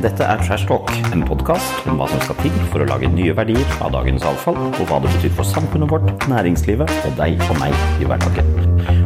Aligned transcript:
Dette 0.00 0.24
er 0.24 0.40
Trash 0.40 0.64
Talk, 0.64 0.88
en 1.12 1.20
podkast 1.28 1.84
om 1.90 1.98
hva 2.00 2.06
som 2.08 2.22
skal 2.24 2.38
til 2.40 2.54
for 2.72 2.80
å 2.80 2.86
lage 2.88 3.10
nye 3.12 3.34
verdier 3.36 3.74
av 3.84 3.92
dagens 3.92 4.24
avfall, 4.24 4.56
og 4.70 4.80
hva 4.88 4.96
det 5.04 5.10
betyr 5.12 5.34
for 5.36 5.44
samfunnet 5.44 5.92
vårt, 5.92 6.08
næringslivet 6.30 6.88
og 7.04 7.18
deg 7.18 7.42
og 7.50 7.60
meg 7.60 7.76
i 8.00 8.08
hverdagen. 8.08 8.48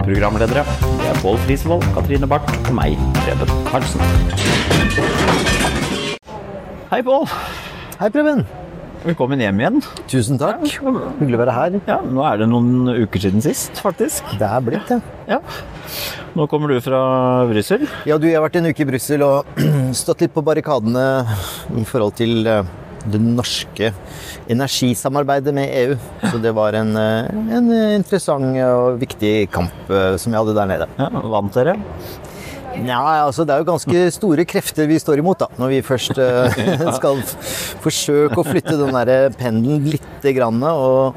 Programledere 0.04 0.62
det 0.62 1.10
er 1.10 1.18
Pål 1.18 1.40
Frisvold, 1.48 1.86
Katrine 1.96 2.30
Barth 2.30 2.54
og 2.68 2.76
meg, 2.78 2.94
Preben 3.24 3.56
Karlsen. 3.66 4.04
Hei, 6.92 7.02
Pål. 7.02 7.26
Hei, 7.98 8.12
Preben. 8.14 8.46
Velkommen 9.04 9.36
hjem 9.42 9.58
igjen. 9.60 9.82
Tusen 10.08 10.38
takk. 10.40 10.62
Hyggelig 10.64 11.36
å 11.36 11.40
være 11.42 11.54
her. 11.54 11.74
Ja, 11.84 11.98
Nå 12.08 12.22
er 12.24 12.38
det 12.40 12.46
noen 12.48 12.88
uker 13.04 13.20
siden 13.20 13.42
sist, 13.44 13.76
faktisk. 13.84 14.30
Det 14.40 14.48
er 14.48 14.62
blitt 14.64 14.88
det. 14.88 14.96
Ja. 15.28 15.42
Nå 16.32 16.46
kommer 16.48 16.72
du 16.72 16.78
fra 16.80 17.02
Brussel. 17.50 17.84
Ja, 18.08 18.16
du, 18.16 18.24
jeg 18.30 18.38
har 18.38 18.46
vært 18.46 18.56
en 18.62 18.70
uke 18.70 18.80
i 18.80 18.88
Brussel 18.88 19.26
og 19.26 19.60
stått 20.00 20.24
litt 20.24 20.32
på 20.32 20.40
barrikadene 20.46 21.04
i 21.76 21.84
forhold 21.84 22.16
til 22.16 22.48
eh, 22.48 22.64
det 23.04 23.20
norske 23.20 23.92
energisamarbeidet 24.48 25.52
med 25.52 25.76
EU. 25.82 26.00
Så 26.24 26.40
det 26.40 26.54
var 26.56 26.80
en, 26.80 26.96
eh, 26.96 27.28
en 27.60 27.68
interessant 27.98 28.56
og 28.70 29.02
viktig 29.04 29.34
kamp 29.52 29.92
eh, 29.92 30.14
som 30.16 30.32
jeg 30.32 30.40
hadde 30.40 30.56
der 30.62 30.72
nede. 30.72 30.88
Ja, 30.96 31.12
Vant 31.36 31.60
dere? 31.60 31.76
Ja, 32.82 33.00
altså 33.24 33.44
Det 33.46 33.54
er 33.54 33.62
jo 33.62 33.68
ganske 33.68 34.04
store 34.16 34.44
krefter 34.48 34.88
vi 34.90 34.98
står 34.98 35.20
imot 35.22 35.44
da, 35.44 35.50
når 35.60 35.76
vi 35.76 35.82
først 35.86 36.18
uh, 36.18 36.62
skal 36.98 37.20
forsøke 37.84 38.40
å 38.40 38.46
flytte 38.46 38.78
den 38.80 38.96
der 38.96 39.34
pendelen 39.38 39.86
lite 39.94 40.34
grann. 40.34 40.58
Og 40.64 41.14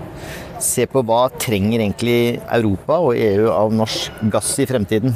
se 0.64 0.88
på 0.90 1.04
hva 1.06 1.28
trenger 1.38 1.82
egentlig 1.84 2.40
Europa 2.42 2.98
og 3.06 3.18
EU 3.18 3.50
av 3.52 3.74
norsk 3.78 4.24
gass 4.34 4.56
i 4.62 4.66
fremtiden. 4.70 5.14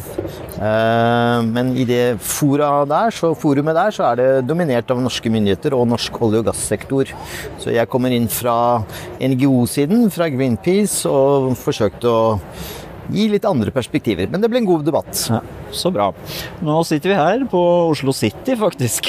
Uh, 0.57 1.41
men 1.47 1.73
i 1.77 1.85
det 1.89 2.19
fora 2.21 2.69
der, 2.89 3.13
så, 3.15 3.31
forumet 3.37 3.77
der 3.77 3.95
så 3.95 4.11
er 4.11 4.19
det 4.19 4.27
dominert 4.49 4.91
av 4.93 5.01
norske 5.01 5.31
myndigheter 5.33 5.75
og 5.77 5.87
norsk 5.93 6.21
olje- 6.21 6.43
og 6.43 6.51
gassektor. 6.51 7.13
Så 7.61 7.73
jeg 7.73 7.89
kommer 7.89 8.13
inn 8.13 8.29
fra 8.31 8.83
NGO-siden, 9.21 10.09
fra 10.13 10.29
Greenpeace, 10.31 11.09
og 11.09 11.55
forsøkte 11.59 12.11
å 12.11 12.21
gi 13.11 13.27
litt 13.31 13.48
andre 13.49 13.73
perspektiver. 13.73 14.29
Men 14.29 14.43
det 14.43 14.51
ble 14.51 14.61
en 14.61 14.70
god 14.70 14.85
debatt. 14.87 15.26
Ja, 15.31 15.41
Så 15.71 15.91
bra. 15.93 16.09
Nå 16.65 16.79
sitter 16.87 17.11
vi 17.13 17.17
her 17.17 17.43
på 17.51 17.59
Oslo 17.91 18.13
City, 18.15 18.55
faktisk. 18.59 19.07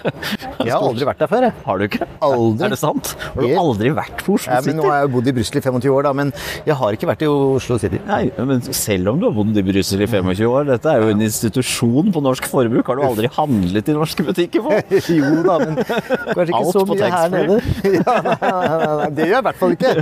Jeg 0.66 0.72
har 0.72 0.82
aldri 0.82 1.06
vært 1.08 1.20
der 1.22 1.30
før, 1.30 1.44
jeg. 1.46 1.54
Har 1.66 1.78
du 1.80 1.84
ikke? 1.86 2.06
Aldri. 2.24 2.64
Er 2.66 2.72
det 2.72 2.78
sant? 2.80 3.10
Har 3.34 3.42
du 3.44 3.56
aldri 3.60 3.90
vært 3.94 4.22
på 4.26 4.36
Oslo 4.36 4.52
Ja, 4.54 4.60
City? 4.64 4.74
nå 4.78 4.86
har 4.88 5.02
jeg 5.04 5.10
bodd 5.14 5.28
i 5.30 5.34
Brussel 5.36 5.58
i 5.60 5.62
25 5.64 5.92
år, 5.92 6.06
da, 6.06 6.12
men 6.16 6.32
jeg 6.66 6.76
har 6.80 6.96
ikke 6.96 7.08
vært 7.10 7.22
i 7.26 7.28
Oslo 7.30 7.76
City. 7.82 8.00
Nei, 8.08 8.22
men 8.38 8.62
selv 8.74 9.12
om 9.12 9.20
du 9.20 9.26
har 9.28 9.34
bodd 9.36 9.58
i 9.60 9.64
Brussel 9.66 10.02
i 10.02 10.08
25 10.10 10.48
år, 10.50 10.66
dette 10.70 10.90
er 10.92 11.02
jo 11.04 11.12
en 11.14 11.24
institusjon 11.26 12.10
på 12.14 12.22
norsk 12.24 12.48
forbruk. 12.50 12.86
Har 12.90 12.98
du 13.00 13.04
aldri 13.06 13.30
handlet 13.36 13.90
i 13.92 13.96
norske 13.96 14.26
butikker? 14.26 14.64
på? 14.66 14.72
jo 15.20 15.42
da, 15.46 15.58
men 15.62 15.78
kanskje 15.82 16.46
ikke 16.46 16.62
Alt 16.62 16.72
så 16.74 16.84
mye 16.90 17.10
her 17.16 17.34
nede. 17.34 17.58
Ja, 17.96 18.16
nei, 18.22 18.36
nei, 18.40 18.96
nei, 19.00 19.10
det 19.16 19.26
gjør 19.28 19.34
jeg 19.36 19.42
i 19.42 19.46
hvert 19.46 19.60
fall 19.60 19.76
ikke. 19.76 19.92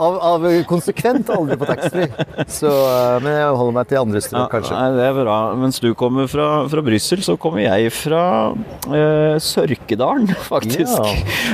Av, 0.00 0.18
av 0.30 0.44
konsekvent 0.70 1.30
aldri 1.34 1.56
på 1.60 1.68
taxfree. 1.70 2.08
Eh, 2.10 3.14
Men 3.24 3.30
jeg 3.32 3.54
holder 3.60 3.76
meg 3.80 3.88
til 3.90 4.00
andre 4.00 4.22
strøk, 4.24 4.50
kanskje. 4.52 4.76
nei, 4.76 4.90
det 4.98 5.06
er 5.08 5.16
bra. 5.20 5.38
Mens 5.58 5.80
du 5.82 5.90
kommer 5.98 6.28
fra, 6.30 6.46
fra 6.70 6.82
Brussel, 6.84 7.22
så 7.24 7.36
kommer 7.40 7.62
jeg 7.64 7.90
fra 7.94 8.22
eh, 8.90 9.36
Sørkedalen, 9.42 10.28
faktisk. 10.52 10.98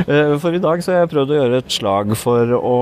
Ja. 0.06 0.36
for 0.42 0.54
i 0.56 0.60
dag 0.62 0.82
så 0.84 0.92
har 0.94 1.04
jeg 1.04 1.12
prøvd 1.14 1.32
å 1.34 1.38
gjøre 1.40 1.60
et 1.62 1.72
slag 1.72 2.12
for 2.18 2.52
å 2.58 2.74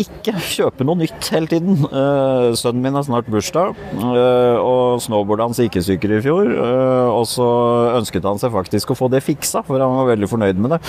ikke 0.00 0.34
kjøpe 0.42 0.86
noe 0.86 1.00
nytt 1.02 1.30
hele 1.34 1.50
tiden. 1.50 1.80
Eh, 1.86 2.50
sønnen 2.58 2.82
min 2.84 2.96
har 2.98 3.06
snart 3.06 3.28
bursdag, 3.30 3.76
eh, 3.96 4.58
og 4.60 5.00
snowboardet 5.04 5.46
hans 5.48 5.60
gikk 5.62 5.78
i 5.80 5.84
stykker 5.86 6.16
i 6.18 6.22
fjor. 6.24 6.50
eh, 6.50 7.08
og 7.10 7.26
så 7.30 7.46
ønsket 7.98 8.26
han 8.26 8.38
seg 8.40 8.52
faktisk 8.54 8.92
å 8.94 8.98
få 8.98 9.10
det 9.12 9.22
fiksa, 9.26 9.62
for 9.66 9.80
han 9.82 9.96
var 9.98 10.10
veldig 10.14 10.28
fornøyd 10.30 10.60
med 10.60 10.74
det. 10.76 10.80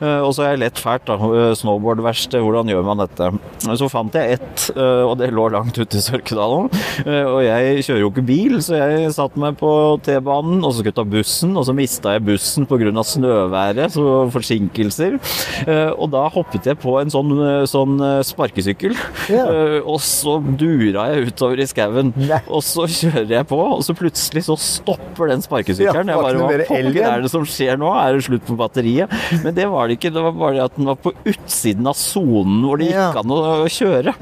Eh, 0.00 0.20
og 0.24 0.32
så 0.36 0.44
har 0.46 0.54
jeg 0.54 0.64
lett 0.64 0.82
fælt, 0.82 1.06
da. 1.08 1.16
eh, 1.16 1.54
Snowboardverksted, 1.58 2.42
hvordan 2.44 2.70
gjør 2.72 2.84
man 2.86 3.02
dette? 3.04 3.30
Så 3.76 3.88
fant 3.92 4.14
jeg 4.16 4.38
ett, 4.38 4.70
eh, 4.76 5.02
og 5.06 5.16
det 5.20 5.30
lå 5.34 5.48
langt 5.52 5.76
ute 5.78 5.98
i 5.98 6.04
Sørkedalen. 6.04 6.70
Eh, 7.06 7.24
Og 7.26 7.42
jeg 7.42 7.82
kjører 7.86 8.00
jo 8.04 8.10
ikke 8.12 8.26
bil, 8.26 8.54
så 8.64 8.76
jeg 8.78 9.05
satte 9.14 9.38
meg 9.40 9.56
på 9.60 9.70
T-banen 10.06 10.62
og 10.64 10.72
så 10.72 10.80
skulle 10.80 10.92
jeg 10.92 10.98
ta 10.98 11.04
bussen, 11.04 11.54
og 11.56 11.66
så 11.68 11.74
mista 11.76 12.14
jeg 12.16 12.24
bussen 12.26 12.66
pga. 12.66 12.90
snøværet, 13.06 13.92
så 13.94 14.26
forsinkelser. 14.34 15.18
Eh, 15.66 15.90
Og 15.96 16.10
da 16.12 16.26
hoppet 16.32 16.66
jeg 16.66 16.78
på 16.82 16.96
en 17.00 17.10
sånn, 17.12 17.32
eh, 17.40 17.64
sånn 17.70 17.96
eh, 18.02 18.22
sparkesykkel. 18.26 18.94
Eh, 19.30 19.80
og 19.84 20.00
så 20.00 20.38
dura 20.58 21.08
jeg 21.14 21.30
utover 21.32 21.60
i 21.62 21.66
skauen. 21.68 22.12
Og 22.48 22.62
så 22.62 22.86
kjører 22.90 23.28
jeg 23.38 23.46
på, 23.50 23.58
og 23.76 23.82
så 23.86 23.94
plutselig 23.96 24.44
så 24.48 24.56
stopper 24.60 25.28
den 25.32 25.42
sparkesykkelen. 25.44 26.10
Ja, 26.10 26.16
jeg 26.16 26.24
bare 26.24 26.38
hva 26.42 26.66
pokker 26.68 27.10
er 27.12 27.22
det 27.24 27.30
som 27.32 27.44
skjer 27.48 27.78
nå? 27.80 27.90
Er 27.96 28.16
det 28.18 28.24
slutt 28.26 28.46
på 28.48 28.56
batteriet? 28.58 29.12
Men 29.44 29.54
det 29.56 29.66
var 29.70 29.88
det 29.88 29.98
ikke. 29.98 30.12
Det 30.14 30.22
var 30.22 30.32
bare 30.36 30.64
at 30.66 30.76
den 30.76 30.86
var 30.90 30.96
på 31.00 31.12
utsiden 31.26 31.86
av 31.90 31.96
sonen 31.98 32.62
hvor 32.66 32.78
det 32.80 32.90
gikk 32.92 33.20
an 33.22 33.34
å 33.34 33.40
kjøre. 33.70 34.14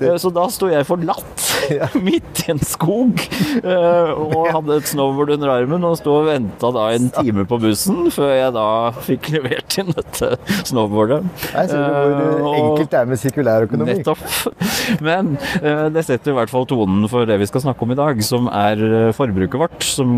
Ja. 0.00 0.16
Så 0.20 0.30
da 0.34 0.46
sto 0.52 0.68
jeg 0.70 0.86
forlatt 0.88 1.46
midt 2.06 2.44
i 2.46 2.50
en 2.54 2.60
skog 2.64 3.20
eh, 3.62 4.12
og 4.30 4.50
hadde 4.54 4.78
et 4.80 4.90
snowboard 4.90 5.34
under 5.36 5.52
armen 5.54 5.86
og 5.86 5.98
sto 6.00 6.16
og 6.20 6.28
venta 6.30 6.70
da 6.74 6.88
en 6.94 7.10
time 7.18 7.46
på 7.48 7.60
bussen 7.62 8.10
før 8.14 8.32
jeg 8.36 8.54
da 8.56 8.66
fikk 9.06 9.30
levert 9.36 9.78
inn 9.80 9.92
dette 9.94 10.34
snowboardet. 10.68 11.26
Jeg 11.50 11.72
ser 11.72 11.84
du 11.84 12.20
hvor 12.40 12.50
Eh, 12.50 12.58
enkelt 12.60 12.90
det 12.92 12.98
er 13.00 13.08
med 13.10 13.20
sirkulærøkonomi. 13.20 13.96
Nettopp. 13.98 14.22
Men 15.06 15.34
eh, 15.60 15.86
det 15.94 16.04
setter 16.06 16.32
i 16.32 16.36
hvert 16.38 16.52
fall 16.52 16.66
tonen 16.70 17.06
for 17.10 17.28
det 17.28 17.38
vi 17.40 17.48
skal 17.48 17.64
snakke 17.64 17.86
om 17.86 17.94
i 17.94 17.98
dag, 17.98 18.22
som 18.26 18.48
er 18.52 18.84
eh, 18.86 19.12
forbruket 19.16 19.60
vårt. 19.60 19.86
Som 19.86 20.12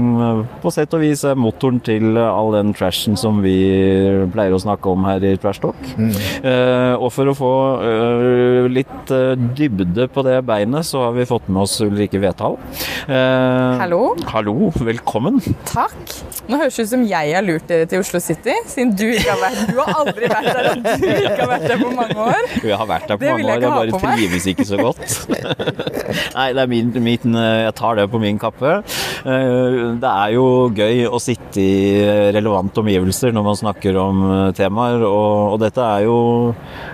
på 0.63 0.73
sett 0.75 0.95
og 0.97 1.03
vis 1.05 1.25
er 1.29 1.39
motoren 1.39 1.81
til 1.85 2.19
all 2.21 2.53
den 2.55 2.73
trashen 2.77 3.19
som 3.19 3.41
vi 3.45 3.57
pleier 4.33 4.55
å 4.55 4.61
snakke 4.63 4.93
om 4.93 5.07
her 5.09 5.25
i 5.27 5.35
Trash 5.41 5.63
Talk. 5.63 5.79
Mm. 5.97 6.13
og 6.99 7.09
for 7.15 7.29
å 7.31 7.35
få 7.37 7.53
litt 8.73 9.13
dybde 9.59 10.07
på 10.13 10.25
det 10.27 10.39
beinet, 10.47 10.87
så 10.87 11.07
har 11.07 11.17
vi 11.17 11.27
fått 11.29 11.49
med 11.53 11.65
oss 11.65 11.79
Ulrikke 11.85 12.21
Vethal. 12.23 12.59
Eh, 13.07 13.83
Hallo. 14.03 14.17
Hallo, 14.33 14.55
velkommen. 14.83 15.37
Takk. 15.69 15.95
Nå 16.51 16.59
høres 16.59 16.75
det 16.75 16.85
ut 16.89 16.91
som 16.91 17.03
jeg 17.07 17.35
har 17.37 17.45
lurt 17.47 17.69
dere 17.71 17.87
til 17.87 18.01
Oslo 18.03 18.19
City, 18.19 18.55
siden 18.67 18.91
du 18.99 19.05
ikke 19.13 19.31
har 19.31 19.39
vært 19.39 19.61
Du 19.71 19.77
har 19.79 19.93
aldri 20.01 20.31
vært 20.33 20.49
der, 20.49 20.69
og 20.73 20.81
du 20.83 21.05
ikke 21.07 21.37
har 21.39 21.51
vært 21.53 21.67
der 21.71 21.79
på 21.85 21.91
mange 21.95 22.17
år. 22.25 22.49
Jeg 22.73 22.79
har 22.81 22.89
vært 22.91 23.07
der 23.13 23.21
på 23.21 23.23
Det 23.23 23.31
mange 23.37 23.53
år, 23.53 23.63
jeg 23.63 23.93
bare 23.95 24.17
trives 24.17 24.47
ikke 24.51 24.67
så 24.67 24.79
godt. 24.81 25.15
Nei, 26.37 26.47
det 26.57 26.63
er 26.65 26.71
min, 26.73 26.91
min, 27.05 27.37
jeg 27.39 27.75
tar 27.79 27.97
det 28.01 28.09
på 28.13 28.19
min 28.23 28.41
kappe. 28.43 28.73
Eh, 29.23 29.77
Det 30.03 30.11
er 30.11 30.35
jo 30.35 30.45
gøy 30.75 31.05
å 31.09 31.21
sitte 31.23 31.63
i 31.63 32.03
relevante 32.35 32.83
omgivelser 32.83 33.33
når 33.37 33.47
man 33.47 33.59
snakker 33.61 33.99
om 34.03 34.23
eh, 34.27 34.43
temaer, 34.59 35.05
og, 35.07 35.55
og 35.55 35.63
dette 35.63 35.85
er 35.87 36.09
jo 36.09 36.19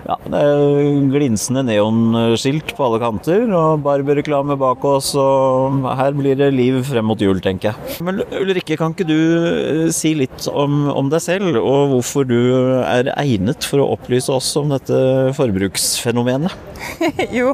ja, 0.08 0.18
det 0.28 0.42
er 0.44 1.08
glinsende 1.14 1.64
neonskilt 1.70 2.74
på 2.76 2.84
alle 2.86 3.00
kanter, 3.02 3.46
og 3.48 3.80
barbereklame 3.86 4.58
bak 4.60 4.84
oss, 4.92 5.14
og 5.18 5.88
her 5.98 6.12
blir 6.18 6.36
det 6.40 6.52
liv 6.56 6.82
frem 6.98 7.08
mot 7.08 7.20
jul, 7.22 7.38
tenker 7.42 7.70
jeg. 7.70 7.98
Men 8.04 8.22
Ulrikke, 8.26 8.76
kan 8.78 8.94
ikke 8.94 9.06
du 9.06 9.14
eh, 9.14 9.84
si 9.94 10.14
litt 10.18 10.48
om, 10.50 10.88
om 10.90 11.10
deg 11.12 11.22
selv, 11.22 11.58
og 11.60 11.94
hvorfor 11.94 12.26
du 12.28 12.38
er 12.82 13.12
egnet 13.14 13.66
for 13.68 13.82
å 13.82 13.92
opplyse 13.94 14.32
oss 14.34 14.50
om 14.58 14.74
dette 14.74 14.98
forbruksfenomenet? 15.38 16.54
Jo, 17.38 17.52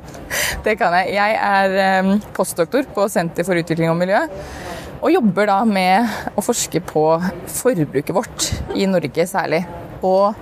det 0.65 0.77
kan 0.81 0.95
jeg. 1.01 1.15
Jeg 1.17 1.37
er 1.37 1.77
eh, 1.85 2.11
postdoktor 2.37 2.89
på 2.95 3.09
Senter 3.13 3.47
for 3.47 3.61
utvikling 3.61 3.93
og 3.93 4.01
miljø. 4.01 4.25
Og 5.05 5.13
jobber 5.13 5.51
da 5.51 5.59
med 5.69 6.33
å 6.33 6.45
forske 6.45 6.81
på 6.89 7.05
forbruket 7.53 8.15
vårt, 8.17 8.49
i 8.73 8.87
Norge 8.89 9.27
særlig. 9.29 9.65
Og 10.05 10.33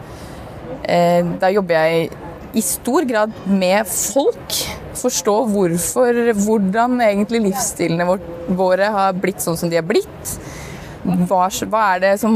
eh, 0.86 1.22
da 1.42 1.50
jobber 1.50 1.80
jeg 1.80 2.12
i 2.52 2.62
stor 2.62 3.06
grad 3.08 3.34
med 3.48 3.88
folk. 3.88 4.60
Forstå 4.98 5.34
hvorfor, 5.48 6.18
hvordan 6.44 6.98
egentlig 7.00 7.40
livsstilene 7.46 8.04
våre 8.58 8.90
har 8.92 9.14
blitt 9.16 9.40
sånn 9.40 9.56
som 9.58 9.70
de 9.72 9.78
har 9.80 9.86
blitt. 9.88 10.34
Hva, 11.02 11.46
hva 11.72 11.84
er 11.94 12.02
det 12.04 12.12
som 12.22 12.34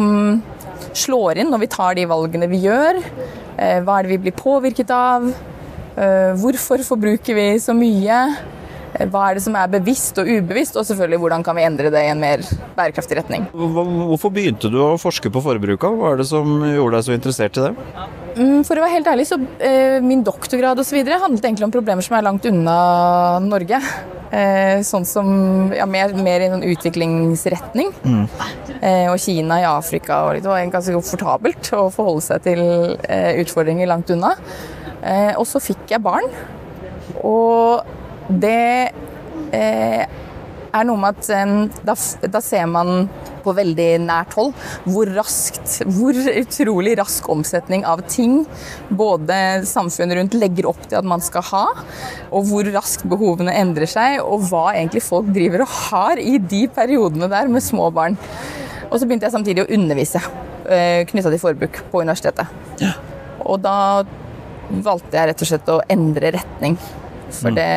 slår 0.96 1.42
inn 1.42 1.52
når 1.52 1.62
vi 1.66 1.68
tar 1.70 1.94
de 1.98 2.06
valgene 2.10 2.48
vi 2.50 2.62
gjør? 2.64 2.98
Eh, 3.56 3.78
Hva 3.84 3.98
er 3.98 4.06
det 4.06 4.14
vi 4.16 4.22
blir 4.26 4.36
påvirket 4.36 4.90
av? 4.92 5.28
Eh, 5.96 6.32
Hvorfor 6.40 6.82
forbruker 6.84 7.36
vi 7.36 7.46
så 7.62 7.76
mye? 7.76 8.18
Hva 9.12 9.22
er 9.28 9.38
det 9.38 9.44
som 9.44 9.56
er 9.58 9.70
bevisst 9.72 10.18
og 10.20 10.28
ubevisst? 10.28 10.76
Og 10.78 10.86
selvfølgelig 10.88 11.20
hvordan 11.22 11.44
kan 11.46 11.58
vi 11.58 11.64
endre 11.66 11.92
det 11.92 12.02
i 12.06 12.10
en 12.12 12.22
mer 12.22 12.42
bærekraftig 12.76 13.18
retning? 13.20 13.46
Hvorfor 13.52 14.32
begynte 14.34 14.70
du 14.72 14.78
å 14.82 14.94
forske 15.00 15.32
på 15.32 15.42
forbruket? 15.44 15.98
Hva 15.98 16.12
er 16.12 16.22
det 16.22 16.28
som 16.30 16.58
gjorde 16.64 16.98
deg 16.98 17.06
så 17.08 17.16
interessert 17.16 17.60
i 17.60 17.66
det? 17.68 17.72
Mm, 18.36 18.60
For 18.68 18.76
å 18.76 18.84
være 18.84 18.94
helt 18.98 19.10
ærlig, 19.12 19.28
så 19.30 19.40
eh, 19.64 19.96
min 20.04 20.24
doktorgrad 20.26 20.80
og 20.80 20.92
videre 20.92 21.20
handlet 21.22 21.48
egentlig 21.48 21.68
om 21.68 21.74
problemer 21.74 22.04
som 22.04 22.18
er 22.18 22.26
langt 22.26 22.48
unna 22.48 22.76
Norge. 23.44 23.80
Eh, 24.26 24.80
sånn 24.84 25.06
som 25.08 25.28
ja, 25.76 25.86
mer, 25.88 26.12
mer 26.18 26.44
i 26.44 26.48
en 26.50 26.64
utviklingsretning. 26.66 27.92
Eh, 28.80 29.06
og 29.08 29.20
Kina 29.22 29.60
i 29.62 29.68
Afrika. 29.68 30.24
Og 30.26 30.36
litt, 30.36 30.44
det 30.46 30.52
var 30.52 30.64
ganske 30.72 30.96
komfortabelt 30.98 31.72
å 31.76 31.86
forholde 31.94 32.26
seg 32.28 32.44
til 32.48 32.64
utfordringer 33.44 33.88
langt 33.88 34.12
unna. 34.12 34.34
Eh, 35.06 35.32
og 35.36 35.46
så 35.48 35.62
fikk 35.62 35.94
jeg 35.94 36.02
barn. 36.04 36.26
Og 37.22 37.95
det 38.28 38.92
eh, 39.54 40.04
er 40.76 40.86
noe 40.86 41.00
med 41.00 41.16
at 41.16 41.30
eh, 41.32 41.54
da, 41.86 41.94
da 42.32 42.42
ser 42.44 42.66
man 42.70 43.08
på 43.44 43.54
veldig 43.54 43.88
nært 44.02 44.34
hold. 44.36 44.52
Hvor 44.88 45.10
raskt, 45.14 45.78
hvor 45.94 46.16
utrolig 46.16 46.96
rask 46.98 47.28
omsetning 47.32 47.86
av 47.86 48.02
ting 48.10 48.40
både 48.88 49.38
samfunnet 49.68 50.18
rundt 50.18 50.36
legger 50.38 50.70
opp 50.72 50.82
til 50.88 50.98
at 50.98 51.06
man 51.06 51.22
skal 51.24 51.46
ha, 51.52 51.64
og 52.32 52.50
hvor 52.50 52.66
raskt 52.74 53.06
behovene 53.10 53.54
endrer 53.54 53.90
seg, 53.90 54.18
og 54.24 54.48
hva 54.50 54.72
egentlig 54.74 55.04
folk 55.06 55.30
driver 55.34 55.64
og 55.64 55.78
har 55.86 56.22
i 56.22 56.36
de 56.42 56.66
periodene 56.74 57.30
der 57.32 57.50
med 57.52 57.64
små 57.64 57.92
barn. 57.94 58.18
Og 58.90 58.98
så 58.98 59.06
begynte 59.06 59.28
jeg 59.28 59.34
samtidig 59.34 59.64
å 59.64 59.72
undervise 59.74 60.22
knytta 60.66 61.30
til 61.30 61.38
forbruk 61.38 61.78
på 61.92 62.02
universitetet. 62.02 62.50
Ja. 62.82 62.96
Og 63.46 63.60
da 63.62 64.02
valgte 64.82 65.14
jeg 65.14 65.30
rett 65.30 65.42
og 65.44 65.50
slett 65.50 65.68
å 65.70 65.82
endre 65.92 66.32
retning. 66.34 66.74
For 67.40 67.56
det 67.56 67.68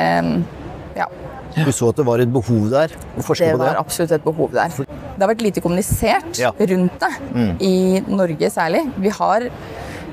ja. 0.97 1.07
Du 1.55 1.71
så 1.73 1.89
at 1.91 1.97
det 1.99 2.05
var 2.07 2.21
et 2.21 2.31
behov 2.31 2.69
der? 2.71 2.93
å 3.17 3.23
forske 3.25 3.47
det 3.47 3.55
på 3.55 3.59
det? 3.59 3.67
var 3.67 3.79
absolutt 3.81 4.13
et 4.15 4.25
behov 4.25 4.53
der. 4.53 4.73
Det 4.79 5.23
har 5.23 5.31
vært 5.31 5.43
lite 5.43 5.63
kommunisert 5.65 6.39
ja. 6.39 6.51
rundt 6.53 7.01
det, 7.01 7.11
mm. 7.33 7.51
i 7.65 7.75
Norge 8.07 8.51
særlig. 8.53 8.83
Vi 9.01 9.11
har 9.17 9.47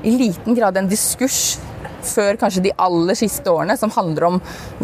i 0.03 0.13
liten 0.17 0.57
grad 0.57 0.77
en 0.79 0.89
diskurs 0.89 1.57
før 2.07 2.37
kanskje 2.39 2.63
de 2.67 2.73
aller 2.79 3.17
siste 3.17 3.51
årene 3.51 3.75
som 3.79 3.91
handler 3.93 4.27
om 4.29 4.37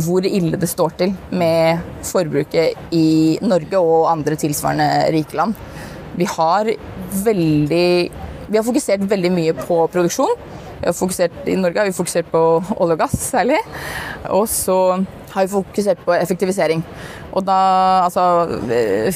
hvor 0.06 0.25
ille 0.27 0.60
det 0.60 0.69
står 0.69 0.95
til 1.00 1.13
med 1.31 1.83
forbruket 2.07 2.95
i 2.95 3.39
Norge 3.45 3.80
og 3.80 4.09
andre 4.12 4.38
tilsvarende 4.39 4.89
rike 5.16 5.38
land. 5.39 5.56
Vi 6.18 6.30
har 6.30 6.69
veldig 7.24 7.89
Vi 8.44 8.59
har 8.59 8.66
fokusert 8.68 9.06
veldig 9.09 9.30
mye 9.33 9.54
på 9.56 9.77
produksjon. 9.89 10.33
Fokusert, 10.91 11.31
I 11.47 11.56
Norge 11.56 11.80
har 11.80 11.88
vi 11.88 11.95
fokusert 11.95 12.31
på 12.31 12.41
olje 12.77 12.97
og 12.97 13.00
gass 13.00 13.15
særlig. 13.31 13.59
Og 14.30 14.47
så 14.51 14.77
har 15.33 15.45
jo 15.45 15.59
fokusert 15.59 16.03
på 16.06 16.15
effektivisering. 16.15 16.83
Og 17.33 17.45
da 17.47 17.57
altså 18.06 18.24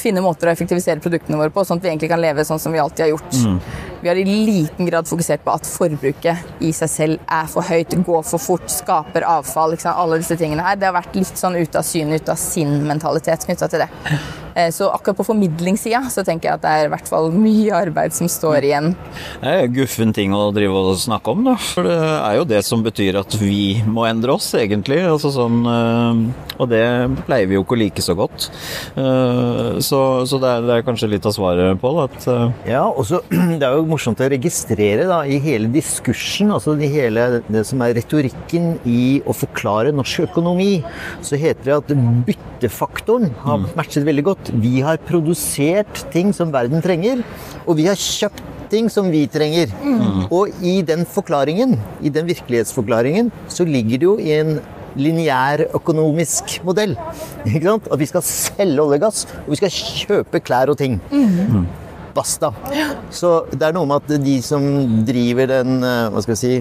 finne 0.00 0.22
måter 0.24 0.50
å 0.50 0.54
effektivisere 0.54 1.02
produktene 1.02 1.38
våre 1.38 1.54
på, 1.54 1.62
sånn 1.66 1.78
at 1.78 1.86
vi 1.86 1.92
egentlig 1.92 2.10
kan 2.10 2.22
leve 2.22 2.46
sånn 2.46 2.60
som 2.62 2.74
vi 2.74 2.82
alltid 2.82 3.06
har 3.06 3.12
gjort. 3.14 3.38
Mm. 3.44 3.60
Vi 4.00 4.10
har 4.10 4.18
i 4.18 4.24
liten 4.24 4.86
grad 4.86 5.08
fokusert 5.10 5.44
på 5.44 5.54
at 5.54 5.66
forbruket 5.66 6.62
i 6.64 6.72
seg 6.74 6.90
selv 6.90 7.30
er 7.38 7.46
for 7.50 7.66
høyt, 7.66 7.94
går 8.06 8.26
for 8.26 8.42
fort, 8.42 8.66
skaper 8.70 9.26
avfall. 9.26 9.76
Alle 9.90 10.20
disse 10.22 10.38
tingene 10.38 10.66
her. 10.66 10.78
Det 10.78 10.86
har 10.90 10.98
vært 10.98 11.16
litt 11.18 11.38
sånn 11.38 11.58
ut 11.58 11.78
av 11.78 11.86
syn, 11.86 12.14
ut 12.14 12.30
av 12.30 12.38
sin-mentalitet 12.38 13.46
knytta 13.48 13.70
til 13.70 13.86
det. 13.86 13.90
Eh, 14.58 14.70
så 14.74 14.88
akkurat 14.90 15.16
på 15.16 15.24
formidlingssida 15.28 16.00
så 16.10 16.24
tenker 16.26 16.48
jeg 16.48 16.58
at 16.58 16.64
det 16.64 16.70
er 16.74 16.86
i 16.88 16.92
hvert 16.92 17.10
fall 17.10 17.28
mye 17.34 17.74
arbeid 17.78 18.14
som 18.16 18.30
står 18.30 18.66
igjen. 18.66 18.88
Det 19.42 19.52
er 19.54 19.70
guffen 19.70 20.14
ting 20.16 20.34
å 20.34 20.48
drive 20.54 20.80
og 20.80 20.98
snakke 20.98 21.34
om, 21.34 21.44
da. 21.46 21.54
For 21.62 21.86
det 21.86 21.98
er 21.98 22.38
jo 22.40 22.46
det 22.48 22.62
som 22.66 22.82
betyr 22.82 23.20
at 23.20 23.36
vi 23.38 23.78
må 23.86 24.08
endre 24.08 24.34
oss, 24.34 24.50
egentlig. 24.58 24.98
Altså 25.06 25.30
sånn, 25.34 25.60
eh, 25.62 26.07
og 26.58 26.70
det 26.70 26.82
pleier 27.26 27.48
vi 27.50 27.56
jo 27.58 27.64
ikke 27.64 27.76
å 27.76 27.80
like 27.82 28.04
så 28.04 28.16
godt. 28.18 28.48
Eh, 28.98 29.78
så, 29.84 30.00
så 30.28 30.40
det, 30.42 30.50
er, 30.50 30.66
det, 30.66 30.76
er, 30.76 30.86
kanskje 30.86 31.10
litt 31.12 31.28
av 31.28 31.34
svaret, 31.36 31.78
Pål. 31.82 32.00
At 32.06 32.28
Ja, 32.68 32.84
og 32.88 33.06
så 33.08 33.22
det 33.60 33.62
er 33.62 33.76
jo 33.76 33.86
morsomt 33.90 34.20
å 34.22 34.30
registrere 34.32 35.08
da, 35.10 35.22
i 35.28 35.38
hele 35.42 35.70
diskursen, 35.72 36.52
altså 36.54 36.76
i 36.78 36.90
hele 36.92 37.42
det 37.48 37.64
som 37.68 37.82
er 37.84 37.96
retorikken 37.98 38.76
i 38.88 39.20
å 39.28 39.36
forklare 39.36 39.94
norsk 39.94 40.28
økonomi, 40.28 40.82
så 41.24 41.38
heter 41.40 41.70
det 41.70 41.78
at 41.78 41.94
byttefaktoren 42.28 43.32
har 43.44 43.62
mm. 43.62 43.72
matchet 43.78 44.06
veldig 44.08 44.26
godt. 44.30 44.52
Vi 44.62 44.78
har 44.84 45.00
produsert 45.08 46.04
ting 46.14 46.32
som 46.36 46.52
verden 46.54 46.82
trenger, 46.84 47.24
og 47.66 47.78
vi 47.78 47.88
har 47.90 47.98
kjøpt 47.98 48.44
ting 48.72 48.88
som 48.92 49.08
vi 49.12 49.24
trenger. 49.30 49.72
Mm. 49.82 50.26
Og 50.34 50.52
i 50.64 50.78
den 50.86 51.06
forklaringen, 51.08 51.76
i 52.04 52.12
den 52.12 52.28
virkelighetsforklaringen, 52.28 53.32
så 53.48 53.66
ligger 53.68 54.00
det 54.00 54.08
jo 54.08 54.16
i 54.20 54.34
en 54.38 54.58
lineær 55.00 55.66
økonomisk 55.76 56.58
modell. 56.66 56.94
Ikke 57.44 57.66
sant? 57.66 57.90
At 57.92 58.00
vi 58.00 58.08
skal 58.10 58.24
selge 58.26 58.84
olje 58.84 58.98
og 59.00 59.04
gass, 59.06 59.26
og 59.44 59.52
vi 59.52 59.60
skal 59.60 59.74
kjøpe 59.74 60.42
klær 60.44 60.72
og 60.72 60.78
ting. 60.80 60.98
Mm. 61.12 61.68
Basta. 62.16 62.50
Så 63.14 63.44
det 63.52 63.62
er 63.68 63.76
noe 63.76 63.86
med 63.88 64.02
at 64.02 64.24
de 64.24 64.38
som 64.42 64.64
driver 65.06 65.50
den 65.58 65.78
eh, 65.86 66.08
hva 66.10 66.22
skal 66.24 66.34
vi 66.34 66.40
si, 66.40 66.54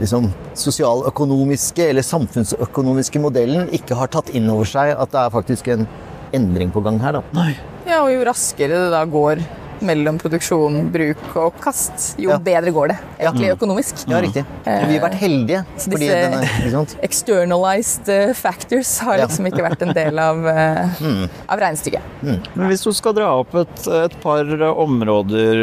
liksom, 0.00 0.30
sosialøkonomiske 0.58 1.90
eller 1.92 2.06
samfunnsøkonomiske 2.06 3.22
modellen, 3.22 3.68
ikke 3.76 3.98
har 3.98 4.10
tatt 4.12 4.32
inn 4.34 4.48
over 4.50 4.68
seg 4.68 4.94
at 4.96 5.12
det 5.12 5.20
er 5.22 5.34
faktisk 5.34 5.70
en 5.74 5.86
endring 6.32 6.72
på 6.72 6.82
gang 6.84 6.98
her, 7.02 7.20
da. 7.20 7.24
Nei. 7.36 7.52
Ja, 7.86 8.04
og 8.04 8.12
jo 8.12 8.22
raskere 8.26 8.78
det 8.78 8.92
da 8.94 9.02
går 9.10 9.42
mellom 9.86 10.18
produksjon, 10.20 10.78
bruk 10.92 11.36
og 11.38 11.58
kast, 11.62 12.12
jo 12.20 12.32
ja. 12.32 12.38
bedre 12.42 12.72
går 12.74 12.92
det 12.92 12.98
egentlig 13.22 13.48
ja. 13.50 13.56
økonomisk. 13.56 14.04
Ja, 14.10 14.20
riktig. 14.22 14.44
Og 14.62 14.86
vi 14.88 14.96
har 14.96 15.04
vært 15.04 15.18
heldige. 15.20 15.62
Så 15.76 15.92
disse 15.92 16.18
denne, 16.18 16.84
externalized 17.06 18.10
eh, 18.12 18.32
factors 18.36 18.94
har 19.06 19.20
liksom 19.22 19.48
ikke 19.50 19.64
vært 19.64 19.84
en 19.86 19.94
del 19.96 20.20
av, 20.22 20.40
uh, 20.46 21.02
mm. 21.06 21.22
av 21.46 21.62
regnestykket. 21.62 22.08
Mm. 22.22 22.38
Men 22.54 22.72
hvis 22.72 22.84
du 22.86 22.90
skal 22.96 23.16
dra 23.18 23.30
opp 23.42 23.54
et, 23.62 23.86
et 24.02 24.16
par 24.22 24.48
områder, 24.72 25.62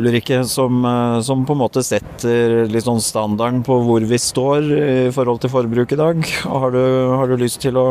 Ulrikke, 0.00 0.42
som, 0.48 0.84
som, 1.24 1.44
på 1.46 1.56
en 1.56 1.62
måte 1.62 1.84
setter 1.86 2.64
litt 2.70 2.86
sånn 2.86 3.02
standarden 3.04 3.62
på 3.66 3.78
hvor 3.86 4.04
vi 4.08 4.20
står 4.20 4.68
i 4.74 5.12
forhold 5.14 5.42
til 5.44 5.52
forbruk 5.52 5.94
i 5.94 6.00
dag, 6.00 6.26
har 6.44 6.74
du, 6.74 6.82
har 7.14 7.30
du 7.30 7.38
lyst 7.40 7.62
til 7.64 7.78
å 7.80 7.88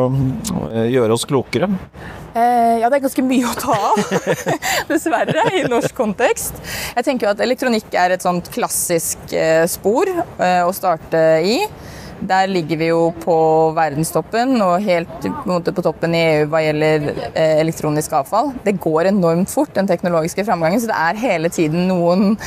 gjøre 0.89 1.17
oss 1.17 1.27
klokere? 1.29 1.71
Eh, 2.33 2.80
ja, 2.81 2.89
det 2.89 2.97
er 2.97 3.03
ganske 3.03 3.24
mye 3.25 3.45
å 3.45 3.53
ta 3.57 3.75
av, 3.91 4.00
dessverre, 4.91 5.44
i 5.53 5.65
norsk 5.69 5.94
kontekst. 5.94 6.57
Jeg 6.95 7.06
tenker 7.06 7.27
jo 7.27 7.33
at 7.35 7.44
elektronikk 7.45 7.94
er 7.94 8.15
et 8.15 8.25
sånt 8.25 8.50
klassisk 8.53 9.35
eh, 9.38 9.65
spor 9.69 10.09
eh, 10.09 10.63
å 10.65 10.71
starte 10.74 11.21
i. 11.45 11.59
Der 12.27 12.47
ligger 12.47 12.79
vi 12.79 12.87
jo 12.89 13.01
på 13.23 13.35
verdenstoppen 13.75 14.55
og 14.63 14.83
helt 14.85 15.27
på, 15.43 15.57
på 15.67 15.83
toppen 15.85 16.15
i 16.15 16.21
EU 16.37 16.45
hva 16.51 16.61
gjelder 16.63 17.09
eh, 17.33 17.59
elektronisk 17.61 18.15
avfall. 18.19 18.53
Det 18.63 18.77
går 18.83 19.11
enormt 19.11 19.51
fort, 19.51 19.73
den 19.75 19.89
teknologiske 19.89 20.45
framgangen, 20.47 20.81
så 20.81 20.91
det 20.91 20.99
er 20.99 21.21
hele 21.23 21.51
tiden 21.53 21.87
noen 21.89 22.37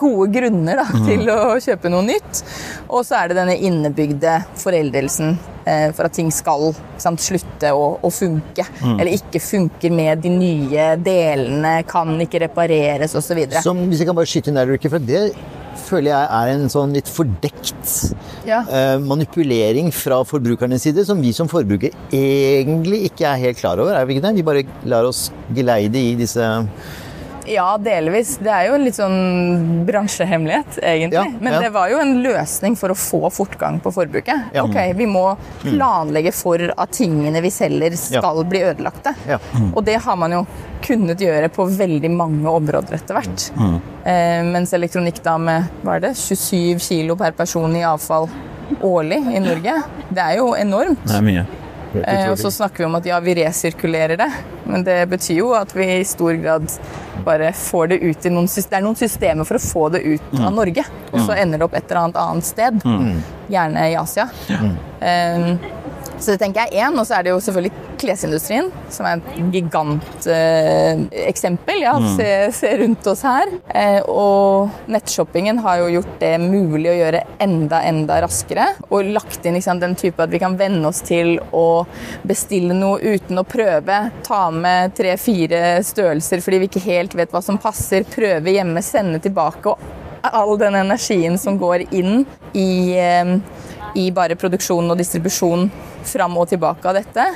gode 0.00 0.30
grunner 0.34 0.82
da, 0.82 0.88
mm. 0.88 1.04
til 1.08 1.32
å 1.34 1.38
kjøpe 1.62 1.92
noe 1.92 2.06
nytt. 2.08 2.42
Og 2.88 3.04
så 3.06 3.20
er 3.20 3.30
det 3.30 3.38
denne 3.40 3.58
innebygde 3.68 4.38
foreldelsen 4.58 5.36
eh, 5.68 5.88
for 5.96 6.08
at 6.08 6.16
ting 6.16 6.32
skal 6.34 6.70
sant, 7.00 7.22
slutte 7.22 7.72
å, 7.76 7.90
å 8.00 8.12
funke. 8.12 8.66
Mm. 8.80 8.96
Eller 8.96 9.14
ikke 9.18 9.42
funker 9.42 9.94
med 9.94 10.24
de 10.24 10.32
nye 10.32 10.90
delene, 11.02 11.78
kan 11.88 12.16
ikke 12.24 12.46
repareres 12.46 13.16
osv. 13.18 13.44
Hvis 13.44 14.02
jeg 14.02 14.08
kan 14.08 14.18
bare 14.18 14.30
skyte 14.30 14.52
inn 14.52 14.60
der, 14.60 14.76
for 14.88 15.04
det 15.04 15.28
føler 15.86 16.12
jeg 16.12 16.28
er 16.38 16.52
en 16.52 16.70
sånn 16.72 16.94
litt 16.96 17.08
fordekt 17.10 17.92
ja. 18.48 18.62
uh, 18.68 18.96
manipulering 19.02 19.90
fra 19.94 20.20
forbrukernes 20.28 20.86
side, 20.88 21.04
som 21.08 21.20
vi 21.22 21.32
som 21.36 21.50
forbruker 21.50 21.94
egentlig 22.14 23.04
ikke 23.10 23.28
er 23.30 23.44
helt 23.46 23.60
klar 23.60 23.80
over. 23.82 23.94
er 23.96 24.08
Vi 24.08 24.18
ikke 24.18 24.26
det? 24.28 24.36
Vi 24.38 24.46
bare 24.46 24.64
lar 24.88 25.08
oss 25.08 25.28
geleide 25.54 26.00
i 26.00 26.16
disse 26.18 26.44
ja, 27.52 27.68
delvis. 27.82 28.36
Det 28.42 28.52
er 28.52 28.68
jo 28.68 28.76
en 28.76 28.84
litt 28.86 28.98
sånn 28.98 29.84
bransjehemmelighet, 29.88 30.78
egentlig. 30.82 31.18
Ja, 31.18 31.40
Men 31.40 31.56
ja. 31.56 31.60
det 31.64 31.70
var 31.74 31.90
jo 31.92 32.00
en 32.02 32.14
løsning 32.24 32.76
for 32.78 32.94
å 32.94 32.96
få 32.98 33.30
fortgang 33.34 33.80
på 33.84 33.92
forbruket. 33.94 34.50
Ja. 34.56 34.64
Ok, 34.66 34.78
Vi 34.98 35.06
må 35.08 35.24
planlegge 35.62 36.32
for 36.36 36.62
at 36.74 36.96
tingene 36.96 37.42
vi 37.44 37.52
selger 37.54 37.96
skal 37.98 38.42
bli 38.48 38.64
ødelagte. 38.70 39.14
Og 39.74 39.82
det 39.86 39.98
har 40.04 40.18
man 40.20 40.36
jo 40.38 40.42
kunnet 40.84 41.20
gjøre 41.20 41.48
på 41.52 41.66
veldig 41.78 42.10
mange 42.14 42.50
områder 42.50 42.98
etter 42.98 43.18
hvert. 43.18 43.48
Mm. 43.58 43.78
Eh, 44.04 44.42
mens 44.52 44.74
elektronikk 44.76 45.22
da 45.24 45.34
med 45.42 45.82
hva 45.82 45.98
er 45.98 46.08
det, 46.08 46.14
27 46.18 46.78
kilo 46.82 47.16
per 47.18 47.34
person 47.38 47.74
i 47.76 47.84
avfall 47.86 48.28
årlig 48.84 49.18
i 49.32 49.40
Norge, 49.42 49.80
det 50.12 50.22
er 50.22 50.38
jo 50.38 50.52
enormt. 50.58 51.02
Det 51.08 51.16
er 51.18 51.24
mye. 51.24 51.46
Eh, 51.94 52.30
og 52.30 52.38
så 52.38 52.50
snakker 52.50 52.82
vi 52.82 52.88
om 52.88 52.96
at 52.98 53.06
ja, 53.08 53.18
vi 53.24 53.34
resirkulerer 53.38 54.20
det, 54.20 54.28
men 54.68 54.84
det 54.84 54.98
betyr 55.08 55.40
jo 55.40 55.52
at 55.56 55.72
vi 55.76 55.86
i 55.98 56.04
stor 56.04 56.36
grad 56.42 56.68
bare 57.24 57.52
får 57.56 57.92
det 57.92 57.98
ut 58.02 58.26
i 58.26 58.32
noen 58.32 58.48
Det 58.48 58.76
er 58.76 58.84
noen 58.84 58.98
systemer 58.98 59.48
for 59.48 59.58
å 59.58 59.62
få 59.62 59.88
det 59.94 60.02
ut 60.04 60.34
av 60.36 60.50
mm. 60.50 60.58
Norge, 60.58 60.84
og 61.12 61.20
så 61.24 61.36
ender 61.38 61.60
det 61.60 61.68
opp 61.68 61.76
et 61.78 61.88
eller 61.88 62.02
annet 62.04 62.20
annet 62.22 62.48
sted. 62.48 62.84
Mm. 62.84 63.18
Gjerne 63.48 63.88
i 63.88 63.96
Asia. 63.96 64.28
Um, 64.52 65.58
så 66.20 66.30
det 66.32 66.38
tenker 66.42 66.60
jeg 66.66 66.74
én. 66.84 66.98
Og 66.98 67.06
så 67.06 67.12
er 67.18 67.22
det 67.24 67.30
jo 67.32 67.40
selvfølgelig 67.42 67.74
klesindustrien, 67.98 68.66
som 68.92 69.06
er 69.08 69.14
et 69.18 69.28
giganteksempel. 69.54 71.76
Eh, 71.76 71.82
ja, 71.82 71.94
mm. 71.98 72.16
se, 72.16 72.52
se, 72.54 72.68
rundt 72.82 73.06
oss 73.10 73.22
her. 73.26 73.46
Eh, 73.68 74.02
og 74.10 74.68
nettshoppingen 74.90 75.58
har 75.64 75.76
jo 75.82 75.88
gjort 75.98 76.14
det 76.22 76.36
mulig 76.42 76.90
å 76.92 76.98
gjøre 76.98 77.20
enda, 77.44 77.78
enda 77.88 78.14
raskere. 78.24 78.66
Og 78.90 78.98
lagt 79.14 79.46
inn 79.46 79.56
liksom, 79.58 79.76
den 79.82 79.94
type 79.98 80.22
at 80.22 80.34
vi 80.34 80.42
kan 80.42 80.54
venne 80.60 80.88
oss 80.90 81.00
til 81.06 81.28
å 81.54 81.68
bestille 82.28 82.74
noe 82.76 82.96
uten 83.02 83.38
å 83.40 83.48
prøve. 83.48 83.96
Ta 84.26 84.42
med 84.54 84.96
tre-fire 84.98 85.62
størrelser 85.86 86.38
fordi 86.44 86.58
vi 86.62 86.66
ikke 86.70 86.88
helt 86.88 87.12
vet 87.18 87.32
hva 87.34 87.42
som 87.44 87.62
passer. 87.62 88.00
Prøve 88.08 88.48
hjemme, 88.54 88.80
sende 88.84 89.18
tilbake. 89.22 89.66
Og 89.68 89.78
all 90.28 90.58
den 90.60 90.74
energien 90.74 91.38
som 91.38 91.58
går 91.60 91.78
inn 91.94 92.26
i 92.58 92.70
eh, 92.98 93.38
i 93.94 94.08
bare 94.14 94.36
produksjon 94.38 94.90
og 94.90 94.98
distribusjon 95.00 95.68
fram 96.08 96.36
og 96.40 96.48
tilbake 96.50 96.88
av 96.88 96.98
dette. 96.98 97.30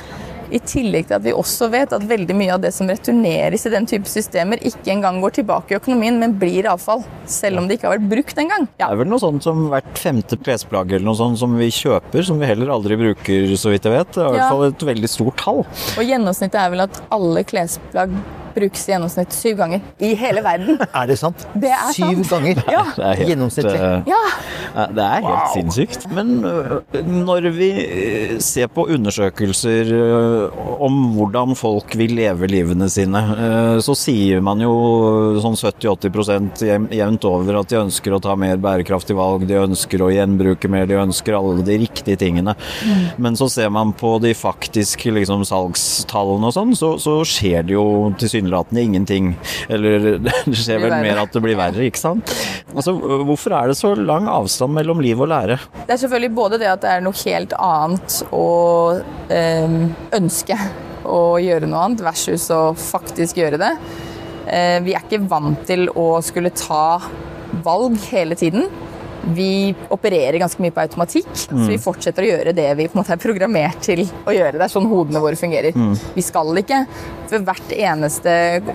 I 0.53 0.59
tillegg 0.61 1.07
til 1.09 1.15
at 1.17 1.23
vi 1.23 1.31
også 1.33 1.69
vet 1.73 1.93
at 1.95 2.03
veldig 2.05 2.35
mye 2.37 2.51
av 2.53 2.61
det 2.61 2.69
som 2.75 2.89
returneres 2.89 3.63
i 3.65 3.71
den 3.73 3.87
type 3.89 4.09
systemer, 4.09 4.61
ikke 4.61 4.91
engang 4.93 5.17
går 5.23 5.37
tilbake 5.39 5.73
i 5.73 5.77
økonomien, 5.79 6.19
men 6.21 6.35
blir 6.37 6.67
avfall. 6.69 7.01
Selv 7.29 7.61
om 7.61 7.69
det 7.69 7.79
ikke 7.79 7.89
har 7.89 7.97
vært 7.97 8.11
brukt 8.11 8.43
engang. 8.43 8.67
Ja. 8.77 8.89
Det 8.89 8.91
er 8.91 9.01
vel 9.01 9.11
noe 9.13 9.23
sånt 9.23 9.47
som 9.47 9.65
hvert 9.71 9.97
femte 9.97 10.37
klesplagg 10.37 10.93
eller 10.93 11.07
noe 11.07 11.17
sånt 11.17 11.41
som 11.41 11.57
vi 11.57 11.71
kjøper, 11.73 12.27
som 12.27 12.41
vi 12.41 12.49
heller 12.51 12.75
aldri 12.75 12.99
bruker, 12.99 13.55
så 13.57 13.73
vidt 13.73 13.89
jeg 13.89 13.95
vet. 13.95 14.13
Det 14.13 14.21
er 14.21 14.29
i 14.29 14.37
hvert 14.37 14.53
fall 14.53 14.67
et 14.69 14.87
veldig 14.93 15.11
stort 15.15 15.41
tall. 15.41 15.63
Og 15.97 16.13
gjennomsnittet 16.13 16.61
er 16.61 16.73
vel 16.75 16.85
at 16.85 17.01
alle 17.17 17.45
klesplagg 17.49 18.13
brukes 18.55 18.85
i 18.87 18.91
gjennomsnitt 18.93 19.33
syv 19.35 19.57
ganger 19.61 19.81
i 20.03 20.13
hele 20.19 20.43
verden. 20.45 20.79
Er 21.03 21.07
det 21.09 21.17
sant? 21.19 21.45
Det 21.55 21.71
er 21.73 21.91
Syv 21.95 22.23
sant. 22.23 22.29
ganger? 22.31 22.63
Ja. 22.71 22.83
Det 22.95 23.03
er 23.07 23.15
helt, 23.21 23.29
Gjennomsnittlig. 23.33 23.79
eh, 23.79 24.11
Ja, 24.13 24.87
Det 24.93 25.05
er 25.07 25.27
helt 25.27 25.53
sinnssykt. 25.55 26.07
Men 26.13 26.33
øh, 26.45 27.01
når 27.03 27.49
vi 27.55 27.69
øh, 27.83 28.35
ser 28.43 28.67
på 28.73 28.85
undersøkelser 28.93 29.91
om 30.83 30.97
hvordan 31.17 31.55
folk 31.57 31.95
vil 31.99 32.13
leve 32.17 32.47
livene 32.51 32.87
sine, 32.91 33.21
så 33.83 33.95
sier 33.97 34.41
man 34.43 34.61
jo 34.63 34.73
sånn 35.43 35.57
70-80 35.59 36.63
jem- 36.67 36.89
jevnt 36.93 37.25
over 37.29 37.59
at 37.61 37.71
de 37.71 37.79
ønsker 37.81 38.15
å 38.15 38.21
ta 38.23 38.35
mer 38.39 38.57
bærekraftige 38.61 39.17
valg, 39.17 39.45
de 39.49 39.59
ønsker 39.61 40.01
å 40.05 40.11
gjenbruke 40.13 40.69
mer, 40.71 40.87
de 40.89 40.97
ønsker 41.01 41.37
alle 41.37 41.63
de 41.65 41.77
riktige 41.83 42.17
tingene. 42.21 42.55
Men 43.21 43.37
så 43.39 43.49
ser 43.51 43.69
man 43.73 43.93
på 43.97 44.15
de 44.23 44.33
faktiske 44.37 45.13
liksom, 45.15 45.43
salgstallene 45.47 46.49
og 46.49 46.55
sånn, 46.55 46.75
så, 46.77 46.93
så 47.01 47.19
skjer 47.27 47.67
det 47.69 47.75
jo 47.77 47.85
tilsynelatende 48.19 48.42
ingenting. 48.49 49.33
Eller 49.69 50.17
det 50.25 50.55
skjer 50.57 50.81
vel 50.83 50.95
mer 51.03 51.23
at 51.23 51.33
det 51.33 51.43
blir 51.43 51.57
verre, 51.59 51.87
ikke 51.87 52.01
sant? 52.01 52.33
Altså, 52.73 52.95
hvorfor 52.97 53.55
er 53.57 53.69
det 53.69 53.77
så 53.79 53.93
lang 53.95 54.27
avstand 54.31 54.73
mellom 54.73 55.01
liv 55.03 55.19
og 55.21 55.29
lære? 55.31 55.59
Det 55.83 55.93
er 55.93 56.01
selvfølgelig 56.03 56.35
både 56.35 56.61
det 56.61 56.71
at 56.71 56.81
det 56.83 56.95
er 56.95 57.05
noe 57.05 57.19
helt 57.23 57.53
annet 57.59 58.17
å 58.33 58.47
eh, 59.33 59.77
ønske 60.17 60.57
å 61.03 61.37
gjøre 61.43 61.67
noe 61.67 61.83
annet, 61.87 62.03
versus 62.05 62.47
å 62.53 62.63
faktisk 62.79 63.41
gjøre 63.41 63.59
det. 63.61 63.73
Eh, 64.47 64.79
vi 64.83 64.95
er 64.95 65.03
ikke 65.03 65.23
vant 65.29 65.61
til 65.67 65.89
å 65.89 66.17
skulle 66.25 66.53
ta 66.55 66.99
valg 67.63 67.99
hele 68.09 68.37
tiden. 68.39 68.67
Vi 69.23 69.75
opererer 69.93 70.37
ganske 70.41 70.61
mye 70.63 70.73
på 70.75 70.81
automatikk, 70.83 71.29
så 71.35 71.67
vi 71.69 71.77
fortsetter 71.81 72.25
å 72.25 72.27
gjøre 72.27 72.53
det 72.55 72.67
vi 72.75 72.87
på 72.89 72.97
en 72.97 73.01
måte 73.01 73.13
er 73.15 73.21
programmert 73.23 73.79
til 73.85 74.03
å 74.03 74.33
gjøre. 74.35 74.57
Det 74.57 74.65
er 74.67 74.73
sånn 74.73 74.89
hodene 74.91 75.21
våre 75.23 75.39
fungerer. 75.39 75.77
Vi 76.15 76.25
skal 76.25 76.51
ikke 76.59 76.81
for 77.31 77.45
hvert 77.47 77.71
eneste, 77.77 78.33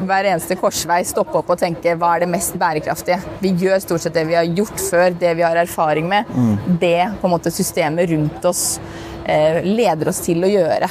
hver 0.08 0.30
eneste 0.32 0.56
korsvei 0.58 1.02
stoppe 1.06 1.38
opp 1.42 1.52
og 1.54 1.60
tenke 1.60 1.94
hva 2.00 2.14
er 2.16 2.24
det 2.24 2.30
mest 2.32 2.56
bærekraftige. 2.58 3.20
Vi 3.44 3.52
gjør 3.60 3.84
stort 3.84 4.06
sett 4.06 4.16
det 4.16 4.24
vi 4.30 4.38
har 4.38 4.48
gjort 4.48 4.80
før, 4.80 5.12
det 5.20 5.34
vi 5.38 5.44
har 5.46 5.60
erfaring 5.60 6.08
med. 6.10 6.32
Det 6.80 6.96
på 7.20 7.28
en 7.28 7.34
måte 7.36 7.52
systemet 7.54 8.10
rundt 8.10 8.44
oss 8.48 8.80
eh, 9.26 9.60
leder 9.64 10.08
oss 10.08 10.24
til 10.24 10.42
å 10.44 10.50
gjøre. 10.50 10.88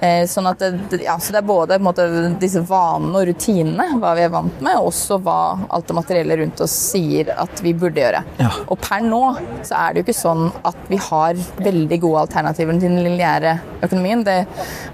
Eh, 0.00 0.24
Sånn 0.30 0.46
at 0.48 0.60
det, 0.62 1.00
ja, 1.04 1.16
så 1.20 1.34
det 1.34 1.40
er 1.42 1.46
både 1.48 1.76
måte, 1.82 2.06
disse 2.40 2.62
vanene 2.64 3.20
og 3.20 3.26
rutinene, 3.28 3.86
hva 4.00 4.14
vi 4.16 4.24
er 4.24 4.32
vant 4.32 4.62
med, 4.64 4.78
og 4.80 4.90
også 4.90 5.18
hva 5.24 5.38
alt 5.68 5.88
det 5.90 5.96
materielle 5.96 6.38
rundt 6.40 6.62
oss 6.64 6.74
sier 6.92 7.32
at 7.36 7.60
vi 7.64 7.74
burde 7.76 8.00
gjøre. 8.00 8.22
Og 8.70 8.78
per 8.80 9.04
nå 9.04 9.20
så 9.66 9.76
er 9.80 9.92
det 9.92 10.00
jo 10.02 10.06
ikke 10.08 10.16
sånn 10.20 10.46
at 10.66 10.78
vi 10.88 11.00
har 11.10 11.40
veldig 11.60 11.98
gode 12.00 12.22
alternativer 12.26 12.78
til 12.78 12.88
den 12.88 13.04
lineære 13.04 13.56
økonomien. 13.84 14.24
Det 14.24 14.38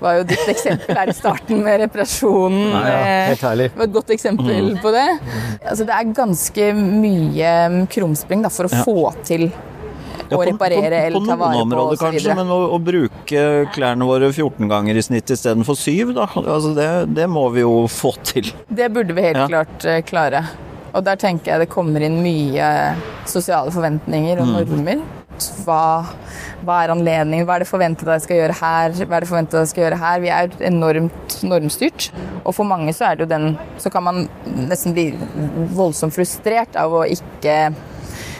var 0.02 0.18
jo 0.20 0.26
ditt 0.32 0.50
eksempel 0.56 0.98
her 0.98 1.12
i 1.12 1.16
starten 1.16 1.62
med 1.66 1.80
reparasjonen. 1.84 2.66
ja, 2.74 2.82
eh, 2.96 3.30
helt 3.34 3.46
ærlig. 3.52 3.70
det 3.70 3.82
var 3.82 3.90
et 3.90 3.96
godt 4.00 4.12
eksempel 4.16 4.72
på 4.82 4.94
det. 4.96 5.06
Altså, 5.62 5.86
det 5.86 5.94
er 5.94 6.12
ganske 6.16 6.68
mye 6.80 7.54
mm, 7.76 7.80
krumspring 7.94 8.42
da, 8.46 8.50
for 8.52 8.66
å 8.68 8.82
få 8.84 8.98
til 9.26 9.48
å 10.34 10.40
reparere 10.48 11.02
eller 11.06 11.26
ta 11.26 11.36
vare 11.38 11.58
på 11.58 11.64
områder 11.66 11.94
osv. 11.94 12.02
kanskje, 12.04 12.36
men 12.38 12.50
å, 12.50 12.58
å 12.74 12.78
bruke 12.82 13.42
klærne 13.74 14.08
våre 14.08 14.32
14 14.32 14.68
ganger 14.70 14.96
i 14.98 15.04
snitt 15.06 15.30
istedenfor 15.30 15.78
7, 15.78 16.12
da. 16.16 16.26
Altså 16.42 16.74
det, 16.76 16.88
det 17.14 17.28
må 17.30 17.46
vi 17.54 17.62
jo 17.66 17.84
få 17.90 18.14
til. 18.26 18.50
Det 18.68 18.88
burde 18.94 19.14
vi 19.16 19.28
helt 19.28 19.42
Ja. 19.44 19.46
klart 19.52 19.84
eh, 19.84 20.00
klare. 20.06 20.44
Og 20.96 21.04
der 21.04 21.18
tenker 21.20 21.52
jeg 21.52 21.66
det 21.66 21.68
kommer 21.72 22.00
inn 22.06 22.22
mye 22.24 22.70
sosiale 23.28 23.70
forventninger 23.74 24.40
og 24.40 24.48
normer. 24.54 25.02
Hva, 25.66 26.06
hva 26.64 26.76
er 26.86 26.92
anledningen? 26.94 27.44
Hva 27.44 27.58
er 27.58 27.64
det 27.66 27.68
forventet 27.68 28.08
jeg 28.08 28.22
skal 28.24 28.38
gjøre 28.38 28.54
her? 28.56 28.94
Hva 29.02 29.18
er 29.18 29.24
det 29.26 29.28
forventet 29.28 29.58
jeg 29.60 29.68
skal 29.74 29.82
gjøre 29.84 29.98
her? 30.00 30.22
Vi 30.24 30.30
er 30.32 30.54
enormt 30.70 31.34
normstyrt. 31.44 32.06
Og 32.46 32.54
for 32.56 32.64
mange 32.64 32.94
så 32.96 33.10
er 33.10 33.18
det 33.18 33.26
jo 33.26 33.32
den 33.34 33.50
Så 33.82 33.92
kan 33.92 34.06
man 34.06 34.22
nesten 34.46 34.94
bli 34.96 35.10
voldsomt 35.76 36.16
frustrert 36.16 36.78
av 36.80 36.94
å 36.96 37.04
ikke 37.04 37.58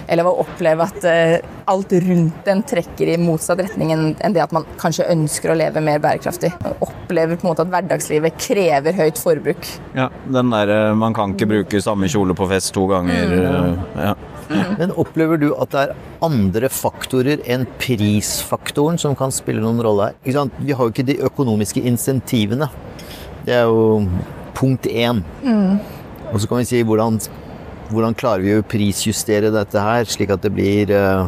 eller 0.09 0.29
å 0.29 0.37
oppleve 0.45 0.85
at 0.87 1.05
eh, 1.09 1.41
alt 1.67 1.93
rundt 2.05 2.47
en 2.51 2.63
trekker 2.67 3.11
i 3.15 3.17
motsatt 3.19 3.59
retning 3.65 3.91
enn 3.95 4.35
det 4.37 4.43
at 4.45 4.53
man 4.55 4.67
kanskje 4.79 5.09
ønsker 5.13 5.51
å 5.53 5.59
leve 5.59 5.83
mer 5.83 5.99
bærekraftig. 6.03 6.53
Man 6.63 6.77
Opplever 6.87 7.39
på 7.39 7.47
en 7.47 7.51
måte 7.53 7.65
at 7.67 7.73
hverdagslivet 7.73 8.39
krever 8.39 8.97
høyt 8.99 9.19
forbruk. 9.23 9.69
Ja, 9.99 10.09
den 10.31 10.51
der 10.55 10.73
eh, 10.75 10.95
man 10.99 11.15
kan 11.17 11.35
ikke 11.35 11.49
bruke 11.51 11.83
samme 11.83 12.09
kjole 12.13 12.35
på 12.39 12.49
fest 12.51 12.73
to 12.77 12.87
ganger. 12.91 13.37
eh, 13.43 14.07
Ja. 14.07 14.15
Men 14.79 14.93
opplever 14.95 15.41
du 15.43 15.49
at 15.59 15.73
det 15.75 15.81
er 15.89 15.95
andre 16.23 16.69
faktorer 16.71 17.41
enn 17.51 17.65
prisfaktoren 17.83 18.99
som 19.03 19.17
kan 19.19 19.33
spille 19.35 19.59
noen 19.63 19.81
rolle 19.83 20.11
her? 20.11 20.19
Ikke 20.23 20.37
sant? 20.37 20.61
Vi 20.63 20.71
har 20.77 20.87
jo 20.87 20.95
ikke 20.95 21.07
de 21.09 21.17
økonomiske 21.27 21.83
insentivene. 21.83 22.69
Det 23.47 23.57
er 23.59 23.67
jo 23.67 24.07
punkt 24.55 24.87
én. 24.87 25.25
Og 26.31 26.39
så 26.39 26.47
kan 26.51 26.63
vi 26.63 26.69
si 26.71 26.83
hvordan, 26.87 27.19
hvordan 27.90 28.16
klarer 28.19 28.45
vi 28.45 28.59
å 28.59 28.66
prisjustere 28.66 29.52
dette 29.55 29.83
her, 29.83 30.07
slik 30.11 30.33
at 30.35 30.45
det 30.45 30.52
blir 30.55 30.93
uh, 30.95 31.26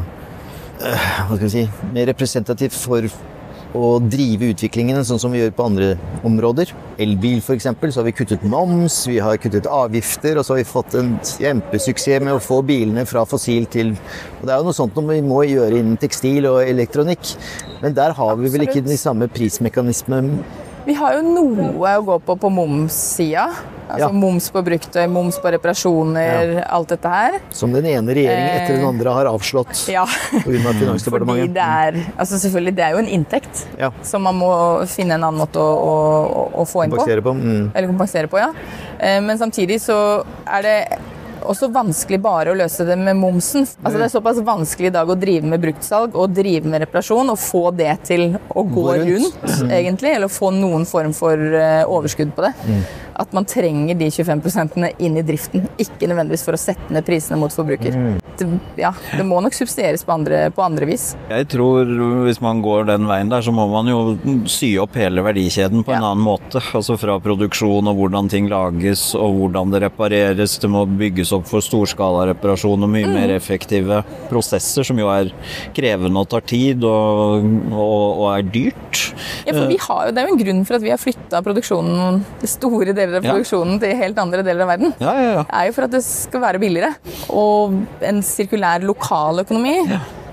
uh, 0.83 1.09
hva 1.29 1.37
skal 1.37 1.47
vi 1.47 1.55
si, 1.55 1.67
mer 1.95 2.09
representativt 2.11 2.77
for 2.79 3.09
å 3.77 3.99
drive 4.01 4.49
utviklingen 4.55 5.03
sånn 5.05 5.21
som 5.21 5.33
vi 5.35 5.43
gjør 5.43 5.53
på 5.57 5.67
andre 5.69 5.89
områder. 6.27 6.71
Elbil 7.05 7.43
f.eks. 7.43 7.67
så 7.69 8.01
har 8.01 8.07
vi 8.07 8.15
kuttet 8.17 8.47
moms, 8.49 9.03
vi 9.09 9.19
har 9.21 9.37
kuttet 9.41 9.69
avgifter, 9.69 10.39
og 10.39 10.47
så 10.47 10.55
har 10.55 10.63
vi 10.63 10.69
fått 10.69 10.97
en 10.99 11.11
kjempesuksess 11.21 12.25
med 12.25 12.37
å 12.37 12.43
få 12.43 12.63
bilene 12.67 13.05
fra 13.09 13.27
fossil 13.29 13.69
til 13.71 13.93
Og 13.93 14.47
det 14.47 14.55
er 14.55 14.63
jo 14.63 14.71
noe 14.71 14.77
sånt 14.77 14.97
vi 14.97 15.21
må 15.25 15.43
gjøre 15.45 15.83
innen 15.83 16.01
tekstil 16.01 16.49
og 16.49 16.63
elektronikk. 16.65 17.35
Men 17.83 17.97
der 17.99 18.17
har 18.17 18.41
vi 18.41 18.55
vel 18.55 18.65
ikke 18.65 18.87
de 18.87 18.97
samme 19.01 19.29
prismekanismene. 19.33 20.41
Vi 20.89 20.95
har 20.97 21.19
jo 21.19 21.25
noe 21.27 21.91
å 21.99 22.05
gå 22.07 22.15
på 22.25 22.39
på 22.41 22.49
momssida. 22.53 23.49
Altså 23.89 24.05
Ja. 24.05 24.13
Moms 24.13 24.51
på 24.53 24.61
bruktøy, 24.65 25.07
moms 25.09 25.39
på 25.41 25.49
reparasjoner, 25.55 26.59
alt 26.69 26.91
dette 26.93 27.09
her. 27.09 27.39
Som 27.57 27.73
den 27.73 27.87
ene 27.89 28.13
regjeringen 28.13 28.59
etter 28.59 28.77
den 28.77 28.85
andre 28.85 29.15
har 29.17 29.31
avslått 29.31 29.87
Ja. 29.97 30.03
pga. 30.05 30.43
Fordi 30.45 30.59
Finansdepartementet. 30.83 31.55
det 31.57 31.65
er 31.65 31.97
Altså 32.19 32.37
selvfølgelig, 32.37 32.75
det 32.77 32.85
er 32.85 32.91
jo 32.97 32.99
en 32.99 33.09
inntekt 33.09 33.63
Ja. 33.81 33.91
som 34.03 34.23
man 34.29 34.37
må 34.37 34.51
finne 34.87 35.17
en 35.17 35.25
annen 35.25 35.41
måte 35.41 35.57
å, 35.57 35.73
å, 35.73 36.45
å 36.61 36.67
få 36.69 36.85
inn 36.85 36.93
på. 36.93 37.01
På. 37.25 37.33
Mm. 37.35 37.71
Eller 37.75 37.89
kompensere 37.89 38.29
på, 38.29 38.39
ja. 38.39 38.51
Eh, 39.01 39.21
Men 39.25 39.39
samtidig 39.41 39.81
så 39.81 40.25
er 40.47 40.63
det 40.63 40.79
også 41.49 41.69
vanskelig 41.73 42.19
bare 42.23 42.53
å 42.53 42.57
løse 42.59 42.85
det 42.89 42.97
med 43.01 43.17
momsen. 43.19 43.65
Altså 43.83 43.97
Det 43.99 44.07
er 44.07 44.13
såpass 44.13 44.41
vanskelig 44.45 44.91
i 44.91 44.95
dag 44.95 45.11
å 45.11 45.17
drive 45.19 45.49
med 45.49 45.63
bruktsalg 45.63 46.15
og 46.19 46.35
drive 46.37 46.69
med 46.69 46.85
reparasjon 46.85 47.33
og 47.33 47.41
få 47.41 47.65
det 47.77 47.95
til 48.09 48.37
å 48.53 48.65
gå 48.65 48.85
Gå 48.89 48.97
rundt. 49.01 49.39
rundt, 49.43 49.73
egentlig. 49.73 50.15
Eller 50.15 50.29
få 50.33 50.53
noen 50.55 50.85
form 50.89 51.15
for 51.17 51.35
eh, 51.37 51.83
overskudd 51.89 52.35
på 52.37 52.47
det. 52.47 52.53
At 53.19 53.33
man 53.35 53.45
trenger 53.49 53.99
de 53.99 54.11
25% 54.15 54.77
inn 55.03 55.17
i 55.19 55.25
driften, 55.27 55.67
ikke 55.81 56.07
nødvendigvis 56.07 56.45
for 56.47 56.55
å 56.55 56.61
sette 56.61 56.93
ned 56.95 57.07
prisene 57.09 57.41
mot 57.41 57.51
forbruker. 57.53 57.97
Det, 58.39 58.47
ja, 58.79 58.93
det 59.17 59.25
må 59.27 59.41
nok 59.43 59.53
subsidieres 59.57 60.05
på 60.07 60.13
andre, 60.15 60.45
på 60.55 60.63
andre 60.63 60.87
vis. 60.87 61.17
Jeg 61.31 61.49
tror 61.51 61.89
hvis 62.27 62.41
man 62.45 62.61
går 62.63 62.87
den 62.87 63.07
veien 63.09 63.29
der, 63.33 63.43
så 63.43 63.51
må 63.55 63.65
man 63.71 63.89
jo 63.91 64.17
sy 64.47 64.77
opp 64.79 64.95
hele 64.95 65.25
verdikjeden 65.27 65.83
på 65.85 65.93
en 65.95 66.03
Ja. 66.03 66.13
annen 66.13 66.23
måte. 66.25 66.63
Altså 66.79 66.97
fra 67.01 67.19
produksjon 67.21 67.89
og 67.91 67.97
hvordan 67.99 68.29
ting 68.31 68.49
lages 68.49 69.15
og 69.19 69.35
hvordan 69.41 69.73
det 69.75 69.83
repareres. 69.83 70.59
Det 70.63 70.71
må 70.71 70.85
bygges 70.87 71.33
opp 71.35 71.47
for 71.51 71.61
storskalareparasjon 71.65 72.83
og 72.87 72.89
mye 72.93 73.07
Mm. 73.09 73.15
mer 73.15 73.31
effektive 73.35 74.05
prosesser, 74.29 74.85
som 74.85 74.99
jo 74.99 75.09
er 75.09 75.33
krevende 75.75 76.17
og 76.21 76.29
tar 76.29 76.41
tid 76.47 76.85
og, 76.85 77.45
og, 77.73 78.19
og 78.23 78.39
er 78.39 78.43
dyrt. 78.43 79.15
Ja, 79.47 79.53
for 79.55 79.67
vi 79.67 79.77
har 79.81 80.07
jo, 80.07 80.13
Det 80.13 80.23
er 80.23 80.29
jo 80.29 80.35
en 80.37 80.45
grunn 80.45 80.65
for 80.67 80.75
at 80.79 80.83
vi 80.83 80.91
har 80.91 80.99
flytta 80.99 81.43
produksjonen, 81.43 82.23
store 82.45 82.93
deler 82.95 83.19
av 83.19 83.25
Ja. 83.25 83.33
produksjonen 83.35 83.81
til 83.81 83.97
helt 83.97 84.19
andre 84.19 84.43
deler 84.43 84.63
av 84.63 84.69
verden. 84.79 84.95
Ja, 85.01 85.13
ja, 85.15 85.33
ja. 85.39 85.43
Det 85.43 85.55
er 85.55 85.67
jo 85.67 85.73
for 85.73 85.85
at 85.85 85.91
det 85.91 86.03
skal 86.05 86.41
være 86.41 86.59
billigere. 86.63 86.95
Og 87.31 87.75
en 88.03 88.23
sirkulær 88.31 88.85
lokal 88.89 89.43
økonomi 89.45 89.77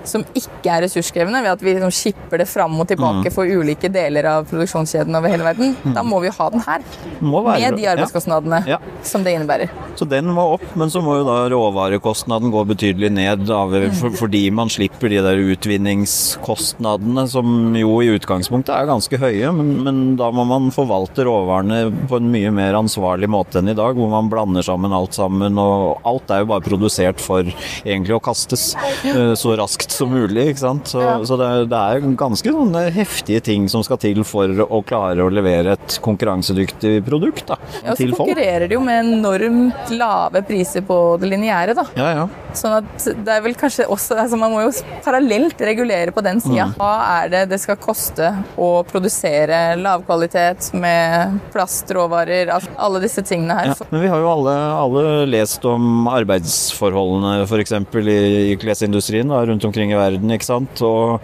som 0.06 0.24
ikke 0.34 0.70
er 0.72 0.82
ressurskrevende, 0.86 1.42
ved 1.44 1.52
at 1.56 1.62
vi 1.64 1.74
liksom 1.76 1.92
skipper 1.94 2.38
det 2.42 2.48
fram 2.48 2.74
og 2.80 2.86
Mm. 2.86 2.90
tilbake 2.96 3.32
for 3.34 3.44
ulike 3.46 3.88
deler 3.92 4.24
av 4.30 4.44
produksjonskjeden 4.50 5.14
over 5.18 5.28
hele 5.32 5.44
verden, 5.44 5.76
da 5.94 6.02
må 6.06 6.20
vi 6.22 6.28
jo 6.28 6.34
ha 6.38 6.48
den 6.50 6.60
her. 6.66 6.80
Med 7.20 7.76
de 7.76 7.86
arbeidskostnadene 7.90 8.62
Ja. 8.66 8.78
som 9.02 9.24
det 9.24 9.34
innebærer. 9.34 9.68
Så 9.96 10.06
den 10.08 10.26
må 10.26 10.44
opp, 10.54 10.64
men 10.76 10.88
så 10.88 11.02
må 11.02 11.16
jo 11.18 11.24
da 11.24 11.48
råvarekostnaden 11.50 12.50
gå 12.52 12.64
betydelig 12.66 13.10
ned 13.12 13.50
av, 13.50 13.70
for, 13.98 14.10
fordi 14.10 14.50
man 14.52 14.68
slipper 14.68 15.08
de 15.10 15.20
der 15.24 15.36
utvinningskostnadene 15.56 17.26
som 17.30 17.74
jo 17.76 17.96
i 18.04 18.10
utgangspunktet 18.16 18.74
er 18.76 18.86
ganske 18.88 19.18
høye, 19.20 19.50
men, 19.54 19.70
men 19.86 20.00
da 20.18 20.30
må 20.34 20.44
man 20.48 20.70
forvalte 20.74 21.24
råvarene 21.26 21.90
på 22.10 22.18
en 22.20 22.30
mye 22.32 22.52
mer 22.54 22.76
ansvarlig 22.78 23.28
måte 23.32 23.60
enn 23.60 23.70
i 23.72 23.76
dag, 23.78 23.96
hvor 23.98 24.10
man 24.12 24.30
blander 24.32 24.62
sammen 24.66 24.94
alt 24.96 25.16
sammen, 25.16 25.58
og 25.60 26.00
alt 26.06 26.30
er 26.34 26.44
jo 26.44 26.50
bare 26.52 26.64
produsert 26.66 27.20
for 27.22 27.46
egentlig 27.84 28.16
å 28.16 28.22
kastes 28.22 28.74
eh, 29.04 29.34
så 29.38 29.56
raskt 29.58 29.95
som 29.96 30.10
mulig, 30.12 30.46
ikke 30.52 30.62
sant. 30.62 30.84
Så, 30.92 31.00
Ja. 31.02 31.16
så 31.26 31.36
det, 31.40 31.46
er- 31.46 31.66
det 31.72 31.80
er 31.80 32.16
ganske 32.16 32.52
sånne 32.52 32.84
heftige 32.94 33.42
ting 33.42 33.68
som 33.72 33.82
skal 33.86 33.96
til 34.02 34.22
for 34.24 34.46
å 34.66 34.82
klare 34.84 35.24
å 35.24 35.30
levere 35.32 35.72
et 35.76 35.98
konkurransedyktig 36.04 37.04
produkt 37.06 37.46
da, 37.48 37.56
Ja, 37.84 37.92
så 37.92 37.96
til 37.96 38.12
folk. 38.14 38.28
konkurrerer 38.30 38.68
de 38.68 38.74
jo 38.74 38.80
med 38.80 39.04
enormt 39.04 39.90
lave 39.96 40.42
priser 40.46 40.82
på 40.86 41.18
det 41.20 41.30
lineære, 41.32 41.74
da. 41.74 41.84
Ja, 41.96 42.10
ja. 42.14 42.28
Sånn 42.56 42.76
at 42.78 43.06
det 43.26 43.32
er 43.34 43.42
vel 43.44 43.56
kanskje 43.58 43.86
også 43.92 44.16
altså 44.16 44.38
Man 44.40 44.52
må 44.54 44.62
jo 44.64 44.72
parallelt 45.04 45.60
regulere 45.60 46.14
på 46.14 46.22
den 46.24 46.40
sida. 46.42 46.70
Hva 46.78 46.92
er 47.20 47.32
det 47.32 47.42
det 47.52 47.60
skal 47.62 47.78
koste 47.80 48.32
å 48.60 48.70
produsere 48.88 49.76
lavkvalitet 49.80 50.70
med 50.76 51.38
plastråvarer, 51.54 52.50
altså 52.52 52.72
alle 52.86 53.02
disse 53.04 53.24
tingene 53.26 53.56
her. 53.58 53.72
Ja, 53.72 53.88
men 53.92 54.04
vi 54.04 54.10
har 54.12 54.22
jo 54.22 54.30
alle, 54.32 54.54
alle 54.76 55.04
lest 55.30 55.64
om 55.68 56.08
arbeidsforholdene 56.10 57.46
f.eks. 57.46 57.74
I, 57.76 58.18
i 58.52 58.58
klesindustrien 58.60 59.32
da, 59.32 59.42
rundt 59.48 59.64
omkring 59.66 59.92
i 59.92 59.98
verden. 59.98 60.32
ikke 60.34 60.48
sant? 60.48 60.82
Og 60.86 61.22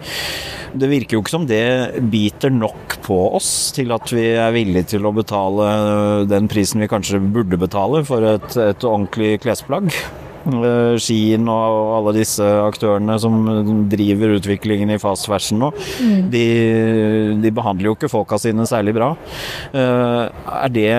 det 0.73 0.89
virker 0.89 1.17
jo 1.17 1.23
ikke 1.23 1.35
som 1.35 1.47
det 1.49 1.63
biter 2.11 2.53
nok 2.53 2.97
på 3.05 3.19
oss 3.37 3.71
til 3.75 3.93
at 3.93 4.09
vi 4.13 4.25
er 4.33 4.53
villige 4.55 4.93
til 4.95 5.05
å 5.05 5.13
betale 5.15 5.69
den 6.29 6.49
prisen 6.51 6.83
vi 6.83 6.89
kanskje 6.91 7.21
burde 7.33 7.59
betale 7.61 8.03
for 8.07 8.25
et, 8.35 8.57
et 8.57 8.87
ordentlig 8.87 9.37
klesplagg. 9.43 9.91
Eh, 10.43 10.95
Skien 10.99 11.47
og 11.47 11.93
alle 11.97 12.13
disse 12.17 12.43
aktørene 12.43 13.15
som 13.21 13.37
driver 13.91 14.35
utviklingen 14.37 14.91
i 14.91 14.99
fast 15.01 15.29
fashion 15.29 15.61
nå, 15.61 15.69
mm. 15.71 16.25
de, 16.33 16.45
de, 17.43 17.51
behandler 17.55 17.89
jo 17.89 17.95
ikke 17.95 18.11
folka 18.11 18.39
sine 18.41 18.65
særlig 18.67 18.95
bra. 18.97 19.13
Eh, 19.71 20.23
er 20.27 20.73
det 20.73 20.89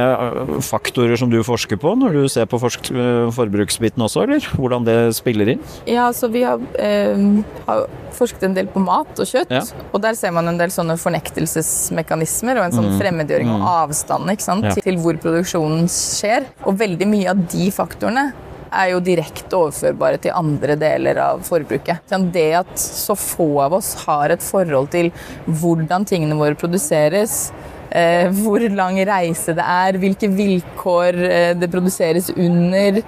faktorer 0.65 1.21
som 1.21 1.33
du 1.33 1.43
forsker 1.45 1.81
på 1.81 1.93
når 1.99 2.17
du 2.17 2.23
ser 2.33 2.49
på 2.49 2.61
forbruksbiten 2.63 4.07
også, 4.07 4.25
eller? 4.25 4.49
Hvordan 4.55 4.89
det 4.89 4.99
spiller 5.19 5.55
inn? 5.55 5.63
Ja, 5.91 6.09
så 6.17 6.31
vi 6.33 6.45
har, 6.47 6.63
eh, 6.81 7.21
har 7.69 7.85
forsket 8.15 8.47
en 8.49 8.57
del 8.57 8.71
på 8.71 8.81
mat 8.83 9.13
og 9.21 9.29
kjøtt, 9.29 9.53
ja. 9.53 9.65
og 9.91 10.01
der 10.05 10.17
ser 10.17 10.33
man 10.35 10.49
en 10.49 10.61
del 10.61 10.73
sånne 10.73 10.97
fornektelsesmekanismer 11.01 12.61
og 12.61 12.69
en 12.69 12.79
sånn 12.79 12.91
mm. 12.95 12.99
fremmedgjøring 13.03 13.53
og 13.59 13.93
mm. 13.93 13.95
sant, 13.99 14.71
ja. 14.71 14.75
til 14.79 15.01
hvor 15.03 15.19
produksjonen 15.21 15.89
skjer. 15.91 16.49
Og 16.65 16.79
veldig 16.81 17.07
mye 17.11 17.33
av 17.35 17.41
de 17.51 17.69
faktorene 17.75 18.29
er 18.75 18.91
jo 18.93 19.03
direkte 19.05 19.59
overførbare 19.59 20.21
til 20.23 20.35
andre 20.37 20.77
deler 20.81 21.21
av 21.23 21.45
forbruket. 21.47 22.03
Det 22.35 22.49
at 22.61 22.75
så 22.81 23.17
få 23.19 23.49
av 23.67 23.79
oss 23.79 23.95
har 24.05 24.35
et 24.35 24.45
forhold 24.45 24.91
til 24.95 25.11
hvordan 25.47 26.07
tingene 26.09 26.39
våre 26.39 26.59
produseres, 26.59 27.53
eh, 27.91 28.29
hvor 28.43 28.63
lang 28.75 29.01
reise 29.07 29.55
det 29.57 29.65
er, 29.65 30.01
hvilke 30.03 30.31
vilkår 30.35 31.21
eh, 31.31 31.51
det 31.59 31.71
produseres 31.73 32.31
under. 32.35 33.03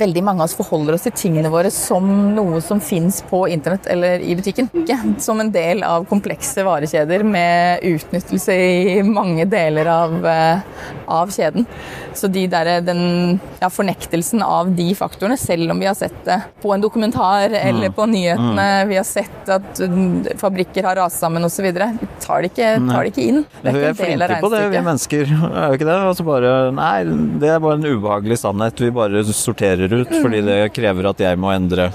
Veldig 0.00 0.22
mange 0.24 0.42
av 0.42 0.48
oss 0.48 0.56
forholder 0.56 0.96
oss 0.96 1.04
til 1.08 1.16
tingene 1.16 1.50
våre 1.52 1.70
som 1.74 2.06
noe 2.34 2.60
som 2.64 2.80
fins 2.80 3.20
på 3.28 3.42
internett 3.52 3.88
eller 3.90 4.22
i 4.24 4.36
butikken. 4.38 4.70
Ikke 4.82 4.98
som 5.20 5.40
en 5.42 5.52
del 5.52 5.84
av 5.86 6.06
komplekse 6.08 6.64
varekjeder 6.64 7.24
med 7.26 7.84
utnyttelse 7.84 8.56
i 8.56 9.00
mange 9.04 9.44
deler 9.50 9.90
av, 9.92 10.14
eh, 10.26 10.62
av 11.06 11.30
kjeden. 11.34 11.66
Så 12.14 12.30
de 12.32 12.46
der, 12.50 12.80
den 12.80 13.40
ja, 13.60 13.68
fornektelsen 13.70 14.42
av 14.42 14.70
de 14.76 14.88
faktorene, 14.96 15.36
selv 15.38 15.70
om 15.70 15.80
vi 15.80 15.88
har 15.88 15.94
sett 15.94 16.16
det 16.24 16.40
på 16.62 16.72
en 16.74 16.82
dokumentar 16.82 17.50
eller 17.50 17.90
mm. 17.90 17.96
på 17.96 18.06
nyhetene, 18.10 18.66
mm. 18.80 18.88
vi 18.88 18.98
har 18.98 19.06
sett 19.06 19.52
at 19.52 19.80
mm, 19.80 20.38
fabrikker 20.40 20.86
har 20.88 20.98
rast 21.00 21.20
sammen 21.20 21.44
osv., 21.46 21.68
tar, 21.70 22.42
det 22.42 22.50
ikke, 22.52 22.72
tar 22.88 23.04
det 23.04 23.12
ikke 23.12 23.26
inn. 23.26 23.44
Det 23.60 23.72
er 23.72 23.78
ikke 23.78 23.90
en 23.90 24.00
del 24.00 24.24
av 24.24 24.30
regnestykket. 24.30 24.30
Vi 24.30 24.30
er 24.30 24.30
flinke 24.30 24.40
på 24.46 24.52
det, 24.54 24.64
vi 24.70 24.84
mennesker. 24.90 25.36
Er 25.60 25.72
jo 25.72 25.76
ikke 25.76 25.86
det? 25.88 25.96
Altså 26.10 26.24
bare, 26.24 26.50
nei, 26.74 26.96
det 27.42 27.50
er 27.52 27.62
bare 27.62 27.78
en 27.78 27.86
ubehagelig 27.86 28.38
sannhet. 28.40 28.80
Vi 28.80 28.90
bare 28.94 29.22
sorterer 29.26 29.89
ut 29.94 30.14
fordi 30.16 30.40
det 30.46 30.60
krever 30.76 31.10
at 31.10 31.20
jeg 31.22 31.40
må 31.40 31.52
endre 31.54 31.90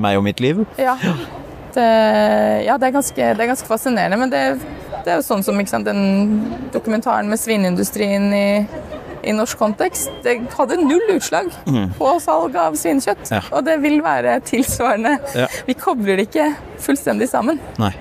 meg 0.00 0.18
og 0.18 0.24
mitt 0.26 0.40
liv. 0.42 0.62
Ja, 0.80 0.96
det, 1.74 1.88
ja, 2.66 2.76
det, 2.76 2.88
er, 2.88 2.94
ganske, 2.94 3.32
det 3.36 3.44
er 3.44 3.50
ganske 3.52 3.68
fascinerende. 3.68 4.18
Men 4.20 4.32
det, 4.32 4.44
det, 5.04 5.06
er 5.06 5.20
jo 5.20 5.26
sånn 5.26 5.44
som 5.46 5.60
sant, 5.70 5.88
den 5.88 6.40
dokumentaren 6.74 7.30
med 7.30 7.40
svineindustrien 7.42 8.30
i 8.34 8.48
i 9.22 9.32
norsk 9.36 9.58
kontekst, 9.60 10.10
det 10.24 10.36
hadde 10.56 10.78
null 10.80 11.14
utslag 11.14 11.50
mm. 11.68 11.90
på 11.98 12.12
salg 12.24 12.56
av 12.56 12.76
svinekjøtt. 12.80 13.32
Ja. 13.32 13.42
Og 13.52 13.66
det 13.66 13.76
vil 13.82 13.98
være 14.04 14.38
tilsvarende. 14.48 15.18
Ja. 15.36 15.48
Vi 15.66 15.76
kobler 15.78 16.20
det 16.20 16.30
ikke 16.30 16.46
fullstendig 16.80 17.28
sammen. 17.28 17.60
Nei. 17.80 17.92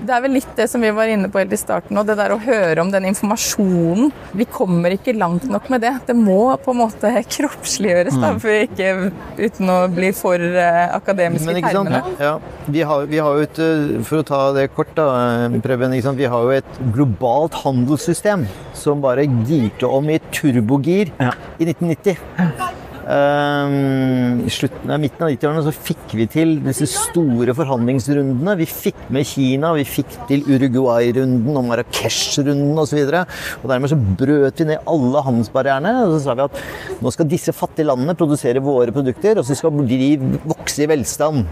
Det 0.00 0.14
er 0.16 0.22
vel 0.24 0.34
litt 0.38 0.50
det 0.56 0.66
som 0.70 0.82
vi 0.82 0.90
var 0.94 1.10
inne 1.12 1.28
på 1.32 1.40
helt 1.42 1.52
i 1.54 1.58
starten, 1.60 1.98
og 2.00 2.08
det 2.08 2.16
der 2.18 2.32
å 2.34 2.38
høre 2.40 2.82
om 2.82 2.90
den 2.92 3.08
informasjonen. 3.10 4.10
Vi 4.36 4.46
kommer 4.50 4.94
ikke 4.94 5.14
langt 5.16 5.46
nok 5.50 5.68
med 5.72 5.84
det. 5.84 5.92
Det 6.08 6.16
må 6.16 6.40
på 6.62 6.74
en 6.74 6.80
måte 6.82 7.12
kroppsliggjøres, 7.36 8.16
da, 8.16 8.32
mm. 8.34 8.40
for 8.42 8.62
ikke, 8.64 9.10
uten 9.40 9.72
å 9.72 9.78
bli 9.92 10.12
for 10.16 10.40
uh, 10.40 10.96
akademiske 10.96 11.56
i 11.58 11.64
termene. 11.64 12.02
Ja. 12.20 12.34
Vi, 12.70 12.82
har, 12.86 13.06
vi 13.10 13.20
har, 13.20 13.36
jo 13.36 13.46
et, 13.46 13.60
eh, 13.60 13.94
For 14.06 14.22
å 14.22 14.26
ta 14.26 14.40
det 14.56 14.68
kort, 14.76 14.92
da, 14.96 15.08
eh, 15.46 15.60
Preben. 15.64 15.94
Vi 16.16 16.28
har 16.32 16.44
jo 16.46 16.52
et 16.54 16.82
globalt 16.94 17.56
handelssystem 17.64 18.46
som 18.76 19.02
bare 19.04 19.26
girte 19.48 19.88
om 19.90 20.08
i 20.10 20.20
turbogir 20.32 21.12
ja. 21.18 21.34
i 21.58 21.68
1990. 21.68 22.79
Um, 23.10 24.44
I 24.46 24.50
slutten 24.54 24.92
midten 25.02 25.24
av 25.24 25.32
90-årene 25.32 25.62
så 25.66 25.72
fikk 25.74 26.12
vi 26.14 26.26
til 26.30 26.52
disse 26.62 26.86
store 26.92 27.56
forhandlingsrundene. 27.58 28.54
Vi 28.60 28.68
fikk 28.70 29.00
med 29.10 29.26
Kina, 29.26 29.72
vi 29.74 29.86
fikk 29.88 30.14
til 30.28 30.44
Uruguay-runden 30.46 31.58
og 31.58 31.66
Marrakech-runden 31.72 32.78
osv. 32.78 33.00
Dermed 33.10 33.90
så 33.90 33.98
brøt 33.98 34.62
vi 34.62 34.68
ned 34.68 34.86
alle 34.94 35.24
handelsbarrierene. 35.26 35.96
Og 36.04 36.14
så 36.14 36.22
sa 36.28 36.38
vi 36.38 36.46
at 36.46 37.02
nå 37.02 37.14
skal 37.16 37.30
disse 37.32 37.56
fattige 37.56 37.90
landene 37.90 38.14
produsere 38.18 38.62
våre 38.62 38.94
produkter, 38.94 39.40
og 39.40 39.48
så 39.48 39.58
skal 39.58 39.82
de 39.90 40.12
vokse 40.44 40.86
i 40.86 40.90
velstand. 40.92 41.48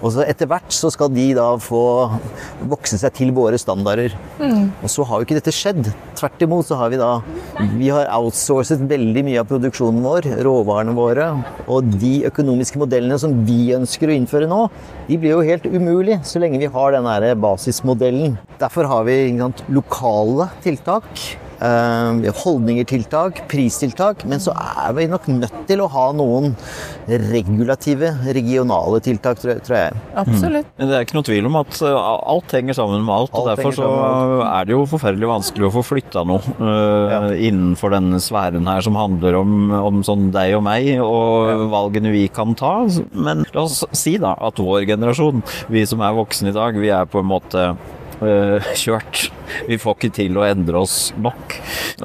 Og 0.00 0.14
så 0.14 0.24
etter 0.24 0.48
hvert 0.48 0.72
så 0.72 0.90
skal 0.92 1.10
de 1.12 1.26
da 1.36 1.46
få 1.60 1.82
vokse 2.70 2.98
seg 3.00 3.12
til 3.16 3.32
våre 3.36 3.58
standarder. 3.60 4.14
Mm. 4.40 4.70
Og 4.80 4.92
så 4.92 5.04
har 5.06 5.20
jo 5.20 5.28
ikke 5.28 5.38
dette 5.38 5.54
skjedd. 5.54 5.90
Tvert 6.18 6.44
imot 6.46 6.68
så 6.68 6.78
har 6.80 6.92
vi 6.92 7.00
da 7.00 7.10
Vi 7.76 7.90
har 7.92 8.08
outsourcet 8.16 8.82
veldig 8.90 9.24
mye 9.26 9.42
av 9.42 9.50
produksjonen 9.50 10.00
vår, 10.04 10.30
råvarene 10.46 10.96
våre. 10.96 11.28
Og 11.66 11.92
de 12.00 12.14
økonomiske 12.30 12.80
modellene 12.80 13.20
som 13.20 13.36
vi 13.46 13.74
ønsker 13.76 14.10
å 14.10 14.16
innføre 14.16 14.48
nå, 14.50 14.62
de 15.08 15.20
blir 15.20 15.36
jo 15.36 15.44
helt 15.44 15.68
umulig 15.68 16.20
så 16.26 16.42
lenge 16.42 16.62
vi 16.62 16.70
har 16.72 16.96
den 16.96 17.10
basismodellen. 17.40 18.38
Derfor 18.60 18.88
har 18.88 19.06
vi 19.08 19.20
sant, 19.40 19.64
lokale 19.72 20.50
tiltak 20.64 21.08
holdninger, 21.60 22.86
tiltak, 22.88 23.42
pristiltak. 23.50 24.24
Men 24.28 24.40
så 24.40 24.54
er 24.56 24.94
vi 24.96 25.06
nok 25.10 25.28
nødt 25.28 25.58
til 25.68 25.82
å 25.84 25.88
ha 25.92 26.06
noen 26.16 26.54
regulative, 27.06 28.12
regionale 28.34 29.00
tiltak, 29.04 29.40
tror 29.42 29.76
jeg. 29.76 30.00
Absolutt. 30.18 30.68
Mm. 30.76 30.88
Det 30.88 30.96
er 30.96 31.06
ikke 31.06 31.18
noe 31.18 31.28
tvil 31.28 31.48
om 31.50 31.58
at 31.60 31.80
eh, 31.86 32.08
alt 32.34 32.54
henger 32.56 32.78
sammen 32.78 33.04
med 33.04 33.14
alt. 33.14 33.34
alt 33.34 33.42
og 33.42 33.50
Derfor 33.50 33.76
så 33.76 33.90
er 34.46 34.68
det 34.68 34.76
jo 34.76 34.86
forferdelig 34.90 35.30
vanskelig 35.30 35.68
å 35.68 35.72
få 35.74 35.84
flytta 35.86 36.24
noe 36.28 36.40
uh, 36.60 37.12
ja. 37.12 37.20
innenfor 37.50 37.94
denne 37.94 38.20
sfæren 38.22 38.68
her 38.70 38.84
som 38.84 38.98
handler 38.98 39.40
om, 39.40 39.72
om 39.76 40.04
sånn 40.06 40.30
deg 40.34 40.56
og 40.58 40.64
meg 40.66 40.92
og 41.04 41.50
ja. 41.50 41.58
valgene 41.72 42.14
vi 42.14 42.26
kan 42.32 42.56
ta. 42.58 42.74
Men 43.12 43.44
la 43.54 43.66
oss 43.66 43.82
si 43.96 44.16
da 44.20 44.36
at 44.40 44.60
vår 44.60 44.86
generasjon, 44.90 45.44
vi 45.72 45.84
som 45.88 46.02
er 46.04 46.16
voksne 46.16 46.52
i 46.52 46.56
dag, 46.56 46.78
vi 46.80 46.92
er 46.94 47.10
på 47.10 47.22
en 47.22 47.30
måte 47.30 47.68
uh, 47.74 48.72
kjørt 48.78 49.28
vi 49.68 49.78
får 49.80 49.96
ikke 49.98 50.12
til 50.20 50.38
å 50.38 50.46
endre 50.46 50.82
oss 50.82 51.10
nok. 51.20 51.56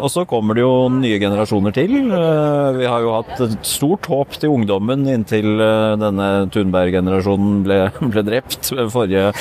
Og 0.01 0.11
så 0.11 0.25
kommer 0.27 0.57
det 0.57 0.63
jo 0.63 0.87
nye 0.91 1.19
generasjoner 1.21 1.75
til. 1.75 1.93
Eh, 2.11 2.69
vi 2.79 2.87
har 2.89 3.03
jo 3.03 3.13
hatt 3.15 3.41
et 3.45 3.55
stort 3.67 4.07
håp 4.11 4.35
til 4.39 4.53
ungdommen 4.55 5.05
inntil 5.11 5.61
eh, 5.63 5.95
denne 6.01 6.29
Thunberg-generasjonen 6.53 7.61
ble, 7.65 7.79
ble, 8.01 8.23
drept 8.27 8.71
forrige, 8.93 9.31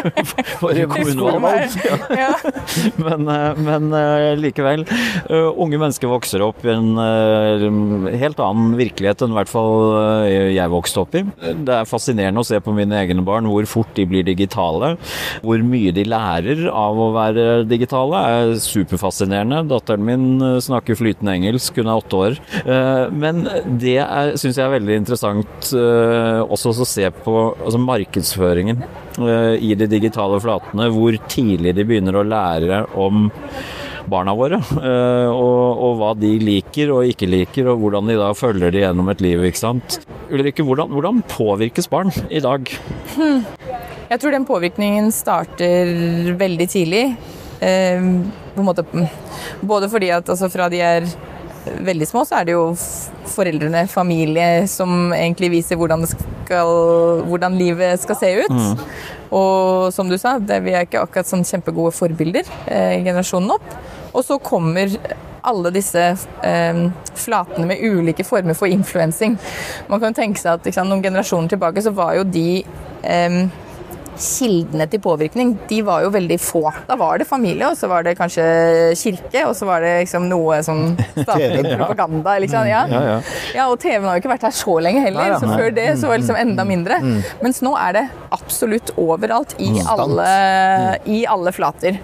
forrige 0.62 0.88
kommunevalg. 0.92 1.78
Ja. 2.14 2.32
Men, 3.04 3.28
eh, 3.30 3.60
men, 3.64 3.90
likevel. 4.38 4.84
Unge 5.30 5.78
mennesker 5.80 6.08
vokser 6.10 6.42
opp 6.44 6.62
i 6.64 6.72
en 6.72 6.96
helt 8.18 8.40
annen 8.42 8.74
virkelighet 8.78 9.22
enn 9.24 9.34
i 9.34 9.36
hvert 9.36 9.50
fall 9.50 9.94
jeg 10.54 10.72
vokste 10.72 11.02
opp 11.02 11.16
i. 11.18 11.22
Det 11.66 11.74
er 11.76 11.88
fascinerende 11.88 12.42
å 12.42 12.46
se 12.46 12.58
på 12.62 12.74
mine 12.76 12.96
egne 13.00 13.24
barn 13.26 13.48
hvor 13.50 13.66
fort 13.70 13.92
de 13.98 14.06
blir 14.08 14.26
digitale. 14.26 14.94
Hvor 15.44 15.64
mye 15.66 15.94
de 15.94 16.06
lærer 16.08 16.64
av 16.70 17.00
å 17.00 17.10
være 17.14 17.43
digitale 17.68 18.20
er 18.28 18.54
superfascinerende. 18.62 19.62
Datteren 19.70 20.04
min 20.06 20.26
eh, 20.42 20.58
snakker 20.64 20.98
flytende 20.98 21.36
engelsk, 21.38 21.78
hun 21.80 21.90
er 21.90 22.00
åtte 22.00 22.20
år. 22.28 22.40
Eh, 22.64 23.04
men 23.14 23.44
det 23.80 23.98
syns 24.40 24.58
jeg 24.58 24.64
er 24.64 24.74
veldig 24.76 24.98
interessant 25.02 25.70
eh, 25.76 26.40
også 26.44 26.74
å 26.74 26.88
se 26.88 27.08
på 27.24 27.38
altså 27.54 27.80
markedsføringen 27.82 28.84
i 29.14 29.70
de 29.78 29.86
digitale 29.86 30.40
flatene. 30.42 30.88
Hvor 30.90 31.16
tidlig 31.30 31.74
de 31.76 31.86
begynner 31.86 32.18
å 32.18 32.26
lære 32.26 32.80
om 32.98 33.28
barna 34.10 34.34
våre. 34.36 34.58
Og, 34.74 35.60
og, 35.70 35.92
hva 36.00 36.10
de 36.18 36.32
liker 36.42 36.90
og 36.92 37.08
ikke 37.08 37.28
liker, 37.30 37.70
og 37.70 37.78
hvordan 37.80 38.10
de 38.10 38.18
da 38.18 38.32
følger 38.36 38.74
de 38.74 38.82
gjennom 38.82 39.08
et 39.12 39.22
liv. 39.24 39.46
ikke 39.46 39.62
sant? 39.62 40.00
Ulrikke, 40.34 40.66
hvordan, 40.66 40.90
hvordan 40.92 41.22
påvirkes 41.30 41.88
barn 41.92 42.10
i 42.26 42.42
dag? 42.44 42.74
Jeg 44.10 44.20
tror 44.20 44.34
den 44.34 44.44
påvirkningen 44.46 45.08
starter 45.14 46.34
veldig 46.38 46.66
tidlig. 46.70 47.04
Eh, 47.60 48.00
på 48.54 48.62
en 48.62 48.66
måte, 48.66 48.84
både 49.60 49.88
fordi 49.90 50.10
at 50.14 50.28
altså, 50.30 50.50
fra 50.52 50.68
de 50.70 50.82
er 50.82 51.08
veldig 51.64 52.06
små, 52.06 52.24
så 52.28 52.38
er 52.38 52.48
det 52.48 52.54
jo 52.54 52.64
foreldrene, 53.34 53.86
familie, 53.88 54.66
som 54.70 55.12
egentlig 55.16 55.50
viser 55.58 55.78
hvordan, 55.80 56.04
skal, 56.08 56.72
hvordan 57.28 57.58
livet 57.58 58.02
skal 58.02 58.18
se 58.20 58.32
ut. 58.44 58.52
Mm. 58.54 58.82
Og 59.34 59.92
som 59.94 60.10
du 60.10 60.18
sa, 60.20 60.36
det, 60.38 60.60
vi 60.64 60.74
er 60.74 60.86
ikke 60.86 61.02
akkurat 61.02 61.28
sånn 61.28 61.46
kjempegode 61.46 61.94
forbilder, 61.96 62.48
eh, 62.66 62.98
generasjonen 63.02 63.56
opp. 63.56 63.78
Og 64.14 64.22
så 64.26 64.38
kommer 64.38 64.92
alle 65.44 65.72
disse 65.74 66.02
eh, 66.46 66.84
flatene 67.18 67.66
med 67.68 67.82
ulike 67.82 68.24
former 68.24 68.56
for 68.56 68.70
influensing. 68.70 69.36
Man 69.90 70.00
kan 70.00 70.16
tenke 70.16 70.40
seg 70.40 70.60
at 70.60 70.70
sant, 70.70 70.88
Noen 70.88 71.04
generasjoner 71.04 71.52
tilbake 71.52 71.82
så 71.84 71.92
var 71.96 72.14
jo 72.20 72.24
de 72.28 72.62
eh, 73.02 73.40
kildene 74.20 74.86
til 74.90 75.00
påvirkning, 75.02 75.54
de 75.68 75.80
var 75.86 76.04
jo 76.04 76.12
veldig 76.14 76.38
få. 76.42 76.62
Da 76.88 76.96
var 77.00 77.18
det 77.20 77.26
familie, 77.28 77.66
og 77.68 77.78
så 77.78 77.88
var 77.90 78.04
det 78.06 78.16
kanskje 78.18 78.44
kirke, 78.98 79.44
og 79.48 79.54
så 79.58 79.68
var 79.68 79.84
det 79.84 79.92
liksom 80.04 80.28
noe 80.30 80.60
sånn 80.66 80.94
statlig 81.24 81.64
propaganda. 81.74 82.36
Liksom. 82.44 82.68
Ja. 82.70 82.84
Ja, 83.54 83.66
og 83.68 83.78
TV-en 83.82 84.06
har 84.08 84.18
jo 84.18 84.24
ikke 84.24 84.32
vært 84.34 84.46
her 84.48 84.54
så 84.56 84.76
lenge 84.84 85.04
heller, 85.04 85.36
så 85.40 85.50
før 85.50 85.74
det 85.74 85.88
så 86.00 86.10
var 86.10 86.18
det 86.18 86.24
liksom 86.24 86.40
enda 86.40 86.66
mindre. 86.68 87.00
Mens 87.42 87.60
nå 87.64 87.74
er 87.80 87.98
det 87.98 88.04
absolutt 88.34 88.94
overalt 89.00 89.54
i, 89.62 89.70
alle, 89.82 90.28
i 91.10 91.22
alle 91.30 91.52
flater. 91.54 91.98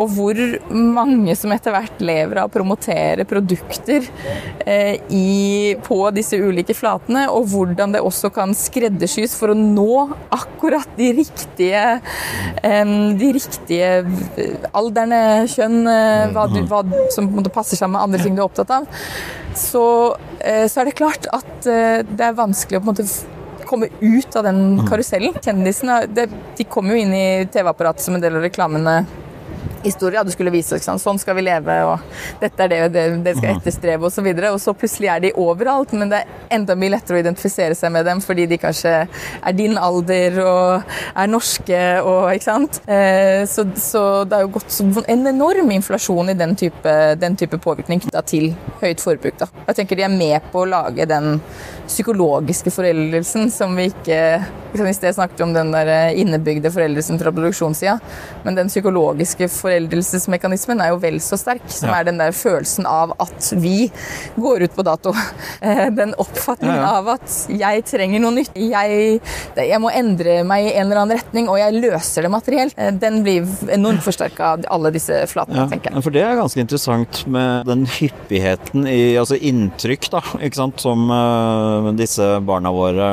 Og 0.00 0.10
hvor 0.16 0.40
mange 0.74 1.36
som 1.38 1.52
etter 1.54 1.74
hvert 1.74 2.02
lever 2.04 2.40
av 2.42 2.50
å 2.50 2.54
promotere 2.54 3.26
produkter 3.28 4.06
eh, 4.66 4.96
i, 5.14 5.76
på 5.84 6.00
disse 6.16 6.38
ulike 6.40 6.74
flatene, 6.76 7.26
og 7.32 7.48
hvordan 7.52 7.94
det 7.94 8.02
også 8.04 8.32
kan 8.34 8.54
skreddersys 8.56 9.36
for 9.38 9.52
å 9.52 9.58
nå 9.58 9.94
akkurat 10.34 10.88
de 10.98 11.12
riktige 11.20 11.49
em, 11.68 12.94
de 13.20 13.32
riktige 13.36 13.90
alderne, 14.76 15.20
kjønn, 15.50 15.82
eh, 15.90 16.30
hva 16.34 16.46
du, 16.52 16.60
hva 16.70 16.82
som 17.14 17.28
passer 17.50 17.80
sammen 17.80 17.98
med 17.98 18.06
andre 18.06 18.22
ting 18.24 18.38
du 18.38 18.42
er 18.42 18.48
opptatt 18.48 18.72
av, 18.80 18.88
så, 19.58 19.84
eh, 20.40 20.66
så 20.70 20.80
er 20.80 20.90
det 20.90 20.98
klart 21.00 21.28
at 21.34 21.68
eh, 21.68 22.00
det 22.06 22.26
er 22.26 22.38
vanskelig 22.38 22.80
å 22.80 22.84
på 22.84 22.90
en 22.90 22.92
måte 22.94 23.08
komme 23.70 23.90
ut 24.00 24.36
av 24.36 24.46
den 24.48 24.80
karusellen. 24.88 25.36
Kjendisene 25.38 26.02
de 26.10 26.66
kom 26.66 26.90
jo 26.90 26.98
inn 26.98 27.12
i 27.14 27.26
TV-apparatet 27.50 28.02
som 28.02 28.16
en 28.16 28.24
del 28.24 28.38
av 28.38 28.46
reklamene 28.46 29.04
historie. 29.84 30.22
Du 30.24 30.32
skulle 30.34 30.52
vise 30.54 30.78
sånn 30.80 31.20
skal 31.20 31.36
vi 31.38 31.44
leve, 31.46 31.76
og 31.88 32.40
dette 32.40 32.64
er 32.64 32.72
det 32.72 32.80
det, 32.94 33.04
det 33.24 33.36
skal 33.38 33.56
etterstrebe 33.56 34.08
osv. 34.08 34.26
Og, 34.26 34.40
så 34.40 34.52
og 34.54 34.60
så 34.64 34.74
plutselig 34.76 35.10
er 35.12 35.24
de 35.24 35.32
overalt, 35.40 35.94
men 35.96 36.12
det 36.12 36.22
er 36.22 36.54
enda 36.56 36.76
mye 36.78 36.94
lettere 36.96 37.18
å 37.18 37.22
identifisere 37.22 37.76
seg 37.78 37.92
med 37.94 38.06
dem 38.08 38.22
fordi 38.24 38.46
de 38.50 38.58
kanskje 38.60 38.94
er 39.06 39.56
din 39.56 39.78
alder 39.80 40.38
og 40.44 40.94
er 41.14 41.30
norske 41.30 41.80
og 42.04 42.30
ikke 42.34 42.46
sant. 42.46 42.80
Eh, 42.90 43.44
så, 43.50 43.66
så 43.78 44.04
det 44.28 44.38
har 44.38 44.46
jo 44.46 44.54
gått 44.58 44.80
en 45.10 45.26
enorm 45.30 45.70
inflasjon 45.74 46.32
i 46.32 46.38
den 46.38 46.56
type, 46.58 46.96
den 47.20 47.38
type 47.40 47.60
påvirkning 47.62 48.02
knytta 48.04 48.24
til 48.26 48.50
høyt 48.82 49.02
forbruk. 49.02 49.38
Da. 49.40 49.50
Jeg 49.68 49.82
tenker 49.82 50.00
de 50.00 50.06
er 50.06 50.14
med 50.14 50.50
på 50.52 50.64
å 50.64 50.70
lage 50.70 51.08
den 51.08 51.38
psykologiske 51.90 52.70
foreldelsen 52.70 53.50
som 53.50 53.74
vi 53.78 53.88
ikke 53.90 54.20
liksom 54.70 54.86
I 54.86 54.94
sted 54.94 55.14
snakket 55.16 55.40
vi 55.40 55.44
om 55.44 55.54
den 55.54 55.72
der 55.74 56.14
innebygde 56.14 56.70
foreldelsen 56.70 57.18
fra 57.18 57.32
produksjonssida, 57.34 57.96
men 58.44 58.54
den 58.54 58.70
psykologiske 58.70 59.48
foreldelsesmekanismen 59.70 60.80
er 60.82 60.92
jo 60.92 60.98
vel 61.02 61.18
så 61.22 61.38
sterk, 61.38 61.62
som 61.70 61.88
Ja. 61.90 62.00
er 62.00 62.04
den 62.04 62.18
der 62.18 62.32
følelsen 62.32 62.86
av 62.86 63.12
at 63.20 63.52
vi 63.56 63.90
går 64.38 64.62
ut 64.66 64.76
på 64.76 64.84
dato. 64.86 65.14
Eh, 65.62 65.90
Den 65.90 66.14
oppfatningen 66.16 66.76
Ja, 66.76 66.82
ja. 66.82 66.98
av 67.00 67.08
at 67.08 67.32
jeg 67.50 67.82
trenger 67.84 68.20
noe 68.22 68.32
nytt, 68.32 68.54
jeg, 68.56 69.20
jeg 69.56 69.80
må 69.82 69.90
endre 69.92 70.38
meg 70.46 70.70
i 70.70 70.72
en 70.78 70.86
eller 70.86 71.00
annen 71.02 71.18
retning, 71.18 71.48
og 71.52 71.58
jeg 71.58 71.74
løser 71.82 72.22
det 72.24 72.30
materielt, 72.32 72.74
eh, 72.80 72.90
den 72.96 73.18
blir 73.22 73.44
enormt 73.68 74.00
forsterka 74.04 74.52
av 74.54 74.64
alle 74.72 74.90
disse 74.94 75.18
flatene, 75.28 75.66
tenker 75.68 75.92
jeg. 75.92 76.02
for 76.06 76.10
det 76.14 76.22
er 76.24 76.38
ganske 76.38 76.60
interessant 76.62 77.20
med 77.28 77.66
den 77.68 77.84
hyppigheten 77.86 78.86
i 78.88 79.16
altså 79.20 79.36
inntrykk 79.36 80.08
da, 80.14 80.22
ikke 80.40 80.56
sant, 80.62 80.80
som 80.80 81.10
eh, 81.12 81.90
disse 82.00 82.30
barna 82.46 82.72
våre 82.72 83.10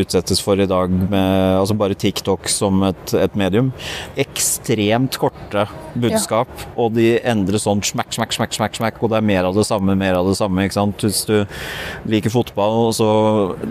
utsettes 0.00 0.42
for 0.42 0.58
i 0.58 0.66
dag 0.66 0.90
med 0.90 1.60
altså 1.60 1.76
bare 1.78 1.94
TikTok 1.94 2.48
som 2.50 2.82
et, 2.88 3.14
et 3.14 3.36
medium. 3.38 3.70
Ekstremt 4.18 5.18
korte 5.22 5.68
budskap, 6.02 6.50
og 6.76 6.94
de 6.96 7.16
endrer 7.26 7.60
sånn 7.62 7.82
smakk, 7.86 8.12
smakk, 8.16 8.34
smakk, 8.36 8.56
smakk, 8.56 8.78
smakk, 8.78 9.00
og 9.02 9.12
det 9.12 9.20
er 9.20 9.28
mer 9.28 9.48
av 9.48 9.56
det 9.56 9.66
samme, 9.68 9.96
mer 9.98 10.18
av 10.18 10.28
det 10.28 10.36
samme, 10.38 10.66
ikke 10.66 10.78
sant. 10.78 11.04
Hvis 11.06 11.22
du 11.28 11.36
liker 12.10 12.32
fotball, 12.32 12.90
så 12.96 13.08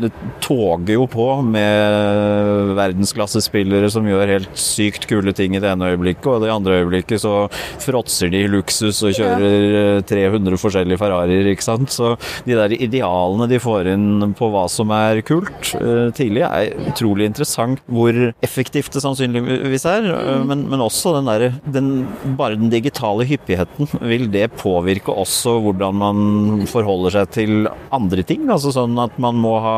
det 0.02 0.12
toger 0.44 0.96
jo 0.98 1.08
på 1.12 1.28
med 1.46 2.76
verdensklassespillere 2.78 3.90
som 3.94 4.08
gjør 4.08 4.34
helt 4.36 4.60
sykt 4.60 5.08
kule 5.10 5.34
ting 5.36 5.56
i 5.56 5.62
det 5.64 5.72
ene 5.72 5.92
øyeblikket, 5.94 6.28
og 6.30 6.40
i 6.40 6.46
det 6.46 6.54
andre 6.54 6.80
øyeblikket 6.82 7.24
så 7.24 7.36
fråtser 7.84 8.32
de 8.34 8.44
i 8.46 8.52
luksus 8.52 9.02
og 9.06 9.16
kjører 9.18 9.80
eh, 10.00 10.04
300 10.08 10.60
forskjellige 10.62 11.02
Ferrarier, 11.02 11.52
ikke 11.52 11.66
sant. 11.66 11.94
Så 11.94 12.16
de 12.48 12.58
der 12.58 12.76
idealene 12.76 13.50
de 13.52 13.62
får 13.62 13.92
inn 13.94 14.36
på 14.38 14.50
hva 14.54 14.66
som 14.72 14.92
er 14.96 15.22
kult 15.26 15.74
eh, 15.80 16.10
tidlig, 16.16 16.46
er 16.46 16.92
utrolig 16.92 17.30
interessant 17.30 17.82
hvor 17.86 18.16
effektivt 18.46 18.94
det 18.96 19.04
sannsynligvis 19.04 19.88
er, 19.90 20.10
eh, 20.14 20.44
men, 20.48 20.66
men 20.72 20.84
også 20.86 21.16
den 21.18 21.30
derre 21.30 21.52
den, 21.66 21.92
Bare 22.38 22.58
den 22.58 22.72
digitale 22.72 23.26
hyppigheten, 23.28 23.90
vil 24.02 24.28
det 24.34 24.48
påvirke 24.60 25.14
også 25.14 25.58
hvordan 25.66 25.98
man 26.00 26.66
forholder 26.70 27.18
seg 27.20 27.34
til 27.36 27.70
andre 27.96 28.26
ting? 28.28 28.48
Altså 28.52 28.72
sånn 28.76 28.98
at 29.02 29.18
man 29.22 29.38
må 29.42 29.56
ha 29.64 29.76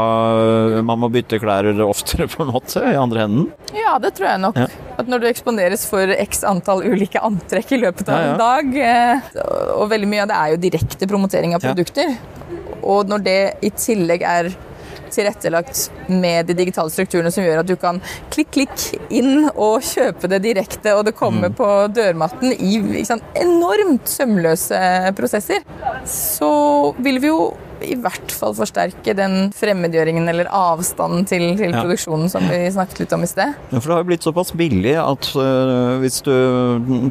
Man 0.85 1.01
må 1.01 1.09
bytte 1.13 1.39
klær 1.41 1.67
oftere, 1.85 2.27
på 2.31 2.45
en 2.45 2.53
måte, 2.53 2.83
i 2.83 2.95
andre 2.99 3.25
enden? 3.27 3.49
Ja, 3.75 3.97
det 4.01 4.13
tror 4.17 4.29
jeg 4.31 4.43
nok. 4.43 4.59
Ja. 4.61 4.67
At 4.97 5.09
når 5.11 5.21
du 5.23 5.27
eksponeres 5.29 5.85
for 5.89 6.13
x 6.17 6.43
antall 6.47 6.83
ulike 6.87 7.21
antrekk 7.23 7.75
i 7.77 7.81
løpet 7.83 8.09
av 8.09 8.17
Ja, 8.17 8.23
ja. 8.23 8.31
en 8.31 8.41
dag, 8.41 8.79
eh, 8.91 9.43
og 9.77 9.91
veldig 9.91 10.09
mye 10.09 10.23
av 10.25 10.31
det 10.31 10.37
er 10.39 10.53
jo 10.53 10.61
direkte 10.67 11.09
promotering 11.09 11.53
av 11.57 11.63
produkter, 11.63 12.15
og 12.81 13.09
når 13.11 13.23
det 13.25 13.39
i 13.65 13.71
tillegg 13.75 14.23
er 14.25 14.51
tilrettelagt 15.13 15.89
med 16.09 16.47
de 16.47 16.53
digitale 16.57 16.89
strukturene 16.93 17.31
som 17.33 17.43
gjør 17.45 17.61
at 17.63 17.69
du 17.69 17.75
kan 17.79 18.01
klikk, 18.33 18.51
klikk 18.55 19.11
inn 19.13 19.49
og 19.53 19.81
kjøpe 19.85 20.29
det 20.31 20.41
direkte, 20.45 20.93
og 20.95 21.05
det 21.05 21.13
Mm. 21.13 21.19
kommer 21.19 21.49
på 21.49 21.67
dørmatten 21.93 22.53
i 22.53 23.03
sant, 23.05 23.23
enormt 23.35 24.07
sømløse 24.07 25.13
prosesser, 25.17 25.63
så 26.05 26.93
vil 26.99 27.19
vi 27.19 27.27
jo 27.27 27.53
i 27.85 27.95
hvert 27.99 28.31
fall 28.33 28.55
forsterke 28.57 29.13
den 29.17 29.51
fremmedgjøringen 29.55 30.27
eller 30.31 30.49
avstanden 30.53 31.25
til, 31.29 31.49
til 31.59 31.71
Ja. 31.73 31.83
produksjonen 31.83 32.29
som 32.31 32.45
vi 32.49 32.59
snakket 32.73 33.03
litt 33.03 33.13
om 33.13 33.23
i 33.23 33.29
sted. 33.29 33.53
Ja, 33.71 33.79
For 33.79 33.87
det 33.89 33.95
har 33.97 34.03
jo 34.03 34.09
blitt 34.11 34.25
såpass 34.25 34.53
billig 34.57 34.95
at 34.97 35.29
uh, 35.35 35.97
hvis 36.01 36.21
du 36.25 36.31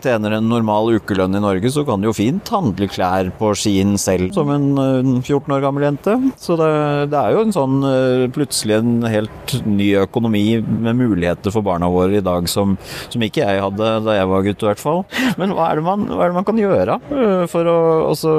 tjener 0.03 0.37
en 0.39 0.49
normal 0.51 0.91
ukelønn 0.97 1.37
i 1.37 1.43
Norge, 1.43 1.71
så 1.73 1.85
kan 1.87 2.01
du 2.03 2.09
jo 2.09 2.15
fint 2.17 2.49
handle 2.53 2.89
klær 2.91 3.31
på 3.39 3.53
Skien 3.59 3.97
selv 4.01 4.33
som 4.37 4.51
en 4.55 4.67
uh, 4.79 5.21
14 5.23 5.53
år 5.57 5.63
gammel 5.67 5.87
jente. 5.89 6.17
Så 6.41 6.57
det, 6.61 6.71
det 7.13 7.21
er 7.21 7.37
jo 7.37 7.45
en 7.47 7.55
sånn 7.55 7.79
uh, 7.85 8.27
plutselig 8.35 8.79
en 8.81 9.07
helt 9.11 9.57
ny 9.67 9.93
økonomi 10.03 10.45
med 10.63 10.99
muligheter 10.99 11.53
for 11.55 11.65
barna 11.67 11.89
våre 11.93 12.19
i 12.21 12.25
dag 12.25 12.49
som, 12.51 12.77
som 13.13 13.23
ikke 13.23 13.45
jeg 13.45 13.63
hadde 13.63 13.93
da 14.07 14.17
jeg 14.19 14.29
var 14.31 14.45
gutt 14.47 14.65
i 14.65 14.69
hvert 14.71 14.83
fall. 14.83 15.05
Men 15.41 15.53
hva 15.57 15.71
er 15.71 15.81
det 15.81 15.87
man, 15.87 16.07
hva 16.11 16.25
er 16.27 16.33
det 16.33 16.39
man 16.41 16.47
kan 16.49 16.61
gjøre 16.61 16.99
øh, 17.13 17.45
for 17.51 17.69
å 17.71 17.77
også 18.13 18.33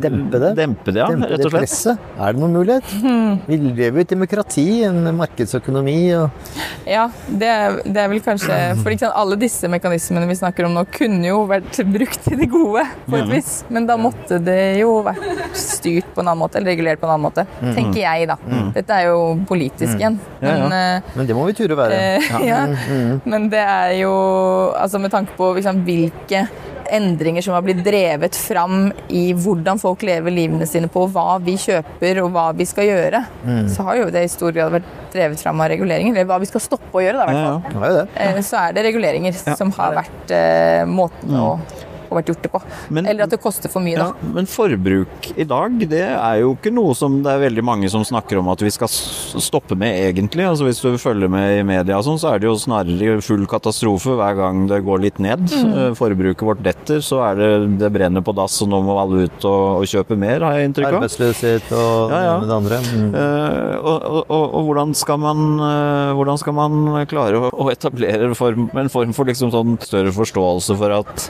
Dempe 0.00 0.38
det? 0.40 0.52
Dempe 0.58 0.92
det, 0.94 1.02
ja, 1.02 1.08
Dempe 1.12 1.29
rett 1.30 1.44
og 1.46 1.52
slett. 1.52 1.60
presset? 1.60 2.08
Er 2.18 2.34
det 2.36 2.42
noen 2.42 2.56
mulighet? 2.58 2.92
Vi 3.46 3.58
lever 3.60 4.00
jo 4.00 4.02
i 4.02 4.06
et 4.06 4.12
demokrati, 4.14 4.66
en 4.88 5.10
markedsøkonomi 5.18 5.98
og 6.18 6.52
Ja, 6.88 7.06
det 7.28 7.48
er, 7.50 7.78
det 7.84 8.02
er 8.02 8.10
vel 8.12 8.22
kanskje 8.24 8.56
For 8.80 8.92
ikke 8.92 9.06
sant, 9.06 9.16
alle 9.20 9.38
disse 9.40 9.68
mekanismene 9.70 10.28
vi 10.30 10.38
snakker 10.38 10.66
om 10.68 10.76
nå, 10.76 10.84
kunne 10.94 11.26
jo 11.28 11.42
vært 11.50 11.80
brukt 11.90 12.20
til 12.26 12.38
det 12.40 12.48
gode, 12.52 12.84
på 13.06 13.18
et 13.18 13.30
vis. 13.30 13.52
Men 13.72 13.86
da 13.88 13.96
måtte 14.00 14.38
det 14.42 14.80
jo 14.80 14.96
vært 15.06 15.56
styrt 15.58 16.08
på 16.14 16.22
en 16.22 16.30
annen 16.30 16.42
måte, 16.42 16.58
eller 16.60 16.72
regulert 16.74 17.00
på 17.02 17.08
en 17.08 17.14
annen 17.14 17.26
måte. 17.28 17.46
Tenker 17.60 18.00
jeg, 18.02 18.28
da. 18.30 18.36
Dette 18.74 18.96
er 18.96 19.10
jo 19.10 19.20
politisk 19.48 19.96
igjen. 19.98 20.18
Ja, 20.40 20.54
ja. 20.54 20.68
Men, 20.68 20.76
eh, 21.20 21.26
det 21.28 21.36
må 21.36 21.44
vi 21.48 21.56
ture 21.58 21.76
å 21.76 21.80
være. 21.80 21.98
Eh, 21.98 22.46
ja. 22.50 22.60
Men 23.24 23.48
det 23.52 23.62
er 23.62 23.94
jo 24.00 24.12
Altså 24.80 24.98
med 25.02 25.12
tanke 25.12 25.34
på 25.38 25.50
liksom, 25.56 25.82
hvilke 25.86 26.44
endringer 26.96 27.42
som 27.44 27.54
har 27.56 27.62
blitt 27.66 27.80
drevet 27.86 28.36
fram 28.36 28.90
i 29.08 29.32
hvordan 29.36 29.78
folk 29.80 30.02
lever 30.06 30.30
livene 30.34 30.66
sine 30.68 30.88
på, 30.92 31.06
hva 31.14 31.38
vi 31.44 31.54
kjøper 31.60 32.22
og 32.24 32.30
hva 32.34 32.46
vi 32.56 32.66
skal 32.68 32.88
gjøre, 32.90 33.22
så 33.72 33.86
har 33.88 33.96
jo 34.00 34.08
det 34.14 34.24
i 34.26 34.32
stor 34.32 34.52
grad 34.56 34.72
vært 34.78 34.88
drevet 35.12 35.40
fram 35.42 35.60
av 35.64 35.70
reguleringer. 35.72 36.14
Eller 36.14 36.28
hva 36.30 36.38
vi 36.42 36.46
skal 36.50 36.60
stoppe 36.64 36.92
å 36.98 37.02
gjøre, 37.04 37.18
da, 37.18 37.28
i 37.30 37.36
hvert 37.36 37.72
fall. 37.74 37.84
Ja, 37.90 38.00
ja. 38.00 38.34
Eh, 38.38 38.40
Så 38.46 38.56
er 38.60 38.72
det 38.76 38.84
reguleringer 38.90 39.32
som 39.56 39.70
har 39.78 39.94
vært 40.02 40.34
eh, 40.34 40.84
måten 40.86 41.34
å, 41.38 41.58
å 42.10 42.18
vært 42.18 42.30
gjort 42.32 42.42
det 42.42 42.50
på. 42.52 42.60
Men- 42.90 43.06
Eller 43.06 43.24
at 43.24 43.30
det 43.30 43.40
koster 43.40 43.70
for 43.70 43.80
mye, 43.80 43.96
Ja, 43.96 44.10
da. 44.12 44.30
men 44.34 44.46
forbruk 44.46 45.30
i 45.36 45.44
dag, 45.44 45.78
det 45.88 46.02
er 46.10 46.40
jo 46.40 46.54
ikke 46.56 46.72
noe 46.72 46.94
som 46.94 47.22
det 47.22 47.30
er 47.32 47.50
veldig 47.50 47.64
mange 47.64 47.90
som 47.90 48.02
snakker 48.04 48.38
om 48.38 48.48
at 48.48 48.58
vi 48.60 48.70
skal 48.70 48.88
stoppe 48.88 49.76
med, 49.78 49.94
egentlig. 50.14 50.44
Altså 50.46 50.64
Hvis 50.66 50.80
du 50.82 50.96
følger 50.98 51.28
med 51.30 51.60
i 51.60 51.62
media 51.66 51.96
og 51.98 52.04
sånn, 52.04 52.18
så 52.18 52.34
er 52.34 52.38
det 52.40 52.48
jo 52.48 52.54
snarere 52.58 53.22
full 53.22 53.46
katastrofe 53.46 54.16
hver 54.16 54.36
gang 54.36 54.66
det 54.68 54.82
går 54.84 55.00
litt 55.00 55.18
ned. 55.20 55.40
Mm. 55.50 55.72
Eh, 55.90 55.94
Forbruket 55.94 56.42
vårt 56.46 56.62
detter, 56.62 56.98
så 57.00 57.20
er 57.30 57.36
det 57.36 57.78
det 57.78 57.92
brenner 57.92 58.22
på 58.22 58.34
dass, 58.34 58.60
og 58.62 58.68
nå 58.72 58.82
må 58.84 58.98
alle 59.00 59.24
ut 59.28 59.44
og, 59.44 59.80
og 59.80 59.84
kjøpe 59.86 60.16
mer, 60.18 60.40
har 60.40 60.58
jeg 60.58 60.70
inntrykk 60.70 60.86
av. 60.90 60.98
Arbeidsløshet 61.02 61.72
og 61.76 62.10
Ja, 62.10 62.20
ja. 62.26 62.34
det 62.40 62.56
andre. 62.56 62.80
Mm. 62.90 63.14
Uh, 63.14 63.76
og, 63.80 64.02
og, 64.02 64.24
og, 64.28 64.54
og 64.54 64.64
hvordan 64.70 64.94
skal 64.96 65.18
man, 65.22 65.44
uh, 65.60 66.12
hvordan 66.18 66.38
skal 66.42 66.56
man 66.56 67.06
klare 67.10 67.38
å, 67.38 67.50
å 67.52 67.70
etablere 67.70 68.28
en 68.30 68.34
form, 68.38 68.68
en 68.74 68.88
form 68.92 69.12
for 69.16 69.28
liksom 69.30 69.52
sånn 69.54 69.76
større 69.84 70.12
forståelse 70.16 70.76
for 70.80 70.96
at 71.00 71.26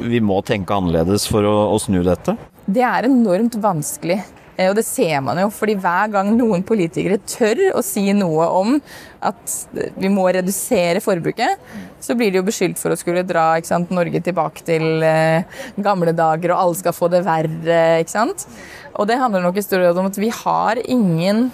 vi 0.00 0.20
må 0.24 0.40
tenke 0.46 0.74
annerledes 0.74 1.26
for 1.30 1.46
å, 1.46 1.56
å 1.74 1.80
snu 1.82 2.00
dette? 2.06 2.36
Det 2.66 2.84
er 2.86 3.08
enormt 3.10 3.58
vanskelig 3.62 4.20
Eh, 4.56 4.68
og 4.68 4.76
det 4.76 4.84
ser 4.84 5.20
man 5.24 5.40
jo, 5.40 5.48
fordi 5.52 5.76
hver 5.80 6.10
gang 6.12 6.32
noen 6.36 6.64
politikere 6.66 7.18
tør 7.24 7.62
å 7.78 7.82
si 7.84 8.04
noe 8.16 8.48
om 8.52 8.76
at 9.24 9.54
vi 9.96 10.10
må 10.12 10.26
redusere 10.34 11.02
forbruket, 11.04 11.60
så 12.02 12.16
blir 12.18 12.32
de 12.32 12.40
jo 12.40 12.46
beskyldt 12.46 12.80
for 12.80 12.92
å 12.92 12.98
skulle 12.98 13.24
dra 13.26 13.54
sant, 13.64 13.92
Norge 13.94 14.20
tilbake 14.24 14.64
til 14.66 15.04
eh, 15.06 15.48
gamle 15.80 16.12
dager, 16.16 16.52
og 16.52 16.64
alle 16.66 16.80
skal 16.82 16.96
få 16.96 17.08
det 17.12 17.24
verre. 17.26 17.82
ikke 18.02 18.12
sant? 18.12 18.46
Og 18.92 19.08
det 19.08 19.20
handler 19.20 19.44
nok 19.46 19.58
i 19.58 19.64
stor 19.64 19.84
grad 19.84 20.00
om 20.00 20.10
at 20.10 20.20
vi 20.20 20.32
har 20.42 20.80
ingen 20.84 21.48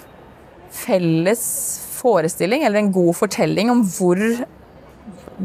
felles 0.75 1.43
forestilling 1.99 2.63
eller 2.63 2.83
en 2.83 2.93
god 2.95 3.15
fortelling 3.17 3.71
om 3.71 3.81
hvor 3.83 4.19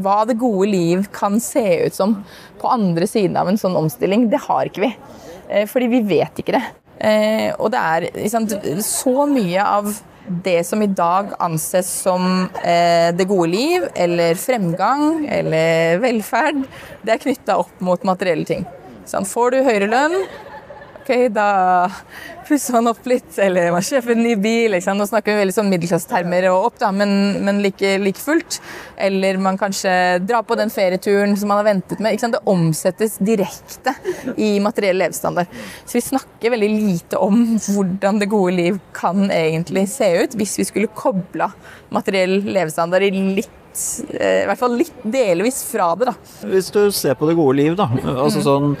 hva 0.01 0.23
det 0.27 0.37
gode 0.41 0.69
liv 0.71 1.05
kan 1.15 1.39
se 1.43 1.85
ut 1.85 1.95
som 1.95 2.17
på 2.61 2.71
andre 2.71 3.07
siden 3.09 3.37
av 3.39 3.49
en 3.51 3.59
sånn 3.59 3.77
omstilling. 3.79 4.27
Det 4.31 4.41
har 4.47 4.69
ikke 4.69 4.87
vi. 4.87 4.91
Eh, 5.49 5.67
fordi 5.69 5.91
vi 5.91 6.01
vet 6.15 6.41
ikke 6.41 6.57
det. 6.57 6.65
Eh, 7.05 7.49
og 7.59 7.71
det 7.73 7.81
er 7.81 8.29
sant, 8.31 8.55
så 8.85 9.25
mye 9.29 9.63
av 9.63 9.89
det 10.25 10.63
som 10.65 10.81
i 10.81 10.89
dag 10.89 11.35
anses 11.43 11.89
som 12.01 12.47
eh, 12.63 13.11
det 13.15 13.27
gode 13.29 13.51
liv, 13.51 13.85
eller 13.93 14.39
fremgang, 14.39 15.25
eller 15.29 15.99
velferd, 16.01 16.63
det 17.05 17.13
er 17.13 17.21
knytta 17.21 17.59
opp 17.61 17.83
mot 17.85 18.07
materielle 18.07 18.47
ting. 18.47 18.65
Får 19.05 19.53
du 19.53 19.59
høyere 19.67 19.89
lønn, 19.91 20.15
ok, 21.05 21.33
da 21.33 21.89
pusser 22.47 22.73
man 22.73 22.89
opp 22.89 23.05
litt, 23.09 23.37
eller 23.41 23.71
man 23.73 23.83
kjøper 23.85 24.13
en 24.15 24.23
ny 24.25 24.35
bil. 24.41 24.73
Liksom. 24.73 24.97
Nå 24.97 25.05
snakker 25.09 25.33
vi 25.33 25.43
veldig 25.43 25.55
sånn 25.55 25.69
middelklassetermer 25.69 26.47
og 26.51 26.69
opp, 26.71 26.79
da, 26.81 26.91
men, 26.95 27.11
men 27.45 27.61
like, 27.63 27.95
like, 28.01 28.21
fullt. 28.21 28.59
Eller 28.97 29.37
man 29.41 29.59
kanskje 29.61 29.93
drar 30.25 30.45
på 30.47 30.57
den 30.57 30.73
ferieturen 30.73 31.35
som 31.37 31.51
man 31.51 31.61
har 31.61 31.69
ventet 31.69 32.01
med. 32.01 32.17
Det 32.25 32.41
omsettes 32.49 33.19
direkte 33.21 33.93
i 34.41 34.55
materiell 34.63 34.97
levestandard. 34.97 35.51
Så 35.85 35.99
vi 35.99 36.05
snakker 36.05 36.55
veldig 36.55 36.71
lite 36.73 37.21
om 37.21 37.43
hvordan 37.59 38.21
det 38.21 38.31
gode 38.31 38.55
liv 38.57 38.79
kan 38.95 39.29
egentlig 39.29 39.85
se 39.93 40.09
ut 40.23 40.33
hvis 40.39 40.57
vi 40.61 40.65
skulle 40.71 40.95
kobla 40.95 41.51
materiell 41.93 42.39
levestandard 42.49 43.05
i 43.05 43.13
litt 43.37 43.61
Eh, 43.75 44.43
i 44.43 44.47
hvert 44.47 44.59
fall 44.59 44.77
litt 44.79 45.03
delvis 45.03 45.59
fra 45.67 45.89
det, 45.99 46.09
da. 46.09 46.13
Hvis 46.47 46.71
du 46.73 46.81
ser 46.95 47.17
på 47.19 47.27
det 47.29 47.35
gode 47.37 47.57
liv, 47.59 47.75
da, 47.77 47.89
altså 48.13 48.41
mm. 48.41 48.45
sånn, 48.45 48.75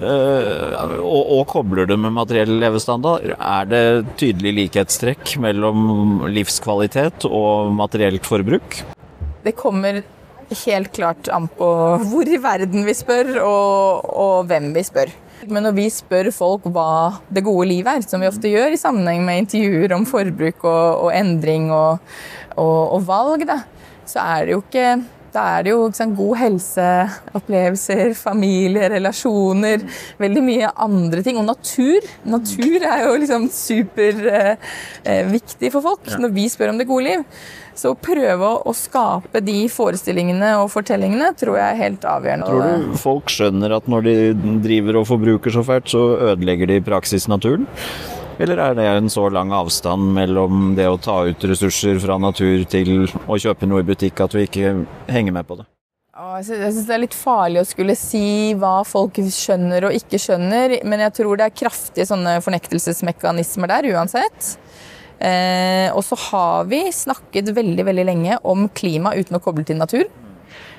øh, 0.00 0.76
og, 1.02 1.22
og, 1.22 1.42
kobler 1.52 1.88
det 1.88 1.98
med 2.00 2.16
materiell 2.16 2.54
levestandard, 2.62 3.34
er 3.36 3.68
det 3.68 3.84
tydelig 4.20 4.54
likhetstrekk 4.62 5.36
mellom 5.44 6.28
livskvalitet 6.32 7.28
og 7.28 7.74
materielt 7.76 8.28
forbruk? 8.28 8.80
Det 9.44 9.54
kommer 9.58 10.02
helt 10.64 10.92
klart 10.96 11.28
an 11.32 11.48
på 11.52 11.68
hvor 12.08 12.28
i 12.28 12.40
verden 12.40 12.86
vi 12.88 12.96
spør, 12.96 13.34
og, 13.44 14.08
og 14.08 14.36
hvem 14.48 14.72
vi 14.76 14.84
spør. 14.86 15.12
Men 15.46 15.68
når 15.68 15.74
vi 15.76 15.86
spør 15.92 16.32
folk 16.34 16.64
hva 16.74 17.20
det 17.30 17.44
gode 17.46 17.68
livet 17.70 18.00
er, 18.00 18.06
som 18.08 18.24
vi 18.24 18.30
ofte 18.30 18.50
gjør 18.50 18.74
i 18.74 18.80
sammenheng 18.80 19.22
med 19.26 19.44
intervjuer 19.44 19.94
om 19.94 20.06
forbruk 20.08 20.64
og, 20.64 21.04
og 21.04 21.10
endring 21.14 21.68
og, 21.70 22.00
og 22.58 23.04
valg, 23.06 23.44
da, 23.46 23.60
så 24.08 24.24
er 24.24 24.48
det 24.48 24.56
jo 24.56 24.64
ikke 24.64 24.88
da 25.34 25.40
er 25.58 25.64
det 25.66 25.72
jo 25.74 25.80
sant, 25.94 26.16
god 26.16 26.36
helseopplevelser, 26.40 28.14
familie, 28.16 28.88
relasjoner, 28.94 29.82
veldig 30.20 30.42
mye 30.44 30.70
andre 30.86 31.22
ting. 31.24 31.36
Og 31.40 31.46
natur. 31.48 32.00
Natur 32.28 32.78
er 32.80 32.98
jo 33.04 33.16
liksom 33.20 33.42
superviktig 33.52 35.68
eh, 35.68 35.72
for 35.74 35.82
folk 35.84 36.04
når 36.18 36.30
vi 36.34 36.48
spør 36.50 36.70
om 36.72 36.78
det 36.80 36.88
gode 36.88 37.04
liv. 37.10 37.20
Så 37.78 37.86
å 37.92 38.00
prøve 38.00 38.42
å, 38.42 38.62
å, 38.66 38.72
skape 38.74 39.40
de 39.44 39.68
forestillingene 39.70 40.56
og 40.58 40.70
fortellingene 40.72 41.34
tror 41.38 41.56
jeg 41.60 41.68
er 41.68 41.82
helt 41.84 42.02
avgjørende. 42.10 42.46
Tror 42.48 42.62
du 42.66 42.72
folk 42.98 43.30
skjønner 43.30 43.70
at 43.76 43.86
når 43.90 44.00
de 44.08 44.14
driver 44.64 44.94
og 45.02 45.08
forbruker 45.12 45.50
så 45.54 45.62
fælt, 45.66 45.86
så 45.92 46.02
ødelegger 46.32 46.66
de 46.72 46.76
i 46.80 46.86
praksis 46.88 47.24
naturen? 47.30 47.66
Eller 48.38 48.60
er 48.62 48.76
det 48.78 48.86
en 48.86 49.10
så 49.10 49.24
lang 49.34 49.50
avstand 49.54 50.12
mellom 50.14 50.76
det 50.78 50.86
å 50.86 51.00
ta 51.02 51.24
ut 51.26 51.46
ressurser 51.50 51.98
fra 51.98 52.20
natur 52.22 52.62
til 52.70 53.08
å 53.26 53.38
kjøpe 53.38 53.66
noe 53.66 53.82
i 53.82 53.88
butikk 53.88 54.22
at 54.22 54.36
vi 54.36 54.46
ikke 54.46 54.76
henger 55.10 55.34
med 55.34 55.48
på 55.48 55.58
det? 55.58 55.66
Jeg 56.18 56.46
syns 56.46 56.86
det 56.86 56.94
er 56.94 57.02
litt 57.02 57.14
farlig 57.14 57.60
å 57.62 57.66
skulle 57.66 57.94
si 57.98 58.54
hva 58.58 58.80
folk 58.86 59.18
skjønner 59.34 59.88
og 59.88 59.94
ikke 59.98 60.18
skjønner. 60.22 60.76
Men 60.86 61.02
jeg 61.06 61.14
tror 61.18 61.38
det 61.38 61.48
er 61.48 61.58
kraftige 61.64 62.06
sånne 62.06 62.36
fornektelsesmekanismer 62.42 63.70
der 63.70 63.90
uansett. 63.94 64.54
Eh, 65.18 65.90
og 65.90 66.04
så 66.06 66.18
har 66.28 66.66
vi 66.70 66.84
snakket 66.94 67.50
veldig 67.54 67.86
veldig 67.86 68.06
lenge 68.06 68.38
om 68.46 68.68
klima 68.70 69.16
uten 69.18 69.38
å 69.38 69.42
koble 69.42 69.66
til 69.66 69.78
natur. 69.82 70.06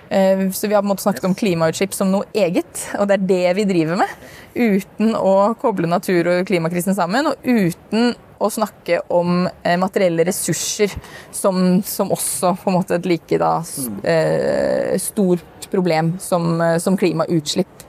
Eh, 0.09 0.49
så 0.51 0.67
vi 0.67 0.73
har 0.73 0.81
på 0.81 0.85
en 0.85 0.89
måte 0.89 1.05
snakket 1.05 1.27
om 1.29 1.35
klimautslipp 1.37 1.93
som 1.93 2.09
noe 2.11 2.25
eget, 2.33 2.85
og 2.97 3.09
det 3.09 3.19
er 3.19 3.27
det 3.29 3.53
vi 3.59 3.67
driver 3.69 3.99
med. 4.01 4.15
Uten 4.55 5.13
å 5.15 5.53
koble 5.61 5.89
natur 5.89 6.31
og 6.31 6.47
klimakrisen 6.49 6.97
sammen, 6.97 7.29
og 7.29 7.45
uten 7.45 8.15
å 8.39 8.49
snakke 8.49 9.01
om 9.13 9.43
eh, 9.47 9.77
materielle 9.77 10.25
ressurser 10.25 10.93
som, 11.35 11.81
som 11.85 12.13
også 12.15 12.55
på 12.57 12.71
en 12.71 12.79
måte 12.79 12.97
et 12.97 13.09
like 13.09 13.37
da, 13.41 13.59
eh, 14.07 14.95
stort 15.01 15.69
problem 15.69 16.15
som, 16.23 16.55
som 16.81 16.97
klimautslipp. 16.97 17.88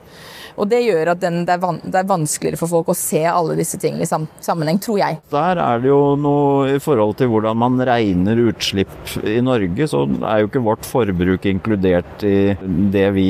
Og 0.61 0.69
det 0.69 0.83
gjør 0.85 1.15
at 1.15 1.21
den, 1.23 1.41
det, 1.47 1.55
er 1.55 1.61
van, 1.61 1.79
det, 1.81 1.95
er 1.97 2.09
vanskeligere 2.09 2.59
for 2.59 2.69
folk 2.69 2.91
å 2.93 2.97
se 2.97 3.23
alle 3.25 3.55
disse 3.57 3.79
tingene 3.81 4.05
i 4.05 4.09
sam, 4.09 4.27
sammenheng, 4.43 4.77
tror 4.81 4.99
jeg. 5.01 5.17
Der 5.33 5.57
er 5.57 5.81
det 5.81 5.89
jo 5.89 6.13
noe 6.21 6.75
i 6.75 6.81
forhold 6.81 7.15
til 7.17 7.31
hvordan 7.31 7.57
man 7.57 7.81
regner 7.87 8.37
utslipp 8.45 8.93
i 9.25 9.39
Norge, 9.41 9.87
så 9.89 10.03
er 10.05 10.43
jo 10.43 10.51
ikke 10.51 10.61
vårt 10.61 10.85
forbruk 10.85 11.47
inkludert 11.49 12.25
i 12.27 12.53
det 12.93 13.07
vi 13.15 13.25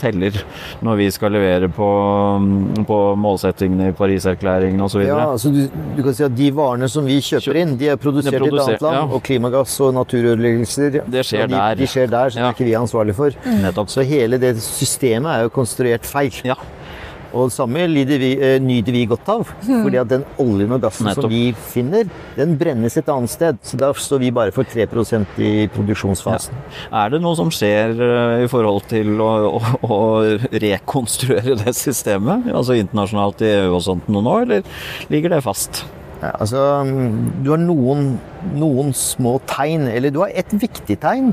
teller 0.00 0.40
når 0.82 0.98
vi 0.98 1.06
skal 1.14 1.36
levere 1.36 1.70
på, 1.72 1.90
på 2.88 2.98
målsettingene 3.22 3.92
i 3.92 3.96
Pariserklæringen 3.96 4.82
osv. 4.82 5.04
Ja, 5.06 5.28
altså 5.28 5.54
du, 5.54 5.62
du, 5.70 6.02
kan 6.02 6.18
si 6.18 6.26
at 6.26 6.34
de 6.34 6.50
varene 6.56 6.90
som 6.90 7.06
vi 7.06 7.20
kjøper 7.22 7.62
inn, 7.62 7.78
de 7.78 7.92
er 7.94 8.02
produsert, 8.02 8.40
er 8.40 8.42
produsert 8.42 8.74
i 8.74 8.74
et 8.74 8.82
annet 8.82 8.86
land. 8.88 8.98
Ja. 8.98 9.06
Og 9.14 9.26
klimagass 9.30 9.78
og 9.86 9.94
naturødeleggelser 10.00 10.98
det 11.06 11.26
skjer 11.30 11.46
de, 11.46 11.54
der. 11.54 11.78
De 11.78 11.90
skjer 11.94 12.10
der, 12.10 12.34
som 12.34 12.42
ja. 12.42 12.50
ikke 12.50 12.66
vi 12.66 12.74
er 12.74 12.82
ansvarlig 12.82 13.14
for. 13.14 13.38
Mm. 13.46 13.70
Så 13.92 14.02
hele 14.06 14.42
det 14.42 14.56
systemet 14.64 15.36
er 15.36 15.46
jo 15.46 15.56
konstruert 15.62 16.08
feil. 16.08 16.34
Ja. 16.42 16.58
Og 17.32 17.48
det 17.48 17.54
samme 17.56 17.86
vi, 17.88 18.32
eh, 18.36 18.58
nyter 18.60 18.92
vi 18.92 19.06
godt 19.06 19.28
av. 19.28 19.48
Mm. 19.62 19.82
fordi 19.84 19.98
at 20.00 20.08
den 20.08 20.24
oljen 20.38 20.72
og 20.72 20.80
gassen 20.82 21.06
Nettopp. 21.06 21.22
som 21.22 21.30
vi 21.30 21.52
finner, 21.52 22.08
den 22.36 22.56
brennes 22.58 22.96
et 22.96 23.08
annet 23.08 23.30
sted. 23.30 23.58
Så 23.62 23.76
da 23.78 23.92
står 23.92 24.18
vi 24.20 24.30
bare 24.30 24.52
for 24.52 24.64
3% 24.64 25.38
i 25.38 25.68
produksjonsfasen. 25.68 26.52
Ja. 26.90 27.04
Er 27.04 27.10
det 27.10 27.22
noe 27.22 27.36
som 27.36 27.50
skjer 27.50 27.96
uh, 27.96 28.44
i 28.44 28.48
forhold 28.50 28.86
til 28.88 29.20
å, 29.20 29.30
å, 29.58 29.62
å, 29.86 29.98
rekonstruere 30.52 31.56
det 31.64 31.74
systemet? 31.74 32.50
Altså 32.52 32.76
internasjonalt 32.78 33.42
i 33.42 33.50
EU 33.62 33.74
og 33.76 33.82
sånt 33.82 34.08
nå, 34.08 34.22
eller 34.42 34.62
ligger 35.12 35.36
det 35.36 35.42
fast? 35.42 35.84
Ja, 36.22 36.36
altså, 36.38 36.84
du 37.42 37.50
har 37.50 37.58
noen, 37.58 38.12
noen 38.54 38.92
små 38.94 39.40
tegn, 39.50 39.88
eller 39.90 40.12
du 40.14 40.20
har 40.22 40.30
et 40.30 40.52
viktig 40.54 41.00
tegn. 41.02 41.32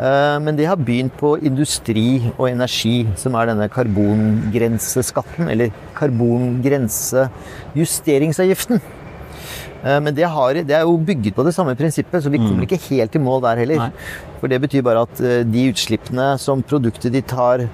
Eh, 0.00 0.38
men 0.40 0.56
det 0.56 0.64
har 0.64 0.80
begynt 0.80 1.12
på 1.20 1.34
industri 1.44 2.32
og 2.38 2.46
energi, 2.48 3.04
som 3.20 3.34
er 3.36 3.50
denne 3.50 3.66
karbongrenseskatten, 3.72 5.48
eller 5.52 5.68
karbongrensejusteringsavgiften. 5.98 8.80
Eh, 9.84 10.00
men 10.00 10.14
det, 10.16 10.24
har, 10.24 10.54
det, 10.56 10.74
er 10.76 10.80
jo 10.88 10.96
bygget 10.96 11.34
på 11.36 11.42
det 11.44 11.54
samme 11.56 11.74
prinsippet, 11.76 12.22
så 12.24 12.30
vi 12.32 12.38
kommer 12.40 12.62
mm. 12.62 12.68
ikke 12.68 12.86
helt 12.88 13.16
i 13.16 13.24
mål 13.26 13.40
der 13.44 13.56
heller. 13.60 13.78
Nei. 13.84 13.92
For 14.40 14.46
det 14.48 14.62
betyr 14.64 14.82
bare 14.88 15.04
at 15.04 15.16
eh, 15.20 15.44
de 15.44 15.68
utslippene 15.74 16.26
som 16.40 16.64
produktet 16.64 17.12
ditt 17.16 17.30
har 17.36 17.68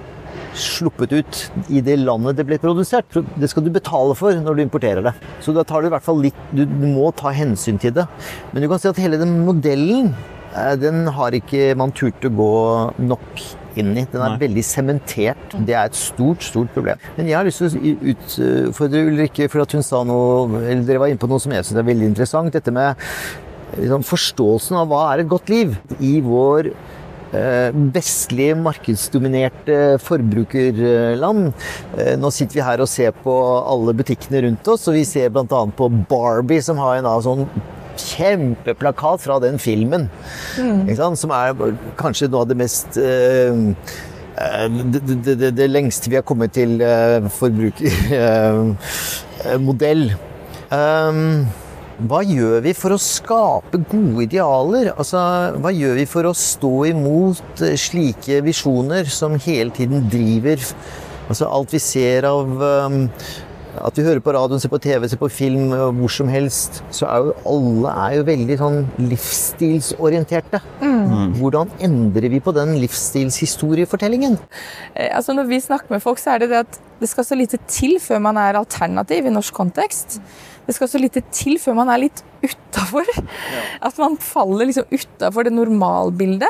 sluppet 0.57 1.11
ut 1.13 1.51
i 1.69 1.81
det 1.85 1.97
landet 2.01 2.37
det 2.39 2.45
ble 2.47 2.57
produsert, 2.61 3.05
det 3.13 3.49
skal 3.51 3.63
du 3.65 3.69
betale 3.73 4.15
for 4.17 4.33
når 4.41 4.53
du 4.57 4.61
importerer 4.63 5.01
det. 5.05 5.13
Så 5.45 5.53
da 5.55 5.63
tar 5.67 5.81
du 5.81 5.87
i 5.87 5.93
hvert 5.93 6.05
fall 6.05 6.21
litt 6.23 6.35
Du 6.55 6.65
må 6.65 7.11
ta 7.15 7.29
hensyn 7.35 7.77
til 7.81 7.93
det. 7.95 8.05
Men 8.51 8.61
du 8.63 8.67
kan 8.71 8.79
si 8.81 8.89
at 8.89 8.99
hele 8.99 9.17
den 9.21 9.45
modellen 9.45 10.15
den 10.81 11.07
har 11.13 11.35
ikke 11.37 11.71
man 11.77 11.93
turt 11.95 12.25
å 12.27 12.33
gå 12.33 12.51
nok 13.03 13.41
inn 13.77 13.93
i. 13.93 14.05
Den 14.09 14.21
er 14.23 14.33
Nei. 14.33 14.41
veldig 14.41 14.65
sementert. 14.65 15.55
Det 15.67 15.75
er 15.75 15.89
et 15.89 15.97
stort, 15.97 16.45
stort 16.45 16.71
problem. 16.75 17.01
Men 17.17 17.29
jeg 17.29 17.37
har 17.37 17.47
lyst 17.47 17.63
til 17.63 17.69
å 17.69 17.95
utfordre 18.13 19.05
Ulrikke, 19.11 19.49
for 19.53 19.63
at 19.63 19.75
hun 19.77 19.85
sa 19.85 20.03
noe 20.07 20.63
eller 20.63 20.85
Dere 20.87 21.03
var 21.03 21.13
inne 21.13 21.21
på 21.21 21.29
noe 21.29 21.43
som 21.43 21.53
jeg 21.53 21.67
syns 21.67 21.81
er 21.81 21.89
veldig 21.89 22.11
interessant. 22.11 22.53
Dette 22.53 22.73
med 22.73 22.97
liksom, 23.77 24.05
forståelsen 24.07 24.79
av 24.81 24.91
hva 24.91 25.03
er 25.11 25.23
et 25.23 25.31
godt 25.31 25.51
liv 25.53 25.75
i 25.99 26.17
vår 26.25 26.71
eh, 26.71 27.69
vestlige, 27.95 28.57
markedsdominerte 28.65 29.79
forbrukerland. 30.03 31.49
Eh, 31.97 32.13
nå 32.19 32.33
sitter 32.33 32.59
vi 32.59 32.67
her 32.67 32.83
og 32.83 32.91
ser 32.91 33.15
på 33.23 33.37
alle 33.61 33.95
butikkene 33.97 34.45
rundt 34.47 34.73
oss, 34.73 34.87
og 34.89 34.97
vi 34.97 35.05
ser 35.07 35.33
bl.a. 35.33 35.65
på 35.77 35.91
Barbie, 36.09 36.63
som 36.65 36.81
har 36.81 37.01
en 37.01 37.11
sånn 37.25 37.47
kjempeplakat 38.01 39.21
fra 39.23 39.39
den 39.43 39.59
filmen. 39.61 40.09
Mm. 40.59 40.95
Som 41.17 41.31
er 41.35 41.53
kanskje 41.99 42.27
noe 42.31 42.41
av 42.45 42.49
det 42.51 42.57
mest 42.59 42.89
uh, 42.97 43.55
det, 44.37 45.01
det, 45.01 45.33
det, 45.33 45.51
det, 45.57 45.67
lengste 45.71 46.09
vi 46.11 46.19
har 46.19 46.27
kommet 46.27 46.51
til 46.57 46.71
uh, 46.81 47.29
forbrukermodell. 47.39 50.03
Um, 50.67 51.47
hva 52.11 52.19
gjør 52.27 52.59
vi 52.65 52.73
for 52.75 52.91
å 52.91 52.99
skape 52.99 53.79
gode 53.87 54.25
idealer? 54.25 54.89
Altså, 54.99 55.15
hva 55.63 55.71
gjør 55.71 55.95
vi 56.01 56.05
for 56.11 56.27
å 56.27 56.33
stå 56.35 56.91
imot 56.91 57.63
slike 57.79 58.43
visjoner 58.43 59.07
som 59.07 59.39
hele 59.39 59.71
tiden 59.71 60.09
driver 60.11 60.59
altså, 61.27 61.49
alt 61.49 61.73
vi 61.73 61.81
ser 61.81 62.27
av 62.29 62.61
um, 62.61 63.05
at 63.85 63.97
vi 63.99 64.03
hører 64.05 64.21
på 64.23 64.33
radioen, 64.35 64.61
ser 64.61 64.71
på 64.71 64.79
TV, 64.81 65.07
ser 65.09 65.19
på 65.21 65.29
film, 65.31 65.71
eh, 65.75 65.85
hvor 65.99 66.11
som 66.11 66.27
helst, 66.31 66.81
så 66.91 67.07
er 67.09 67.27
jo 67.29 67.35
alle 67.53 67.93
er 68.07 68.17
jo 68.17 68.25
veldig 68.27 68.57
sånn 68.61 68.79
livsstilsorienterte. 68.99 70.61
Hvordan 71.37 71.71
endrer 71.83 72.29
vi 72.29 72.39
på 72.43 72.53
den 72.55 72.75
livsstilshistoriefortellingen? 72.81 74.37
Eh, 74.95 75.09
Altså 75.17 75.33
Når 75.33 75.47
vi 75.47 75.59
snakker 75.61 75.89
med 75.89 76.01
folk, 76.03 76.19
så 76.19 76.35
er 76.35 76.39
det 76.39 76.49
det 76.49 76.59
at 76.65 76.79
det 76.99 77.09
skal 77.09 77.25
så 77.25 77.35
lite 77.37 77.57
til 77.69 77.99
før 78.01 78.19
man 78.21 78.37
er 78.37 78.57
alternativ 78.57 79.25
i 79.25 79.33
norsk 79.33 79.53
kontekst. 79.53 80.19
Det 80.67 80.75
skal 80.75 80.89
så 80.91 80.99
lite 80.99 81.21
til 81.31 81.57
før 81.63 81.77
man 81.77 81.89
er 81.89 82.01
litt 82.01 82.23
utafor. 82.43 83.07
At 83.81 83.97
man 83.97 84.17
faller 84.19 84.67
liksom 84.67 84.89
utafor 84.91 85.47
det 85.47 85.53
normalbildet. 85.55 86.49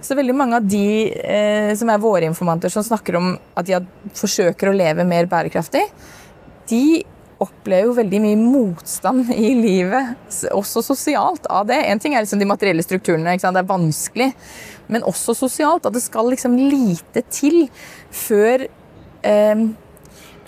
Så 0.00 0.16
veldig 0.16 0.34
mange 0.34 0.56
av 0.56 0.68
de 0.68 1.12
eh, 1.12 1.74
som 1.76 1.90
er 1.92 2.00
våre 2.00 2.24
informanter, 2.30 2.72
som 2.72 2.82
snakker 2.86 3.18
om 3.20 3.34
at 3.58 3.66
de 3.68 3.80
forsøker 4.16 4.70
å 4.70 4.76
leve 4.76 5.04
mer 5.04 5.28
bærekraftig, 5.28 5.84
de 6.68 7.04
opplever 7.38 7.86
jo 7.86 7.96
veldig 7.98 8.20
mye 8.22 8.38
motstand 8.38 9.30
i 9.34 9.52
livet, 9.54 10.16
også 10.50 10.82
sosialt, 10.82 11.46
av 11.46 11.68
det. 11.70 11.78
En 11.86 12.00
ting 12.02 12.16
er 12.16 12.24
liksom 12.24 12.40
de 12.42 12.48
materielle 12.50 12.82
strukturene, 12.82 13.36
det 13.38 13.62
er 13.62 13.68
vanskelig. 13.68 14.32
Men 14.90 15.06
også 15.06 15.36
sosialt. 15.36 15.86
At 15.86 15.94
det 15.94 16.02
skal 16.02 16.32
liksom 16.32 16.56
lite 16.58 17.22
til 17.30 17.66
før 18.10 18.64
eh, 19.22 19.68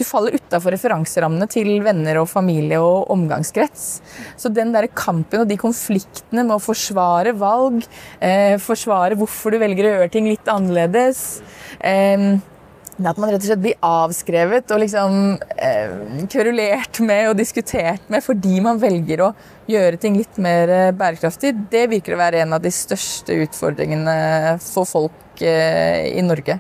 du 0.01 0.07
faller 0.09 0.33
utafor 0.33 0.73
referanserammene 0.73 1.45
til 1.53 1.75
venner 1.85 2.23
og 2.23 2.29
familie 2.31 2.79
og 2.81 3.11
omgangskrets. 3.13 3.89
Så 4.41 4.49
den 4.49 4.73
der 4.73 4.89
kampen 4.97 5.43
og 5.43 5.51
de 5.51 5.59
konfliktene 5.61 6.47
med 6.47 6.57
å 6.57 6.63
forsvare 6.65 7.35
valg, 7.37 7.85
eh, 8.19 8.57
forsvare 8.57 9.19
hvorfor 9.21 9.53
du 9.53 9.61
velger 9.61 9.87
å 9.87 9.93
gjøre 9.99 10.15
ting 10.15 10.31
litt 10.31 10.49
annerledes 10.49 11.43
eh, 11.85 12.41
at 13.09 13.19
man 13.21 13.31
rett 13.33 13.41
og 13.41 13.49
slett 13.49 13.63
blir 13.63 13.77
avskrevet 13.87 14.73
og 14.75 14.81
liksom 14.83 15.15
eh, 15.57 15.93
kverulert 16.31 17.01
med 17.07 17.31
og 17.31 17.39
diskutert 17.39 18.09
med 18.13 18.25
fordi 18.25 18.61
man 18.65 18.81
velger 18.83 19.23
å 19.25 19.31
gjøre 19.71 20.01
ting 20.03 20.19
litt 20.19 20.41
mer 20.43 20.69
eh, 20.75 20.91
bærekraftig, 20.97 21.55
det 21.73 21.87
virker 21.93 22.17
å 22.17 22.21
være 22.21 22.43
en 22.45 22.57
av 22.57 22.65
de 22.65 22.73
største 22.75 23.37
utfordringene 23.47 24.59
for 24.65 24.89
folk 24.89 25.41
eh, 25.45 26.11
i 26.13 26.25
Norge. 26.27 26.59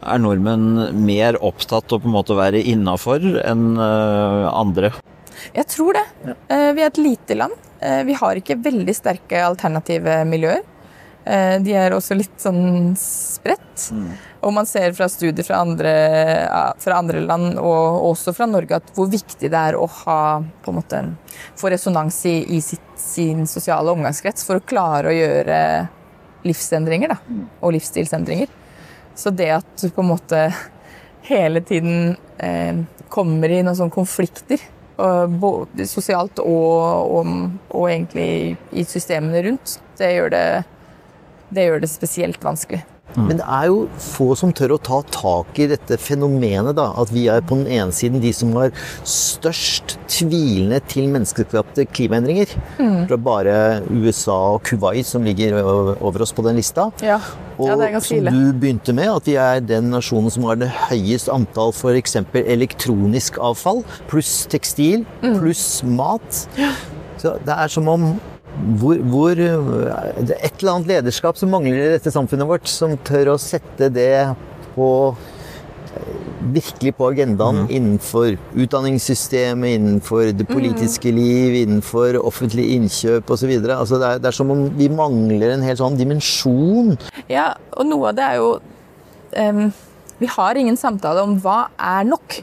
Er 0.00 0.20
nordmenn 0.22 0.94
mer 1.04 1.36
opptatt 1.44 1.92
av 1.92 2.00
på 2.00 2.08
en 2.08 2.14
måte 2.14 2.32
å 2.36 2.38
være 2.38 2.62
innafor 2.72 3.24
enn 3.42 3.72
eh, 3.76 4.46
andre? 4.52 4.92
Jeg 5.56 5.66
tror 5.72 5.96
det. 5.96 6.06
Ja. 6.26 6.34
Vi 6.76 6.82
er 6.84 6.90
et 6.90 7.00
lite 7.00 7.36
land. 7.38 7.56
Eh, 7.80 8.02
Vi 8.04 8.16
har 8.20 8.36
ikke 8.36 8.58
veldig 8.60 8.94
sterke 8.96 9.40
alternative 9.44 10.20
miljøer. 10.28 10.62
Eh, 11.24 11.58
De 11.64 11.72
er 11.76 11.96
også 11.96 12.16
litt 12.18 12.36
sånn 12.40 12.92
spredt. 13.00 13.90
Og 14.40 14.54
man 14.56 14.66
ser 14.68 14.94
fra 14.96 15.08
studier 15.12 15.44
fra 15.44 15.60
andre, 15.60 15.92
fra 16.80 16.96
andre 17.02 17.20
land, 17.20 17.58
og 17.60 18.06
også 18.08 18.32
fra 18.36 18.46
Norge, 18.48 18.78
at 18.80 18.92
hvor 18.96 19.10
viktig 19.12 19.50
det 19.52 19.58
er 19.58 19.76
å 19.76 19.84
ha 20.00 20.20
på 20.64 20.72
en 20.72 20.78
måte, 20.78 21.02
få 21.60 21.72
resonans 21.72 22.22
i, 22.30 22.38
i 22.56 22.60
sitt, 22.64 22.86
sin 22.96 23.44
sosiale 23.50 23.92
omgangskrets 23.92 24.46
for 24.48 24.60
å 24.60 24.64
klare 24.64 25.12
å 25.12 25.16
gjøre 25.16 25.60
livsendringer 26.48 27.12
da, 27.12 27.18
og 27.60 27.76
livsstilsendringer. 27.76 28.48
Så 29.14 29.32
det 29.36 29.50
at 29.58 29.70
du 29.82 29.90
på 29.92 30.00
en 30.00 30.12
måte 30.14 30.46
hele 31.28 31.60
tiden 31.60 32.14
eh, 32.40 32.80
kommer 33.12 33.52
i 33.52 33.60
noen 33.60 33.76
sånne 33.76 33.92
konflikter, 33.92 34.62
både 35.40 35.86
sosialt 35.88 36.40
og, 36.42 37.12
og, 37.16 37.28
og 37.72 37.86
egentlig 37.88 38.56
i 38.76 38.84
systemene 38.84 39.40
rundt, 39.46 39.78
det 39.96 40.10
gjør 40.12 40.32
det, 40.34 40.44
det 41.48 41.64
gjør 41.68 41.84
det 41.84 41.90
spesielt 41.92 42.44
vanskelig. 42.44 42.82
Men 43.16 43.40
det 43.40 43.46
er 43.46 43.66
jo 43.66 43.88
få 43.98 44.36
som 44.38 44.52
tør 44.54 44.76
å 44.76 44.80
ta 44.86 45.00
tak 45.10 45.58
i 45.58 45.66
dette 45.72 45.96
fenomenet, 45.98 46.76
da. 46.78 46.92
At 47.00 47.10
vi 47.10 47.24
er 47.32 47.40
på 47.42 47.56
den 47.58 47.66
ene 47.66 47.90
siden 47.94 48.20
de 48.22 48.30
som 48.36 48.52
har 48.54 48.70
størst 49.02 49.96
tvilende 50.10 50.78
til 50.90 51.08
menneskeskapte 51.10 51.86
klimaendringer. 51.90 52.52
Fra 53.10 53.18
bare 53.20 53.56
USA 53.90 54.36
og 54.54 54.62
Kuwait 54.68 55.06
som 55.08 55.26
ligger 55.26 55.58
over 55.62 56.22
oss 56.22 56.32
på 56.36 56.44
den 56.46 56.58
lista. 56.60 56.90
Ja, 57.02 57.18
Og 57.60 57.68
ja 57.82 58.00
som 58.00 58.24
du 58.24 58.52
begynte 58.56 58.94
med, 58.96 59.10
at 59.10 59.26
vi 59.28 59.34
er 59.36 59.60
den 59.60 59.90
nasjonen 59.92 60.30
som 60.32 60.46
har 60.48 60.56
det 60.60 60.70
høyest 60.88 61.28
antall 61.32 61.74
f.eks. 61.74 62.16
elektronisk 62.40 63.38
avfall, 63.42 63.82
pluss 64.08 64.46
tekstil, 64.50 65.04
Mm. 65.20 65.38
pluss 65.40 65.82
mat. 65.84 66.46
Så 67.20 67.34
det 67.44 67.52
er 67.52 67.68
som 67.68 67.88
om 67.88 68.20
hvor, 68.80 68.98
hvor 69.12 69.40
er 69.40 70.20
et 70.20 70.60
eller 70.60 70.72
annet 70.74 70.90
lederskap 70.90 71.38
som 71.40 71.50
mangler 71.54 71.78
i 71.86 71.92
dette 71.96 72.12
samfunnet 72.14 72.48
vårt, 72.50 72.68
som 72.70 72.96
tør 73.06 73.34
å 73.34 73.38
sette 73.40 73.88
det 73.94 74.12
på 74.74 74.88
øh, 75.14 76.16
Virkelig 76.54 76.94
på 76.96 77.04
agendaen 77.10 77.66
innenfor 77.68 78.32
utdanningssystemet, 78.56 79.74
innenfor 79.76 80.30
det 80.32 80.46
politiske 80.48 81.10
liv, 81.12 81.52
innenfor 81.66 82.16
offentlig 82.24 82.64
innkjøp 82.78 83.28
osv. 83.34 83.50
Altså 83.74 83.98
det, 84.00 84.08
er- 84.08 84.22
det 84.24 84.30
er 84.30 84.36
som 84.38 84.50
om 84.54 84.62
vi 84.78 84.88
mangler 84.88 85.52
en 85.52 85.62
helt 85.66 85.82
sånn 85.82 85.98
dimensjon 86.00 86.94
Ja, 87.28 87.50
og 87.76 87.86
noe 87.90 88.08
av 88.08 88.16
det 88.16 88.24
er 88.24 88.38
jo 88.40 88.48
um, 89.36 89.66
Vi 90.24 90.30
har 90.32 90.56
ingen 90.62 90.76
samtale 90.80 91.22
om 91.28 91.36
hva 91.44 91.66
er 91.76 92.08
nok. 92.08 92.40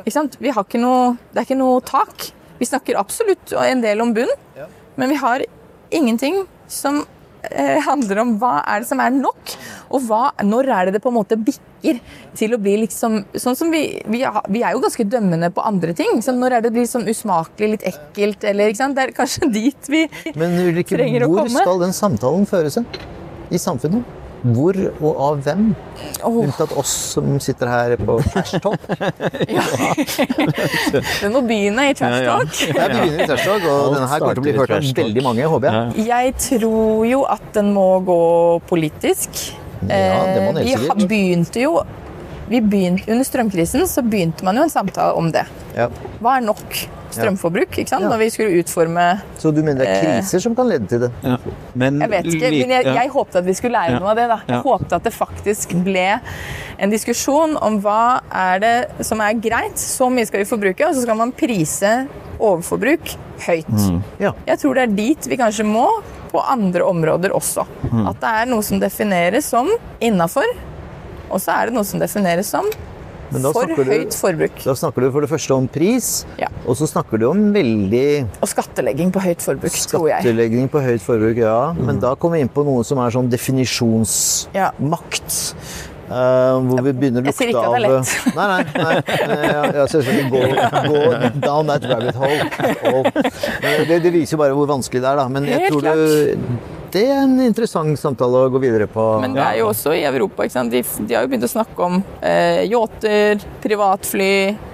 Ikke 0.00 0.14
sant? 0.14 0.36
Vi 0.40 0.48
har 0.54 0.64
ikke 0.64 0.80
noe, 0.80 1.14
det 1.32 1.42
er 1.42 1.46
ikke 1.50 1.60
noe 1.60 1.84
tak. 1.84 2.30
Vi 2.58 2.66
snakker 2.66 2.96
absolutt 2.98 3.52
en 3.60 3.84
del 3.84 4.00
om 4.02 4.10
bunn, 4.16 4.32
men 4.98 5.14
vi 5.14 5.20
har 5.20 5.44
ingenting 5.94 6.42
som 6.68 7.04
eh, 7.50 7.78
handler 7.86 8.22
om 8.24 8.34
hva 8.40 8.58
er 8.66 8.82
det 8.82 8.90
som 8.90 9.00
er 9.00 9.14
nok, 9.14 9.54
og 9.94 10.04
hva, 10.08 10.22
når 10.44 10.70
er 10.74 10.88
det 10.88 10.98
det 10.98 11.02
på 11.04 11.12
en 11.12 11.18
måte 11.20 11.38
bikker 11.38 12.00
til 12.36 12.56
å 12.56 12.58
bli 12.58 12.74
liksom 12.82 13.20
Sånn 13.38 13.56
som 13.56 13.70
vi, 13.70 13.82
vi, 14.10 14.24
vi 14.50 14.62
er 14.66 14.74
jo 14.74 14.82
ganske 14.82 15.06
dømmende 15.06 15.52
på 15.54 15.62
andre 15.62 15.94
ting. 15.96 16.18
Sånn, 16.24 16.40
når 16.42 16.58
er 16.58 16.64
det 16.66 16.74
blir 16.74 16.88
sånn 16.90 17.06
usmakelig, 17.08 17.70
litt 17.76 17.86
ekkelt, 17.92 18.44
eller 18.50 18.72
ikke 18.72 18.82
sant? 18.82 18.98
Det 18.98 19.06
er 19.06 19.14
kanskje 19.16 19.50
dit 19.54 19.90
vi 19.92 20.04
Men 20.34 20.58
Ulrikke, 20.64 20.98
Trenger 20.98 21.28
å 21.28 21.32
hvor 21.36 21.52
skal 21.54 21.84
den 21.86 21.94
samtalen 21.96 22.48
føres 22.50 22.80
hen? 22.80 22.88
I 23.54 23.62
samfunnet? 23.62 24.18
Hvor 24.42 24.76
og 25.00 25.20
av 25.28 25.40
hvem? 25.42 25.64
Oh. 26.22 26.42
Unntatt 26.44 26.72
oss 26.78 26.92
som 27.14 27.38
sitter 27.42 27.70
her 27.70 27.94
på 27.98 28.18
Trash 28.30 28.60
Talk. 28.62 28.84
Ja. 29.48 29.64
Den 31.22 31.32
må 31.34 31.42
begynne 31.46 31.88
i 31.90 31.94
Trash 31.98 32.22
Ja, 32.22 32.38
ja. 32.38 32.88
Begynner 32.92 33.22
i 33.24 33.28
Trash 33.28 33.46
Talk, 33.48 33.64
og 33.66 33.94
denne 33.96 34.08
her 34.10 34.22
kommer 34.22 34.38
til 34.38 34.42
å 34.42 34.46
bli 34.46 34.56
hørt 34.58 34.74
av 34.76 34.90
veldig 35.02 35.24
mange, 35.26 35.48
håper 35.54 35.68
jeg. 35.68 36.04
Ja. 36.06 36.18
Jeg 36.18 36.36
tror 36.48 37.06
jo 37.08 37.22
at 37.28 37.48
den 37.56 37.72
må 37.76 37.88
gå 38.06 38.20
politisk. 38.70 39.42
Ja, 39.88 40.22
det 40.34 40.42
må 40.42 40.52
den 40.54 40.62
Eh, 40.62 40.68
helt 40.68 40.84
sikkert. 40.84 41.02
Vi 41.02 41.08
begynte 41.10 41.62
jo 41.62 41.72
begynte, 42.48 43.08
Under 43.12 43.24
strømkrisen 43.24 43.84
så 43.86 44.02
begynte 44.02 44.42
man 44.42 44.56
jo 44.56 44.62
en 44.62 44.70
samtale 44.72 45.14
om 45.16 45.30
det. 45.30 45.44
Ja. 45.76 45.88
Hva 46.22 46.38
er 46.38 46.46
nok 46.46 46.64
strømforbruk? 47.10 47.70
ikke 47.78 47.88
sant? 47.88 48.02
Ja. 48.04 48.08
Når 48.12 48.18
vi 48.18 48.28
skulle 48.30 48.58
utforme 48.62 49.04
Så 49.40 49.52
du 49.54 49.62
mener 49.62 49.78
det 49.84 49.88
er 49.88 49.94
Eh. 49.94 50.18
kriser 50.20 50.40
som 50.40 50.54
kan 50.54 50.68
lede 50.68 50.86
til 50.88 51.00
det? 51.00 51.10
Ja. 51.24 51.36
Men, 51.74 52.00
Jeg 52.00 52.10
vet 52.10 52.24
ikke, 52.26 52.50
men 52.50 52.70
jeg, 52.70 52.84
jeg 52.84 53.10
håpet 53.10 53.36
at 53.36 53.44
vi 53.44 53.52
skulle 53.54 53.72
lære 53.78 53.92
Ja. 53.92 53.98
noe 53.98 54.10
av 54.10 54.16
det. 54.16 54.28
da. 54.28 54.36
Jeg 54.46 54.56
Ja. 54.56 54.62
håpet 54.62 54.92
at 54.92 55.02
det 55.04 55.12
faktisk 55.14 55.84
ble 55.84 56.20
en 56.78 56.90
diskusjon 56.90 57.56
om 57.62 57.80
hva 57.82 58.20
er 58.32 58.58
det 58.60 59.04
som 59.06 59.20
er 59.20 59.32
greit. 59.34 59.76
Så 59.76 60.10
mye 60.10 60.26
skal 60.26 60.40
vi 60.40 60.44
forbruke, 60.44 60.86
og 60.88 60.94
så 60.94 61.02
skal 61.02 61.16
man 61.16 61.32
prise 61.32 62.08
overforbruk 62.38 63.16
høyt. 63.46 63.66
Mm. 63.68 64.02
Ja. 64.20 64.32
Jeg 64.46 64.58
tror 64.58 64.74
det 64.74 64.82
er 64.88 64.94
dit 64.94 65.26
vi 65.26 65.36
kanskje 65.36 65.64
må 65.66 65.88
på 66.30 66.42
andre 66.46 66.80
områder 66.84 67.30
også. 67.32 67.66
Mm. 67.90 68.06
At 68.10 68.20
det 68.20 68.28
er 68.28 68.46
noe 68.46 68.62
som 68.62 68.78
defineres 68.78 69.44
som 69.44 69.68
innafor, 70.00 70.44
og 71.30 71.40
så 71.42 71.54
er 71.58 71.66
det 71.70 71.74
noe 71.78 71.84
som 71.88 72.00
defineres 72.02 72.46
som 72.54 72.68
for 73.28 73.68
høyt 73.84 74.14
forbruk. 74.16 74.62
Da 74.64 74.72
snakker 74.78 75.04
du 75.04 75.10
for 75.12 75.20
det 75.24 75.28
første 75.30 75.52
om 75.54 75.68
pris, 75.68 76.24
Ja. 76.38 76.48
og 76.66 76.76
så 76.76 76.86
snakker 76.88 77.18
du 77.20 77.28
om 77.28 77.52
veldig 77.52 78.26
Og 78.40 78.48
skattelegging 78.48 79.12
på 79.12 79.20
høyt 79.20 79.42
forbruk, 79.44 79.70
tror 79.88 80.08
jeg. 80.08 80.22
skattelegging 80.22 80.68
på 80.70 80.80
høyt 80.80 81.00
forbruk. 81.04 81.36
Ja, 81.36 81.72
men 81.74 82.00
da 82.00 82.14
kommer 82.14 82.36
vi 82.36 82.42
inn 82.42 82.48
på 82.48 82.64
noe 82.64 82.84
som 82.84 82.98
er 82.98 83.10
sånn 83.10 83.28
definisjonsmakt. 83.28 84.48
Ja. 84.54 84.72
Uh, 86.08 86.64
hvor 86.64 86.80
vi 86.86 86.92
begynner 86.96 87.20
å 87.20 87.24
lukte 87.26 87.36
av 87.36 87.36
Jeg 87.36 87.36
sier 87.36 87.48
ikke 87.52 87.68
at 87.68 87.72
det 87.76 87.84
er 87.84 87.84
lett. 87.84 88.08
Nei, 88.32 88.46
nei. 88.48 88.64
nei. 88.80 88.96
Eh, 89.28 89.52
Ja, 89.52 89.64
ja, 89.76 89.84
selvfølgelig. 89.92 90.30
Gå, 90.32 90.40
gå 90.88 91.00
down 91.44 91.66
that 91.68 91.84
rabbit 91.84 92.16
hole. 92.16 92.48
Og, 92.94 93.10
eh, 93.60 93.84
det, 93.84 93.98
det 94.06 94.12
viser 94.14 94.38
jo 94.38 94.40
bare 94.40 94.56
hvor 94.56 94.70
vanskelig 94.72 95.02
det 95.04 95.10
er, 95.10 95.16
da. 95.20 95.28
Men 95.28 95.44
jeg 95.44 95.66
Helt 95.66 95.74
tror 95.74 95.82
det, 95.84 95.92
det 96.92 97.04
er 97.10 97.20
en 97.22 97.36
interessant 97.44 97.98
samtale 98.00 98.44
å 98.46 98.50
gå 98.52 98.60
videre 98.62 98.86
på. 98.90 99.04
Men 99.22 99.34
det 99.36 99.44
er 99.44 99.58
jo 99.60 99.68
også 99.70 99.92
i 99.96 100.04
Europa. 100.08 100.46
De, 100.72 100.82
de 100.82 101.14
har 101.16 101.24
jo 101.24 101.30
begynt 101.30 101.46
å 101.46 101.50
snakke 101.52 101.84
om 101.84 101.98
eh, 102.24 102.64
yachter, 102.70 103.42
privatfly. 103.64 104.30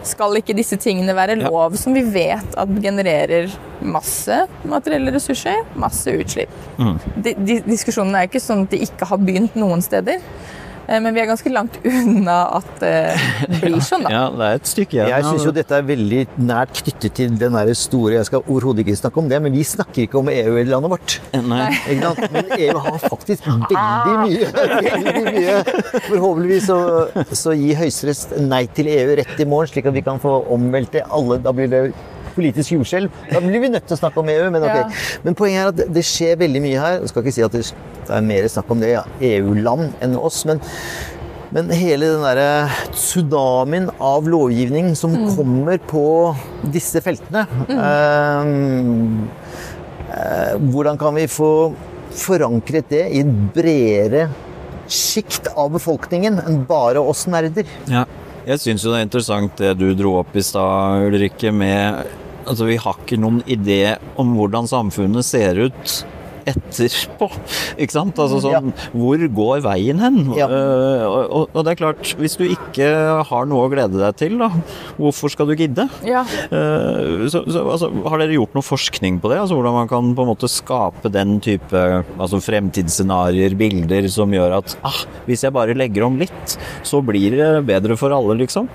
Skal 0.06 0.40
ikke 0.40 0.56
disse 0.56 0.78
tingene 0.80 1.16
være 1.16 1.38
Ja. 1.40 1.50
lov, 1.50 1.76
som 1.80 1.94
vi 1.96 2.02
vet 2.02 2.54
at 2.60 2.74
genererer 2.84 3.50
masse 3.82 4.44
materielle 4.64 5.12
ressurser, 5.14 5.64
masse 5.76 6.12
utslipp. 6.14 6.52
Mm. 6.78 6.98
De, 7.16 7.34
de, 7.34 7.60
diskusjonene 7.66 8.22
er 8.22 8.30
ikke 8.30 8.42
sånn 8.42 8.66
at 8.68 8.74
de 8.76 8.84
ikke 8.86 9.08
har 9.10 9.18
begynt 9.18 9.56
noen 9.58 9.82
steder. 9.84 10.22
Eh, 10.88 11.00
Men 11.00 11.14
vi 11.16 11.22
er 11.22 11.28
ganske 11.30 11.50
langt 11.52 11.78
unna 11.86 12.36
at 12.58 12.70
det 12.82 13.60
blir 13.62 13.80
sånn, 13.84 14.04
da. 14.06 14.12
Ja, 14.16 14.24
det 14.34 14.48
er 14.48 14.58
et 14.60 14.70
stykke 14.70 14.98
igjen. 14.98 15.10
Jeg 15.12 15.26
syns 15.28 15.46
jo 15.48 15.52
dette 15.56 15.78
er 15.78 15.86
veldig 15.88 16.20
nært 16.44 16.80
knyttet 16.82 17.16
til 17.18 17.36
den 17.40 17.56
der 17.56 17.72
store 17.78 18.18
Jeg 18.18 18.28
skal 18.28 18.44
overhodet 18.44 18.84
ikke 18.84 18.96
snakke 19.00 19.22
om 19.22 19.30
det, 19.32 19.40
men 19.44 19.56
vi 19.56 19.64
snakker 19.66 20.04
ikke 20.06 20.20
om 20.20 20.30
EU 20.32 20.56
i 20.60 20.66
landet 20.68 20.92
vårt. 20.92 21.16
Nei. 21.48 21.68
Ikke 21.94 22.10
sant? 22.10 22.34
Men 22.34 22.52
EU 22.58 22.78
har 22.86 22.98
faktisk 23.06 23.48
veldig 23.48 24.16
mye. 24.24 24.50
Veldig 24.84 25.22
mye. 25.28 25.54
Forhåpentligvis 26.08 26.66
så, 26.68 26.78
så 27.36 27.54
gir 27.56 27.78
Høyesterett 27.80 28.34
nei 28.44 28.64
til 28.76 28.88
EU 28.92 29.16
rett 29.20 29.40
i 29.40 29.46
morgen, 29.48 29.70
slik 29.72 29.88
at 29.90 29.96
vi 29.96 30.04
kan 30.06 30.20
få 30.22 30.36
omvelte 30.54 31.04
alle. 31.14 31.40
Da 31.44 31.52
blir 31.56 31.70
det 31.72 31.82
politisk 32.34 32.76
jordskjelv. 32.76 33.22
Da 33.30 33.40
blir 33.44 33.62
vi 33.62 33.72
nødt 33.72 33.86
til 33.88 33.96
å 33.96 34.00
snakke 34.02 34.22
om 34.22 34.30
EU, 34.34 34.50
men 34.54 34.66
ok. 34.66 34.76
Ja. 34.76 35.18
Men 35.24 35.38
poenget 35.38 35.62
er 35.62 35.72
at 35.72 35.94
det- 35.94 36.04
skjer 36.04 36.36
veldig 36.38 36.62
mye 36.62 36.78
her. 36.80 37.00
Jeg 37.00 37.08
skal 37.08 37.22
ikke 37.22 37.32
si 37.32 37.42
at 37.42 37.52
det 37.52 37.64
er 38.10 38.20
mer 38.20 38.48
snakk 38.48 38.70
om 38.70 38.80
det 38.80 38.90
ja, 38.92 39.04
EU-land 39.20 39.92
enn 40.02 40.16
oss, 40.16 40.44
men 40.44 40.60
men 41.54 41.70
hele 41.70 42.08
den 42.10 42.24
derre 42.24 42.66
tsunamien 42.90 43.86
av 44.02 44.26
lovgivning 44.26 44.96
som 44.98 45.12
kommer 45.36 45.78
på 45.78 46.34
disse 46.74 46.98
feltene 47.04 47.44
mm. 47.68 49.28
eh, 50.08 50.56
Hvordan 50.58 50.98
kan 50.98 51.14
vi 51.14 51.28
få 51.30 51.52
forankret 52.14 52.90
det 52.90 53.04
i 53.06 53.22
et 53.22 53.30
bredere 53.54 54.26
sjikt 54.90 55.46
av 55.54 55.70
befolkningen 55.76 56.42
enn 56.42 56.60
bare 56.66 56.98
oss 56.98 57.24
nerder? 57.30 57.70
Ja. 57.90 58.02
Jeg 58.44 58.60
syns 58.60 58.82
jo 58.84 58.90
det 58.92 58.98
er 59.00 59.06
interessant 59.06 59.54
det 59.56 59.70
du 59.80 59.86
dro 59.96 60.18
opp 60.20 60.34
i 60.36 60.42
stad, 60.44 61.06
Ulrikke, 61.08 61.52
med 61.52 62.04
Altså, 62.44 62.66
vi 62.68 62.74
har 62.76 62.98
ikke 63.00 63.16
noen 63.16 63.38
idé 63.48 63.94
om 64.20 64.34
hvordan 64.36 64.66
samfunnet 64.68 65.24
ser 65.24 65.62
ut 65.64 65.92
etterpå. 66.48 67.28
Ikke 67.78 67.94
sant? 67.94 68.18
Altså 68.20 68.40
sånn 68.44 68.72
Hvor 68.94 69.24
går 69.38 69.62
veien 69.64 70.00
hen? 70.02 70.20
Ja. 70.36 70.48
Eh, 70.48 71.04
og, 71.04 71.50
og 71.52 71.64
det 71.64 71.74
er 71.74 71.80
klart, 71.80 72.12
hvis 72.18 72.36
du 72.40 72.44
ikke 72.46 72.88
har 73.28 73.48
noe 73.48 73.66
å 73.66 73.72
glede 73.72 74.00
deg 74.00 74.18
til, 74.18 74.36
da, 74.40 74.50
hvorfor 74.98 75.32
skal 75.32 75.50
du 75.50 75.54
gidde? 75.58 75.86
Ja. 76.06 76.24
Eh, 76.24 77.26
så, 77.32 77.44
så, 77.48 77.64
altså, 77.64 77.90
har 78.08 78.22
dere 78.22 78.36
gjort 78.36 78.56
noe 78.56 78.66
forskning 78.66 79.20
på 79.22 79.32
det? 79.32 79.40
Altså 79.42 79.58
Hvordan 79.58 79.78
man 79.78 79.90
kan 79.90 80.12
på 80.16 80.24
en 80.24 80.30
måte 80.32 80.50
skape 80.50 81.10
den 81.12 81.38
type 81.44 81.82
altså 82.18 82.40
fremtidsscenarioer, 82.44 83.56
bilder, 83.58 84.08
som 84.12 84.32
gjør 84.34 84.58
at 84.60 84.76
ah, 84.86 85.00
hvis 85.28 85.44
jeg 85.46 85.54
bare 85.54 85.76
legger 85.76 86.06
om 86.06 86.18
litt, 86.20 86.56
så 86.86 87.00
blir 87.04 87.38
det 87.38 87.50
bedre 87.68 87.98
for 87.98 88.14
alle, 88.14 88.36
liksom? 88.42 88.68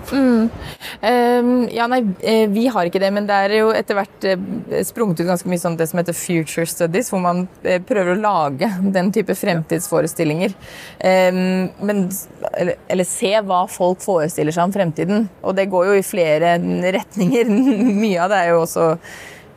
Ehm, 1.06 1.54
ja, 1.74 1.88
nei, 1.92 2.02
eh, 2.24 2.46
vi 2.52 2.68
har 2.72 2.90
ikke 2.90 3.02
det, 3.02 3.12
men 3.16 3.28
det 3.30 3.38
er 3.46 3.58
jo 3.60 3.72
etter 3.76 3.98
hvert 4.00 4.30
sprunget 4.88 5.22
ut 5.22 5.30
ganske 5.30 5.50
mye 5.52 5.62
sånn 5.62 5.78
det 5.80 5.90
som 5.92 6.02
heter 6.02 6.18
future 6.18 6.68
studies, 6.70 7.12
hvor 7.12 7.22
man 7.24 7.46
prøver 7.88 8.14
å 8.14 8.20
lage 8.20 8.70
den 8.96 9.12
type 9.16 9.36
fremtidsforestillinger. 9.38 10.54
Men, 11.00 12.06
eller, 12.54 12.80
eller 12.88 13.08
se 13.08 13.34
hva 13.46 13.64
folk 13.72 14.04
forestiller 14.04 14.56
seg 14.56 14.70
om 14.70 14.76
fremtiden. 14.76 15.28
Og 15.44 15.58
det 15.58 15.70
går 15.72 15.90
jo 15.90 15.98
i 16.00 16.06
flere 16.06 16.56
retninger. 17.00 17.52
Mye 18.04 18.24
av 18.24 18.32
det 18.32 18.40
er 18.44 18.54
jo 18.54 18.64
også 18.64 18.88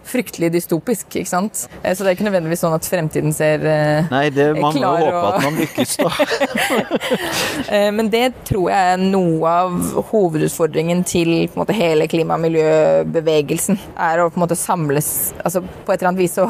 fryktelig 0.05 0.50
dystopisk, 0.55 1.07
ikke 1.16 1.28
sant. 1.30 1.66
Eh, 1.82 1.94
Så 1.94 2.03
det 2.05 2.11
er 2.12 2.16
ikke 2.16 2.26
nødvendigvis 2.30 2.62
sånn 2.64 2.74
at 2.74 2.86
fremtiden 2.88 3.32
ser 3.34 3.62
eh, 3.66 4.09
Nei, 4.11 4.28
det, 4.30 4.48
man 4.61 4.74
må 4.74 4.92
håpe 4.98 5.14
og- 5.14 5.34
at 5.34 5.42
man 5.46 5.57
lykkes, 5.61 5.96
da. 5.96 6.11
Eh, 7.72 7.90
Men 7.92 8.09
det 8.12 8.32
tror 8.48 8.68
jeg 8.70 8.92
er 8.94 9.00
noe 9.00 9.48
av 9.48 9.76
hovedutfordringen 10.11 11.03
til 11.09 11.48
måte, 11.57 11.72
hele 11.76 12.07
klima- 12.11 12.34
og 12.36 12.42
miljøbevegelsen. 12.44 13.78
Er 13.96 14.22
å 14.22 14.28
på 14.32 14.38
en 14.40 14.44
måte 14.44 14.57
samles 14.59 15.32
altså 15.44 15.62
på 15.62 15.92
et 15.94 16.00
eller 16.03 16.11
annet 16.12 16.22
vis 16.22 16.36
å, 16.42 16.46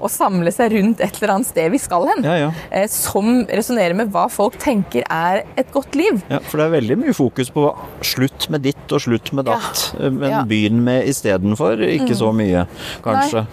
å 0.00 0.10
samle 0.10 0.52
seg 0.54 0.72
rundt 0.76 1.00
et 1.04 1.18
eller 1.20 1.34
annet 1.36 1.50
sted 1.50 1.70
vi 1.72 1.80
skal 1.82 2.06
hen. 2.10 2.24
Ja, 2.26 2.36
ja. 2.46 2.50
eh, 2.70 2.86
Som 2.92 3.44
resonnerer 3.46 3.94
med 3.98 4.10
hva 4.14 4.26
folk 4.32 4.58
tenker 4.62 5.04
er 5.12 5.44
et 5.58 5.70
godt 5.74 5.94
liv. 5.98 6.22
Ja, 6.32 6.40
for 6.46 6.58
det 6.60 6.66
er 6.68 6.74
veldig 6.78 6.98
mye 7.04 7.14
fokus 7.16 7.50
på 7.54 7.68
slutt 8.06 8.48
med 8.52 8.64
ditt 8.66 8.92
og 8.96 9.02
slutt 9.06 9.32
med 9.36 9.46
datt, 9.50 9.84
men 10.00 10.30
Ja. 10.30 10.42
Mm. 10.42 10.48
begynn 10.50 10.80
med 10.84 11.06
istedenfor 11.10 11.80
ikke 11.86 12.14
så 12.18 12.32
mye, 12.34 12.66
kanskje. 13.04 13.46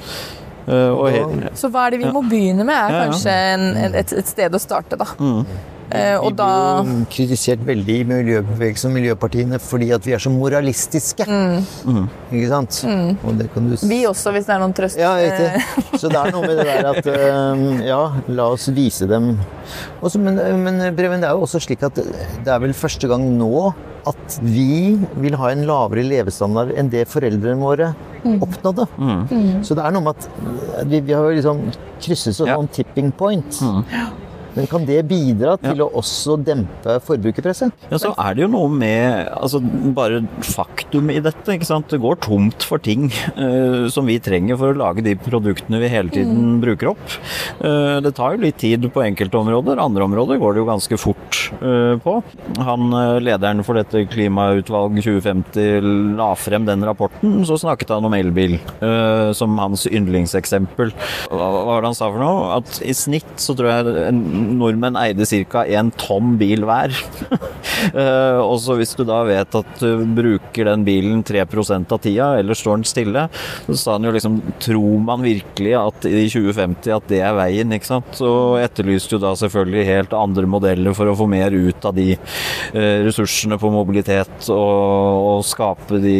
Uh, 0.63 0.95
og 0.95 1.57
Så 1.59 1.67
hva 1.67 1.87
er 1.87 1.95
det 1.95 2.05
vi 2.05 2.11
må 2.15 2.21
begynne 2.23 2.63
med, 2.63 2.75
er 2.75 3.09
kanskje 3.09 3.31
en, 3.53 3.65
et, 3.91 4.13
et 4.15 4.29
sted 4.29 4.55
å 4.55 4.61
starte, 4.63 4.99
da. 4.99 5.09
Eh, 5.91 6.17
Vi 6.19 6.25
Og 6.25 6.35
da 6.35 6.47
blir 6.81 6.93
jo 7.01 7.05
kritisert 7.11 7.59
veldig 7.67 7.95
i 7.99 8.03
miljøbevegelsen 8.09 8.89
og 8.89 8.95
miljøpartiene 8.97 9.59
fordi 9.61 9.91
at 9.93 10.05
vi 10.07 10.13
er 10.15 10.21
så 10.23 10.31
moralistiske. 10.33 11.25
Ikke 11.27 12.47
sant? 12.49 12.79
Og 13.23 13.37
det 13.37 13.49
kan 13.53 13.67
du 13.69 13.75
Vi 13.87 13.99
også, 14.09 14.31
hvis 14.33 14.45
det 14.47 14.55
er 14.55 14.59
noen 14.63 14.73
trøst. 14.73 14.97
Ja, 14.97 15.13
Eh, 15.17 15.29
riktig. 15.29 15.99
Så 15.99 16.09
det 16.09 16.17
er 16.17 16.31
noe 16.31 16.41
med 16.47 16.57
det 16.57 16.65
der 16.65 16.89
at 16.93 17.05
eh, 17.07 17.85
Ja, 17.87 18.01
la 18.27 18.47
oss 18.55 18.69
vise 18.73 19.07
dem 19.07 19.37
også, 20.01 20.19
Men, 20.19 20.35
men 20.63 20.95
Breven, 20.95 21.21
det 21.21 21.29
er 21.29 21.35
jo 21.37 21.43
også 21.45 21.59
slik 21.61 21.83
at 21.83 21.95
det 21.95 22.47
er 22.51 22.59
vel 22.63 22.73
første 22.73 23.07
gang 23.07 23.23
nå 23.37 23.73
at 24.05 24.39
vi 24.43 24.97
vil 25.23 25.35
ha 25.39 25.51
en 25.53 25.61
lavere 25.63 26.03
levestandard 26.03 26.73
enn 26.75 26.89
det 26.91 27.05
foreldrene 27.07 27.55
våre 27.61 27.93
oppnådde. 28.23 28.87
Så 29.63 29.75
det 29.77 29.85
er 29.85 29.93
noe 29.95 30.03
med 30.03 30.17
at 30.17 30.27
vi, 30.91 30.99
vi 30.99 31.13
har 31.15 31.23
jo 31.29 31.37
liksom 31.37 31.61
krysset 32.03 32.35
sånn 32.35 32.51
Ja. 32.51 32.57
tipping 32.75 33.13
point. 33.15 33.61
Men 34.53 34.67
kan 34.69 34.85
det 34.85 34.99
bidra 35.09 35.55
til 35.61 35.81
å 35.81 35.89
også 35.97 36.37
dempe 36.45 36.97
forbrukerpresset? 37.07 37.73
Ja, 37.89 37.99
så 38.01 38.11
er 38.21 38.35
det 38.35 38.45
jo 38.45 38.51
noe 38.53 38.69
med 38.69 39.29
altså, 39.33 39.61
bare 39.97 40.21
faktum 40.45 41.09
i 41.13 41.19
dette. 41.23 41.55
ikke 41.55 41.67
sant? 41.67 41.89
Det 41.89 42.01
går 42.03 42.19
tomt 42.23 42.65
for 42.67 42.81
ting 42.83 43.07
uh, 43.37 43.89
som 43.93 44.09
vi 44.09 44.19
trenger 44.23 44.59
for 44.59 44.73
å 44.73 44.77
lage 44.77 45.05
de 45.05 45.15
produktene 45.17 45.81
vi 45.81 45.91
hele 45.91 46.13
tiden 46.13 46.59
bruker 46.63 46.93
opp. 46.93 47.17
Uh, 47.63 47.97
det 48.03 48.13
tar 48.17 48.35
jo 48.35 48.43
litt 48.45 48.59
tid 48.61 48.85
på 48.93 49.03
enkelte 49.05 49.41
områder. 49.41 49.81
Andre 49.81 50.05
områder 50.05 50.41
går 50.41 50.55
det 50.55 50.63
jo 50.63 50.69
ganske 50.69 51.01
fort 51.01 51.41
uh, 51.63 51.97
på. 52.03 52.19
Han 52.61 52.93
lederen 53.23 53.63
for 53.65 53.79
dette 53.79 54.05
Klimautvalg 54.11 54.99
2050 55.01 56.15
la 56.19 56.29
frem 56.37 56.67
den 56.67 56.85
rapporten, 56.85 57.41
så 57.47 57.57
snakket 57.59 57.95
han 57.95 58.05
om 58.05 58.13
elbil 58.15 58.55
som 59.35 59.55
hans 59.57 59.85
yndlingseksempel. 59.87 60.91
Hva 61.31 61.49
var 61.53 61.81
det 61.81 61.89
han 61.89 61.97
sa 61.97 62.09
for 62.11 62.21
noe? 62.21 62.59
At 62.59 62.79
i 62.85 62.93
snitt 62.97 63.31
så 63.41 63.55
tror 63.57 63.71
jeg 63.71 64.07
en 64.09 64.21
nordmenn 64.59 64.97
eide 64.99 65.27
ca. 65.49 65.65
én 65.65 65.91
tom 65.97 66.37
bil 66.41 66.67
hver. 66.67 66.95
Eh, 67.83 68.39
og 68.39 68.55
så 68.63 68.77
hvis 68.79 68.93
du 68.95 69.01
da 69.03 69.17
vet 69.27 69.55
at 69.57 69.81
du 69.81 70.05
bruker 70.15 70.69
den 70.69 70.85
bilen 70.87 71.19
3% 71.25 71.91
av 71.91 71.99
tida, 71.99 72.29
eller 72.39 72.55
står 72.55 72.77
den 72.79 72.87
stille, 72.87 73.25
så 73.65 73.75
sa 73.75 73.95
han 73.97 74.07
jo 74.07 74.13
liksom 74.15 74.37
Tror 74.63 75.01
man 75.03 75.23
virkelig 75.25 75.73
at 75.75 76.05
i 76.07 76.23
2050 76.31 76.93
at 76.95 77.09
det 77.11 77.19
er 77.25 77.35
veien, 77.35 77.73
ikke 77.75 77.89
sant? 77.89 78.21
Og 78.23 78.61
etterlyste 78.61 79.17
jo 79.17 79.21
da 79.23 79.33
selvfølgelig 79.39 79.83
helt 79.89 80.15
andre 80.15 80.47
modeller 80.49 80.95
for 80.95 81.11
å 81.11 81.17
få 81.17 81.27
mer 81.27 81.51
ut 81.51 81.85
av 81.89 81.97
de 81.97 82.13
eh, 82.13 83.03
ressursene 83.03 83.59
på 83.59 83.71
mobilitet 83.73 84.47
og, 84.53 85.27
og 85.33 85.43
skape 85.47 85.99
de 86.03 86.15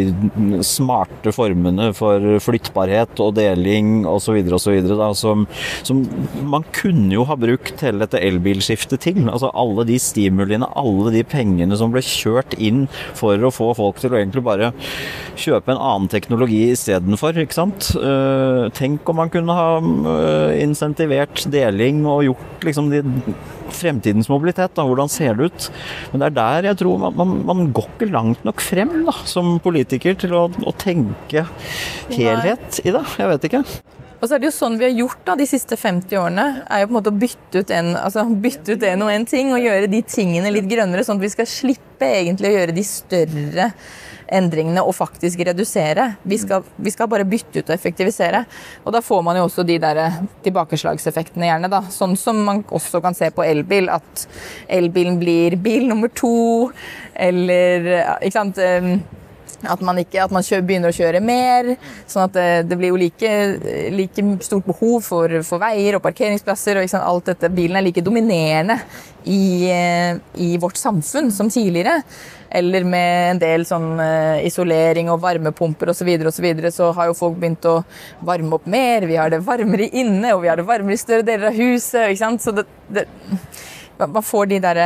smarte 0.65 1.33
formene 1.35 1.91
for 1.95 2.37
flyttbarhet 2.43 3.23
og 3.23 3.35
deling 3.39 4.03
osv. 4.09 4.41
osv. 4.57 4.93
Som, 5.17 5.47
som 5.85 6.03
man 6.49 6.65
kunne 6.75 7.13
jo 7.15 7.25
ha 7.29 7.37
brukt 7.39 7.83
hele 7.85 8.07
dette 8.13 8.23
elbilskiftet 8.27 9.03
til. 9.03 9.19
Altså 9.27 9.51
alle 9.57 9.85
de 9.87 9.97
stimuliene, 10.01 10.69
alle 10.77 11.13
de 11.15 11.23
pengene 11.27 11.77
som 11.79 11.93
ble 11.93 12.03
kjørt 12.05 12.55
inn 12.61 12.85
for 13.17 13.37
å 13.41 13.53
få 13.53 13.71
folk 13.77 14.01
til 14.01 14.13
å 14.13 14.19
egentlig 14.19 14.45
bare 14.45 14.71
kjøpe 15.39 15.73
en 15.73 15.81
annen 15.81 16.11
teknologi 16.11 16.61
istedenfor, 16.73 17.37
ikke 17.41 17.57
sant. 17.57 17.91
Eh, 17.97 18.69
tenk 18.77 19.09
om 19.09 19.21
man 19.23 19.33
kunne 19.33 19.57
ha 19.57 19.79
eh, 19.81 20.61
insentivert 20.63 21.45
deling 21.53 22.03
og 22.05 22.25
gjort 22.29 22.67
liksom 22.67 22.91
de 22.93 23.03
fremtidens 23.73 24.29
mobilitet, 24.29 24.75
da, 24.77 24.85
hvordan 24.85 25.09
ser 25.09 25.39
det 25.39 25.49
ut? 25.49 25.69
Men 26.11 26.21
det 26.21 26.29
er 26.29 26.37
der 26.37 26.69
jeg 26.69 26.79
tror 26.83 27.01
man, 27.01 27.17
man, 27.17 27.33
man 27.49 27.65
går 27.73 27.89
ikke 27.95 28.11
langt 28.13 28.45
nok 28.45 28.61
frem 28.61 28.93
da, 29.07 29.15
som 29.29 29.57
politiker 29.63 30.17
til 30.19 30.37
å, 30.37 30.45
å 30.51 30.75
tenke 30.77 31.47
helhet 32.13 32.83
i 32.85 32.93
det. 32.93 33.05
Jeg 33.17 33.33
vet 33.33 33.49
ikke. 33.49 33.65
Og 34.23 34.29
så 34.29 34.37
er 34.37 34.39
det 34.39 34.47
jo 34.47 34.55
sånn 34.55 34.77
vi 34.79 34.87
har 34.87 34.93
gjort 34.95 35.25
da, 35.27 35.33
de 35.35 35.43
siste 35.43 35.75
50 35.75 36.15
årene. 36.15 36.45
er 36.71 36.79
jo 36.79 36.87
på 36.87 36.93
en 36.93 36.95
måte 36.95 37.11
å 37.11 37.19
bytte 37.25 37.59
ut 37.59 37.71
en, 37.75 37.89
altså 37.99 38.23
bytte 38.23 38.77
ut 38.77 38.85
en 38.87 39.01
og 39.03 39.11
en 39.11 39.25
ting 39.27 39.49
og 39.51 39.59
gjøre 39.59 39.89
de 39.91 39.99
tingene 40.07 40.53
litt 40.55 40.69
grønnere, 40.71 41.03
sånn 41.03 41.19
at 41.19 41.25
vi 41.25 41.31
skal 41.33 41.49
slippe 41.51 42.07
egentlig 42.07 42.47
å 42.47 42.53
gjøre 42.53 42.75
de 42.77 42.85
større 42.87 43.65
endringene 44.33 44.79
og 44.87 44.95
faktisk 44.95 45.41
redusere. 45.43 46.05
Vi 46.23 46.37
skal, 46.39 46.63
vi 46.79 46.93
skal 46.95 47.09
bare 47.11 47.27
bytte 47.27 47.59
ut 47.59 47.67
og 47.67 47.75
effektivisere. 47.75 48.45
Og 48.87 48.95
da 48.95 49.01
får 49.03 49.25
man 49.27 49.37
jo 49.37 49.43
også 49.49 49.65
de 49.67 49.75
der 49.83 49.99
tilbakeslagseffektene 50.45 51.49
gjerne, 51.49 51.71
da. 51.73 51.81
Sånn 51.91 52.15
som 52.19 52.39
man 52.47 52.63
også 52.71 53.03
kan 53.03 53.17
se 53.17 53.27
på 53.35 53.43
elbil, 53.43 53.91
at 53.91 54.23
elbilen 54.71 55.19
blir 55.19 55.57
bil 55.59 55.89
nummer 55.91 56.11
to, 56.15 56.71
eller 57.11 57.91
Ikke 58.23 58.37
sant. 58.37 58.63
At 59.61 59.81
man, 59.85 59.99
ikke, 60.01 60.23
at 60.25 60.33
man 60.33 60.43
kjører, 60.45 60.65
begynner 60.67 60.91
å 60.91 60.97
kjøre 60.97 61.21
mer. 61.23 61.73
sånn 62.09 62.25
at 62.27 62.35
det, 62.35 62.47
det 62.69 62.77
blir 62.79 62.93
jo 62.93 62.99
like, 62.99 63.33
like 63.95 64.25
stort 64.45 64.67
behov 64.67 65.03
for, 65.05 65.39
for 65.47 65.61
veier 65.63 65.97
og 65.97 66.03
parkeringsplasser. 66.05 66.81
og 66.81 66.91
sant, 66.91 67.05
alt 67.07 67.31
dette. 67.31 67.51
Bilen 67.53 67.79
er 67.79 67.85
like 67.85 68.03
dominerende 68.03 68.79
i, 69.23 69.69
eh, 69.71 70.15
i 70.41 70.57
vårt 70.57 70.77
samfunn 70.77 71.31
som 71.31 71.49
tidligere. 71.49 72.01
Eller 72.53 72.83
med 72.85 73.31
en 73.31 73.39
del 73.41 73.63
sånn 73.65 73.97
eh, 74.03 74.45
isolering 74.45 75.09
og 75.09 75.21
varmepumper 75.23 75.89
osv. 75.89 76.09
Så, 76.11 76.27
og 76.27 76.35
så, 76.35 76.45
videre, 76.45 76.71
så 76.71 76.91
har 76.93 77.09
jo 77.09 77.17
folk 77.17 77.39
begynt 77.41 77.65
å 77.65 77.79
varme 78.21 78.59
opp 78.59 78.67
mer. 78.69 79.07
Vi 79.09 79.17
har 79.17 79.33
det 79.33 79.41
varmere 79.45 79.89
inne, 79.89 80.35
og 80.35 80.43
vi 80.43 80.51
har 80.51 80.59
det 80.59 80.67
varmere 80.67 80.97
i 80.97 81.01
større 81.01 81.25
deler 81.25 81.49
av 81.49 81.57
huset. 81.57 82.11
ikke 82.11 82.21
sant? 82.25 82.43
Så 82.45 82.53
det, 82.53 82.67
det 82.93 83.07
man 84.07 84.25
får 84.25 84.49
de 84.51 84.59
der 84.63 84.79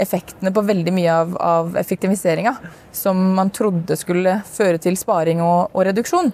effektene 0.00 0.52
på 0.54 0.64
veldig 0.66 0.94
mye 0.96 1.12
av, 1.22 1.36
av 1.36 1.76
effektiviseringa 1.80 2.54
som 2.92 3.20
man 3.36 3.52
trodde 3.54 3.96
skulle 3.98 4.40
føre 4.50 4.80
til 4.82 4.98
sparing 4.98 5.42
og, 5.44 5.70
og 5.74 5.86
reduksjon. 5.90 6.32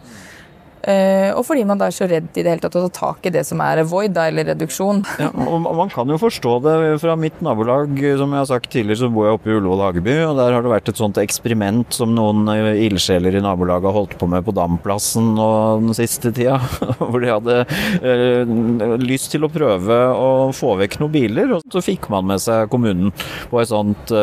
Uh, 0.87 1.34
og 1.34 1.43
fordi 1.49 1.64
man 1.66 1.80
da 1.80 1.89
er 1.89 1.95
så 1.95 2.07
redd 2.07 2.28
i 2.37 2.45
det 2.45 2.53
hele 2.53 2.62
tatt 2.62 2.76
å 2.78 2.84
ta 2.87 2.93
tak 2.95 3.26
i 3.26 3.32
det 3.34 3.43
som 3.49 3.59
er 3.64 3.82
void, 3.91 4.14
eller 4.16 4.47
reduksjon. 4.53 5.03
Ja, 5.18 5.32
og 5.34 5.64
Man 5.66 5.91
kan 5.91 6.09
jo 6.11 6.18
forstå 6.20 6.53
det 6.62 6.76
fra 7.03 7.16
mitt 7.18 7.41
nabolag. 7.43 7.99
Som 8.20 8.34
jeg 8.34 8.43
har 8.43 8.49
sagt 8.49 8.70
tidligere, 8.70 9.01
så 9.03 9.11
bor 9.12 9.26
jeg 9.26 9.39
oppe 9.39 9.51
i 9.51 9.57
Ullevål 9.57 9.82
Hageby. 9.82 10.14
og 10.28 10.39
Der 10.39 10.55
har 10.55 10.62
det 10.62 10.70
vært 10.70 10.91
et 10.93 11.01
sånt 11.01 11.18
eksperiment 11.18 11.97
som 11.97 12.14
noen 12.14 12.47
eh, 12.53 12.84
ildsjeler 12.87 13.34
i 13.34 13.43
nabolaget 13.43 13.91
har 13.91 13.97
holdt 13.97 14.14
på 14.20 14.28
med 14.30 14.47
på 14.47 14.55
Damplassen 14.57 15.34
den 15.34 15.97
siste 15.99 16.30
tida. 16.37 16.61
Hvor 17.01 17.18
de 17.22 17.32
hadde 17.32 17.59
uh, 17.66 18.97
lyst 19.03 19.32
til 19.34 19.47
å 19.47 19.51
prøve 19.53 19.99
å 20.14 20.30
få 20.55 20.76
vekk 20.82 21.01
noen 21.03 21.14
biler. 21.18 21.57
Og 21.59 21.66
så 21.72 21.82
fikk 21.84 22.09
man 22.14 22.30
med 22.30 22.43
seg 22.43 22.70
kommunen 22.70 23.11
på 23.51 23.61
et 23.61 23.72
sånt 23.72 24.14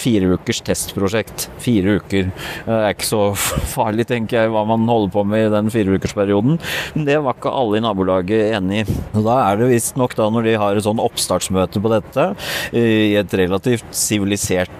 fire 0.00 0.34
ukers 0.34 0.60
testprosjekt. 0.66 1.46
Fire 1.62 1.98
uker. 2.00 2.30
Det 2.66 2.76
er 2.80 2.94
ikke 2.94 3.08
så 3.08 3.22
farlig, 3.76 4.08
tenker 4.10 4.42
jeg, 4.42 4.52
hva 4.54 4.66
man 4.68 4.88
holder 4.90 5.14
på 5.14 5.24
med 5.28 5.46
i 5.46 5.54
den 5.54 5.70
fire 5.72 5.99
fireуkersperioden. 6.00 6.58
Men 6.94 7.06
det 7.06 7.18
var 7.22 7.36
ikke 7.36 7.52
alle 7.52 7.78
i 7.78 7.84
nabolaget 7.84 8.56
enig 8.56 8.82
i. 8.84 8.98
Da 9.20 9.36
er 9.50 9.60
det 9.60 9.70
visstnok 9.70 10.16
da 10.16 10.28
når 10.32 10.48
de 10.48 10.56
har 10.60 10.76
et 10.76 10.86
sånn 10.86 11.02
oppstartsmøte 11.02 11.80
på 11.82 11.92
dette, 11.92 12.28
i 12.72 13.16
et 13.18 13.34
relativt 13.34 13.86
sivilisert 13.96 14.70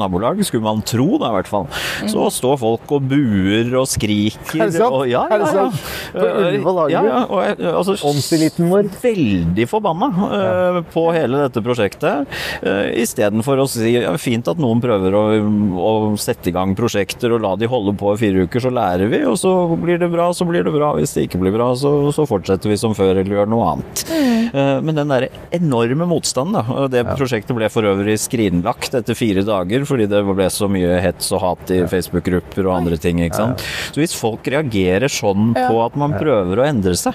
nabolag, 0.00 0.40
skulle 0.44 0.64
man 0.64 0.82
tro 0.86 1.18
da 1.20 1.30
i 1.30 1.36
hvert 1.38 1.50
fall, 1.50 1.66
så 2.10 2.28
står 2.32 2.58
folk 2.60 2.94
og 2.96 3.06
buer 3.10 3.70
og 3.78 3.86
skriker. 3.90 4.64
Er 4.64 4.70
det 4.70 4.80
sant? 4.80 4.94
Og, 4.94 5.06
ja, 5.10 5.24
ja, 5.30 5.50
ja. 5.54 5.66
På 6.14 6.26
Ullevål 6.26 6.80
Hageby? 6.84 6.94
Ja, 6.94 7.02
ja, 7.06 7.20
og, 7.28 7.62
altså, 7.70 7.96
vår. 8.70 8.90
veldig 9.02 9.66
forbanna 9.70 10.08
uh, 10.10 10.80
på 10.90 11.06
hele 11.14 11.44
dette 11.44 11.62
prosjektet. 11.64 12.30
Uh, 12.64 12.88
Istedenfor 13.00 13.62
å 13.62 13.68
si 13.70 13.94
ja, 13.94 14.14
fint 14.20 14.48
at 14.50 14.60
noen 14.60 14.82
prøver 14.82 15.16
å, 15.16 15.24
å 15.80 15.92
sette 16.20 16.50
i 16.50 16.54
gang 16.54 16.74
prosjekter 16.78 17.36
og 17.36 17.44
la 17.44 17.54
de 17.60 17.70
holde 17.70 17.94
på 17.98 18.14
i 18.14 18.20
fire 18.20 18.46
uker, 18.46 18.64
så 18.64 18.74
lærer 18.74 19.10
vi, 19.12 19.22
og 19.28 19.38
så 19.40 19.54
blir 19.80 20.00
det 20.00 20.10
bra, 20.12 20.30
så 20.34 20.46
blir 20.48 20.66
det 20.66 20.69
bra. 20.74 20.92
Hvis 20.98 21.14
det 21.16 21.26
ikke 21.28 21.40
blir 21.42 21.54
bra, 21.54 21.70
så, 21.78 21.90
så 22.14 22.26
fortsetter 22.28 22.70
vi 22.72 22.76
som 22.80 22.94
før 22.96 23.12
eller 23.20 23.36
gjør 23.40 23.50
noe 23.50 23.68
annet. 23.74 24.04
Eh, 24.10 24.80
men 24.84 24.96
den 24.98 25.10
der 25.12 25.28
enorme 25.56 26.06
motstanden, 26.10 26.56
da. 26.58 26.64
og 26.84 26.90
Det 26.92 27.04
prosjektet 27.14 27.54
ble 27.56 27.68
for 27.72 27.86
øvrig 27.86 28.16
skrinlagt 28.20 28.94
etter 28.98 29.16
fire 29.18 29.44
dager 29.46 29.84
fordi 29.88 30.06
det 30.10 30.22
ble 30.26 30.48
så 30.52 30.68
mye 30.70 30.98
hets 31.04 31.30
og 31.36 31.42
hat 31.44 31.70
i 31.74 31.80
Facebook-grupper 31.90 32.66
og 32.66 32.74
andre 32.80 32.98
ting. 33.00 33.20
ikke 33.24 33.38
sant? 33.38 33.64
Så 33.94 34.02
hvis 34.02 34.14
folk 34.18 34.46
reagerer 34.50 35.10
sånn 35.10 35.52
på 35.56 35.80
at 35.84 35.96
man 36.00 36.14
prøver 36.18 36.60
å 36.62 36.66
endre 36.66 36.96
seg, 36.98 37.14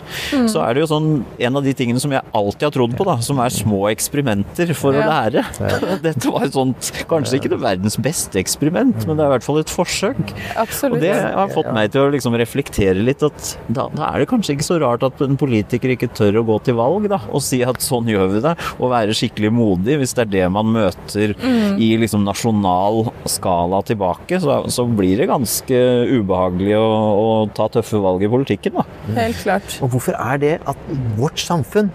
så 0.51 0.63
er 0.65 0.75
det 0.77 0.85
jo 0.85 0.89
sånn 0.93 1.09
en 1.39 1.59
av 1.59 1.65
de 1.65 1.73
tingene 1.77 2.01
som 2.01 2.13
jeg 2.15 2.23
alltid 2.35 2.67
har 2.69 2.75
trodd 2.75 2.95
på, 2.97 3.07
da, 3.07 3.17
som 3.25 3.39
er 3.43 3.53
små 3.53 3.85
eksperimenter 3.91 4.71
for 4.77 4.95
å 4.95 5.03
Ja. 5.03 5.09
lære. 5.11 5.43
Dette 6.05 6.31
var 6.31 6.45
et 6.47 6.55
sånt, 6.55 6.91
kanskje 7.09 7.39
ikke 7.41 7.51
det 7.55 7.59
verdens 7.61 7.97
beste 8.01 8.39
eksperiment, 8.41 9.03
men 9.07 9.17
det 9.19 9.25
er 9.25 9.29
i 9.29 9.33
hvert 9.35 9.45
fall 9.45 9.59
et 9.61 9.71
forsøk. 9.71 10.21
Absolutt. 10.57 10.97
Og 10.97 11.03
det 11.03 11.13
har 11.19 11.51
fått 11.53 11.69
meg 11.75 11.91
til 11.93 12.05
å 12.07 12.11
liksom 12.13 12.35
reflektere 12.39 13.03
litt 13.03 13.23
at 13.25 13.34
da, 13.67 13.87
da 13.93 14.09
er 14.11 14.23
det 14.23 14.29
kanskje 14.31 14.55
ikke 14.55 14.67
så 14.67 14.79
rart 14.81 15.03
at 15.05 15.21
en 15.25 15.37
politiker 15.39 15.93
ikke 15.93 16.11
tør 16.15 16.41
å 16.41 16.45
gå 16.47 16.57
til 16.65 16.77
valg 16.79 17.07
da, 17.11 17.19
og 17.31 17.43
si 17.43 17.61
at 17.65 17.83
sånn 17.83 18.09
gjør 18.11 18.31
vi 18.35 18.43
det, 18.45 18.55
og 18.79 18.91
være 18.93 19.15
skikkelig 19.17 19.51
modig 19.55 19.99
hvis 20.01 20.15
det 20.17 20.25
er 20.25 20.31
det 20.35 20.45
man 20.55 20.71
møter 20.75 21.35
i 21.81 21.91
liksom 22.01 22.25
nasjonal 22.27 23.09
skala 23.29 23.81
tilbake, 23.87 24.39
så, 24.43 24.61
så 24.71 24.85
blir 24.87 25.19
det 25.21 25.29
ganske 25.31 25.81
ubehagelig 26.15 26.77
å, 26.79 26.85
å 27.19 27.27
ta 27.55 27.67
tøffe 27.71 27.99
valg 28.01 28.23
i 28.25 28.31
politikken. 28.31 28.79
da. 28.79 28.85
Helt 29.17 29.41
klart. 29.43 29.79
Og 29.83 29.93
hvorfor 29.95 30.17
er 30.19 30.41
det 30.41 30.53
at 30.65 30.93
vårt 31.19 31.41
samfunn 31.41 31.91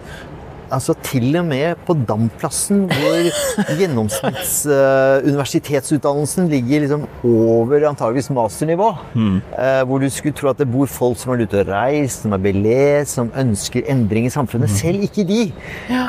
Altså 0.71 0.93
Til 1.03 1.35
og 1.35 1.45
med 1.45 1.75
på 1.87 1.93
Damplassen, 2.07 2.85
hvor 2.89 3.15
gjennomsnittsuniversitetsutdannelsen 3.79 6.47
ligger 6.51 6.79
liksom 6.85 7.03
over 7.27 7.87
antageligvis 7.89 8.29
masternivå, 8.35 8.89
eh, 9.15 9.81
hvor 9.87 9.97
du 9.99 10.09
skulle 10.09 10.35
tro 10.37 10.47
at 10.53 10.59
det 10.61 10.71
bor 10.71 10.87
folk 10.87 11.17
som 11.19 11.31
er 11.33 11.41
ute 11.43 11.59
og 11.61 11.67
reist, 11.71 12.21
som 12.23 12.31
er 12.37 12.41
belest, 12.43 13.11
som 13.17 13.27
ønsker 13.37 13.81
endring 13.91 14.25
i 14.29 14.33
samfunnet. 14.33 14.69
Selv 14.71 14.99
ikke 15.03 15.23
de 15.27 15.41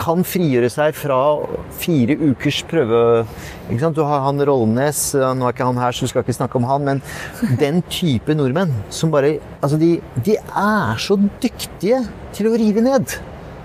kan 0.03 0.25
frigjøre 0.25 0.71
seg 0.73 0.95
fra 0.99 1.21
fire 1.83 2.15
ukers 2.23 2.63
prøve... 2.71 3.01
Ikke 3.71 3.83
sant? 3.87 3.97
Du 3.97 4.03
har 4.05 4.21
han 4.27 4.43
Rollnes, 4.47 4.99
eh, 5.17 5.35
nå 5.35 5.43
er 5.49 5.53
ikke 5.55 5.71
han 5.71 5.83
her, 5.83 5.93
så 5.95 6.01
vi 6.05 6.11
skal 6.13 6.23
ikke 6.27 6.39
snakke 6.39 6.57
om 6.61 6.67
han, 6.69 6.81
men 6.87 6.99
den 7.61 7.77
type 7.91 8.31
nordmenn 8.37 8.73
som 8.93 9.11
bare 9.15 9.31
Altså, 9.63 9.77
de, 9.79 10.01
de 10.27 10.35
er 10.37 10.97
så 10.99 11.15
dyktige 11.43 11.99
til 12.35 12.47
å 12.51 12.57
rive 12.59 12.81
ned. 12.83 13.07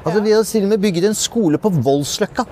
Altså, 0.06 0.22
Vi 0.24 0.32
har 0.32 0.68
med 0.68 0.82
bygget 0.82 1.06
en 1.06 1.16
skole 1.16 1.58
på 1.58 1.70
Voldsløkka, 1.70 2.46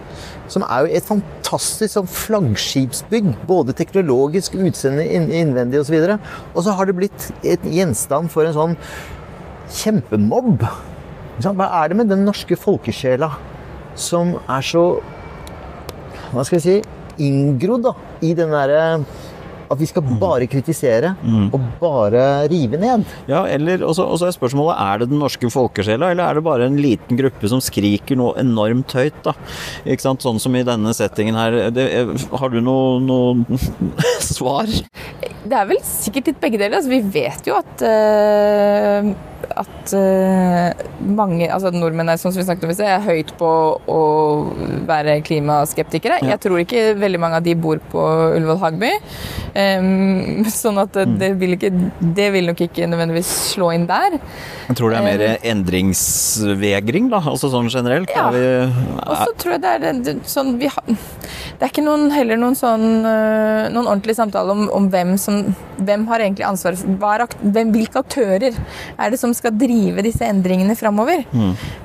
som 0.48 0.64
er 0.64 0.86
jo 0.86 0.96
et 0.98 1.08
fantastisk 1.08 1.94
sånn 1.94 2.08
flaggskipsbygg. 2.08 3.34
Både 3.48 3.74
teknologisk, 3.74 4.56
utseende, 4.56 5.06
innvendig 5.06 5.80
osv. 5.80 5.96
Og, 5.96 6.10
så 6.10 6.18
og 6.56 6.64
så 6.64 6.76
har 6.76 6.86
det 6.86 6.98
blitt 6.98 7.30
et 7.44 7.64
gjenstand 7.64 8.32
for 8.34 8.46
en 8.46 8.58
sånn 8.58 8.76
kjempemobb. 9.72 10.66
Hva 11.44 11.70
er 11.84 11.92
det 11.92 12.00
med 12.00 12.12
den 12.12 12.26
norske 12.28 12.58
folkesjela 12.60 13.32
som 13.96 14.36
er 14.52 14.64
så 14.66 14.86
Hva 16.32 16.44
skal 16.44 16.58
jeg 16.58 16.64
si 16.66 17.26
inngrodd 17.26 17.86
da, 17.86 17.92
i 18.26 18.34
den 18.36 18.52
derre 18.52 18.80
at 19.72 19.80
vi 19.80 19.88
skal 19.90 20.06
bare 20.22 20.48
kritisere 20.50 21.14
og 21.26 21.60
bare 21.82 22.46
rive 22.52 22.80
ned. 22.82 23.06
Ja, 23.30 23.44
eller, 23.50 23.84
og 23.86 23.96
så 23.98 24.06
og 24.06 24.20
så 24.22 24.30
er 24.30 24.36
spørsmålet 24.36 24.80
er 24.80 25.02
det 25.02 25.10
den 25.12 25.22
norske 25.22 25.50
folkesjela, 25.52 26.12
eller 26.14 26.30
er 26.30 26.38
det 26.38 26.46
bare 26.46 26.70
en 26.70 26.80
liten 26.82 27.20
gruppe 27.20 27.50
som 27.52 27.64
skriker 27.64 28.20
noe 28.20 28.36
enormt 28.42 28.96
høyt? 28.96 29.18
da? 29.26 29.36
Ikke 29.86 30.06
sant? 30.06 30.26
Sånn 30.26 30.42
som 30.42 30.56
i 30.58 30.66
denne 30.66 30.94
settingen 30.96 31.38
her. 31.38 31.58
Det, 31.76 31.86
har 32.40 32.54
du 32.54 32.62
noe, 32.64 33.00
noe 33.04 33.60
svar? 34.36 34.70
Det 35.46 35.54
er 35.54 35.70
vel 35.70 35.82
sikkert 35.86 36.32
litt 36.32 36.42
begge 36.42 36.62
deler. 36.62 36.80
Altså, 36.80 36.94
vi 36.94 37.02
vet 37.20 37.50
jo 37.50 37.58
at 37.60 37.86
uh, 37.86 39.16
at 39.54 39.94
uh, 39.94 40.86
mange 41.16 41.48
altså 41.52 41.72
nordmenn 41.74 42.10
er, 42.12 42.20
som 42.20 42.34
vi 42.34 42.44
snakket 42.46 42.66
om 42.66 42.74
i 42.74 42.78
sted, 42.78 42.90
er 42.90 43.04
høyt 43.06 43.34
på 43.40 43.52
å 43.92 44.00
være 44.90 45.20
klimaskeptikere. 45.26 46.22
Jeg 46.26 46.42
tror 46.44 46.62
ikke 46.62 46.88
veldig 47.00 47.22
mange 47.22 47.40
av 47.40 47.46
de 47.46 47.56
bor 47.60 47.82
på 47.92 48.06
Ullevål 48.36 48.62
Hagby. 48.64 48.92
Em, 49.56 50.44
sånn 50.52 50.76
at 50.82 50.92
det, 50.98 51.06
det, 51.22 51.30
vil 51.40 51.56
ikke, 51.56 51.70
det 52.18 52.26
vil 52.34 52.50
nok 52.50 52.60
ikke 52.66 52.90
nødvendigvis 52.92 53.30
slå 53.54 53.70
inn 53.72 53.86
der. 53.88 54.18
Jeg 54.68 54.76
tror 54.76 54.92
det 54.92 54.98
er 55.00 55.06
mer 55.06 55.24
endringsvegring, 55.48 57.08
da, 57.14 57.22
altså 57.32 57.48
sånn 57.54 57.70
generelt. 57.72 58.12
Ja. 58.12 58.26
Og 59.06 59.14
så 59.22 59.30
tror 59.40 59.56
jeg 59.56 59.64
det 59.64 59.72
er 59.72 60.02
det- 60.04 60.18
sånn 60.28 60.58
vi 60.60 60.68
har, 60.68 60.84
Det 60.86 61.64
er 61.64 61.72
ikke 61.72 61.86
noen, 61.86 62.10
heller 62.12 62.36
noen 62.36 62.56
sånn 62.56 63.06
øh, 63.08 63.70
Noen 63.72 63.88
ordentlig 63.88 64.16
samtale 64.18 64.52
om, 64.52 64.66
om 64.76 64.90
hvem 64.92 65.14
som 65.18 65.56
Hvem 65.80 66.04
har 66.10 66.20
egentlig 66.20 66.46
ansvaret 66.48 66.82
for 66.82 67.28
hvem, 67.42 67.72
Hvilke 67.72 68.02
aktører 68.02 68.52
er 69.00 69.10
det 69.14 69.20
som 69.20 69.34
skal 69.34 69.56
drive 69.56 70.04
disse 70.04 70.26
endringene 70.28 70.76
framover? 70.76 71.24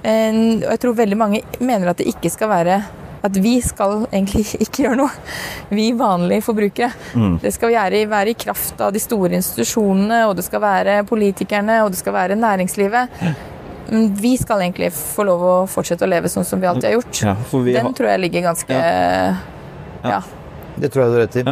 Eh, 0.02 0.40
og 0.64 0.70
jeg 0.72 0.80
tror 0.82 0.98
veldig 0.98 1.18
mange 1.20 1.42
mener 1.60 1.92
at 1.92 2.02
det 2.02 2.08
ikke 2.10 2.30
skal 2.34 2.50
være 2.50 2.80
at 3.22 3.36
vi 3.36 3.54
skal 3.64 4.06
egentlig 4.10 4.46
ikke 4.64 4.84
gjøre 4.86 4.98
noe. 5.02 5.10
Vi 5.70 5.90
vanlige 5.98 6.44
forbrukere. 6.46 6.90
Det 7.42 7.52
skal 7.54 7.72
være, 7.74 8.02
være 8.10 8.34
i 8.34 8.38
kraft 8.46 8.80
av 8.80 8.92
de 8.96 9.02
store 9.02 9.36
institusjonene, 9.40 10.22
og 10.30 10.36
det 10.38 10.46
skal 10.46 10.62
være 10.64 10.98
politikerne, 11.08 11.82
og 11.84 11.92
det 11.94 12.00
skal 12.00 12.16
være 12.16 12.38
næringslivet. 12.40 13.22
Mm, 13.90 14.06
Vi 14.20 14.36
skal 14.38 14.62
egentlig 14.62 14.92
få 14.94 15.24
lov 15.26 15.42
å 15.42 15.54
fortsette 15.70 16.06
å 16.06 16.10
leve 16.10 16.30
sånn 16.30 16.46
som 16.46 16.60
vi 16.62 16.68
alltid 16.70 16.90
har 16.90 16.96
gjort. 17.00 17.22
ja, 17.26 17.34
for 17.50 17.66
vi 17.66 17.72
Den 17.74 17.88
har, 17.88 17.92
tror 17.98 18.08
jeg 18.12 18.20
ligger 18.26 18.48
ganske 18.52 18.80
Ja. 20.04 20.20
Det 20.80 20.88
tror 20.92 21.02
jeg 21.04 21.10
du 21.10 21.16
har 21.18 21.26
rett 21.26 21.36
i. 21.36 21.44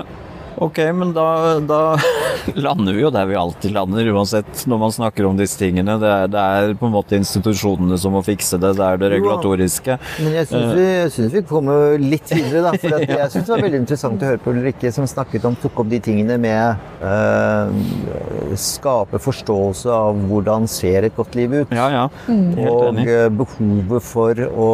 Ja. 0.59 0.67
Ok, 0.67 0.79
men 0.99 1.13
da, 1.17 1.27
da 1.63 1.81
lander 2.67 2.97
vi 2.97 3.03
jo 3.05 3.11
der 3.15 3.29
vi 3.31 3.37
alltid 3.39 3.73
lander, 3.77 4.09
uansett 4.15 4.65
når 4.69 4.81
man 4.83 4.93
snakker 4.95 5.29
om 5.29 5.39
disse 5.39 5.59
tingene. 5.61 5.95
Det 6.03 6.11
er, 6.11 6.27
det 6.33 6.43
er 6.43 6.75
på 6.81 6.89
en 6.89 6.95
måte 6.97 7.17
institusjonene 7.19 7.99
som 8.01 8.15
må 8.17 8.23
fikse 8.27 8.59
det, 8.61 8.75
det 8.79 8.85
er 8.85 9.01
det 9.01 9.13
regulatoriske. 9.17 9.99
Men 10.25 10.37
jeg 10.41 10.51
syns 10.51 10.75
vi, 10.77 10.87
jeg 10.89 11.13
synes 11.15 11.37
vi 11.39 11.45
kommer 11.49 11.97
litt 12.03 12.33
videre, 12.35 12.65
da. 12.69 12.75
For 12.83 12.99
at 12.99 13.07
jeg 13.15 13.31
syns 13.37 13.47
det 13.49 13.55
var 13.55 13.65
veldig 13.69 13.83
interessant 13.85 14.25
å 14.27 14.31
høre 14.33 14.43
på 14.43 14.55
Ulrikke 14.57 14.93
som 14.95 15.07
snakket 15.09 15.47
om, 15.49 15.57
tok 15.63 15.83
opp 15.85 15.93
de 15.95 16.01
tingene 16.05 16.39
med 16.43 17.05
øh, 17.07 18.57
skape 18.59 19.21
forståelse 19.23 19.93
av 19.95 20.19
hvordan 20.29 20.67
ser 20.71 21.07
et 21.09 21.17
godt 21.17 21.39
liv 21.39 21.55
ut. 21.63 21.75
Ja, 21.75 21.89
ja. 21.95 22.05
Helt 22.29 22.61
Og 22.69 22.89
enig. 22.93 23.07
eh, 23.09 23.29
behovet 23.39 24.03
for 24.05 24.45
å 24.49 24.69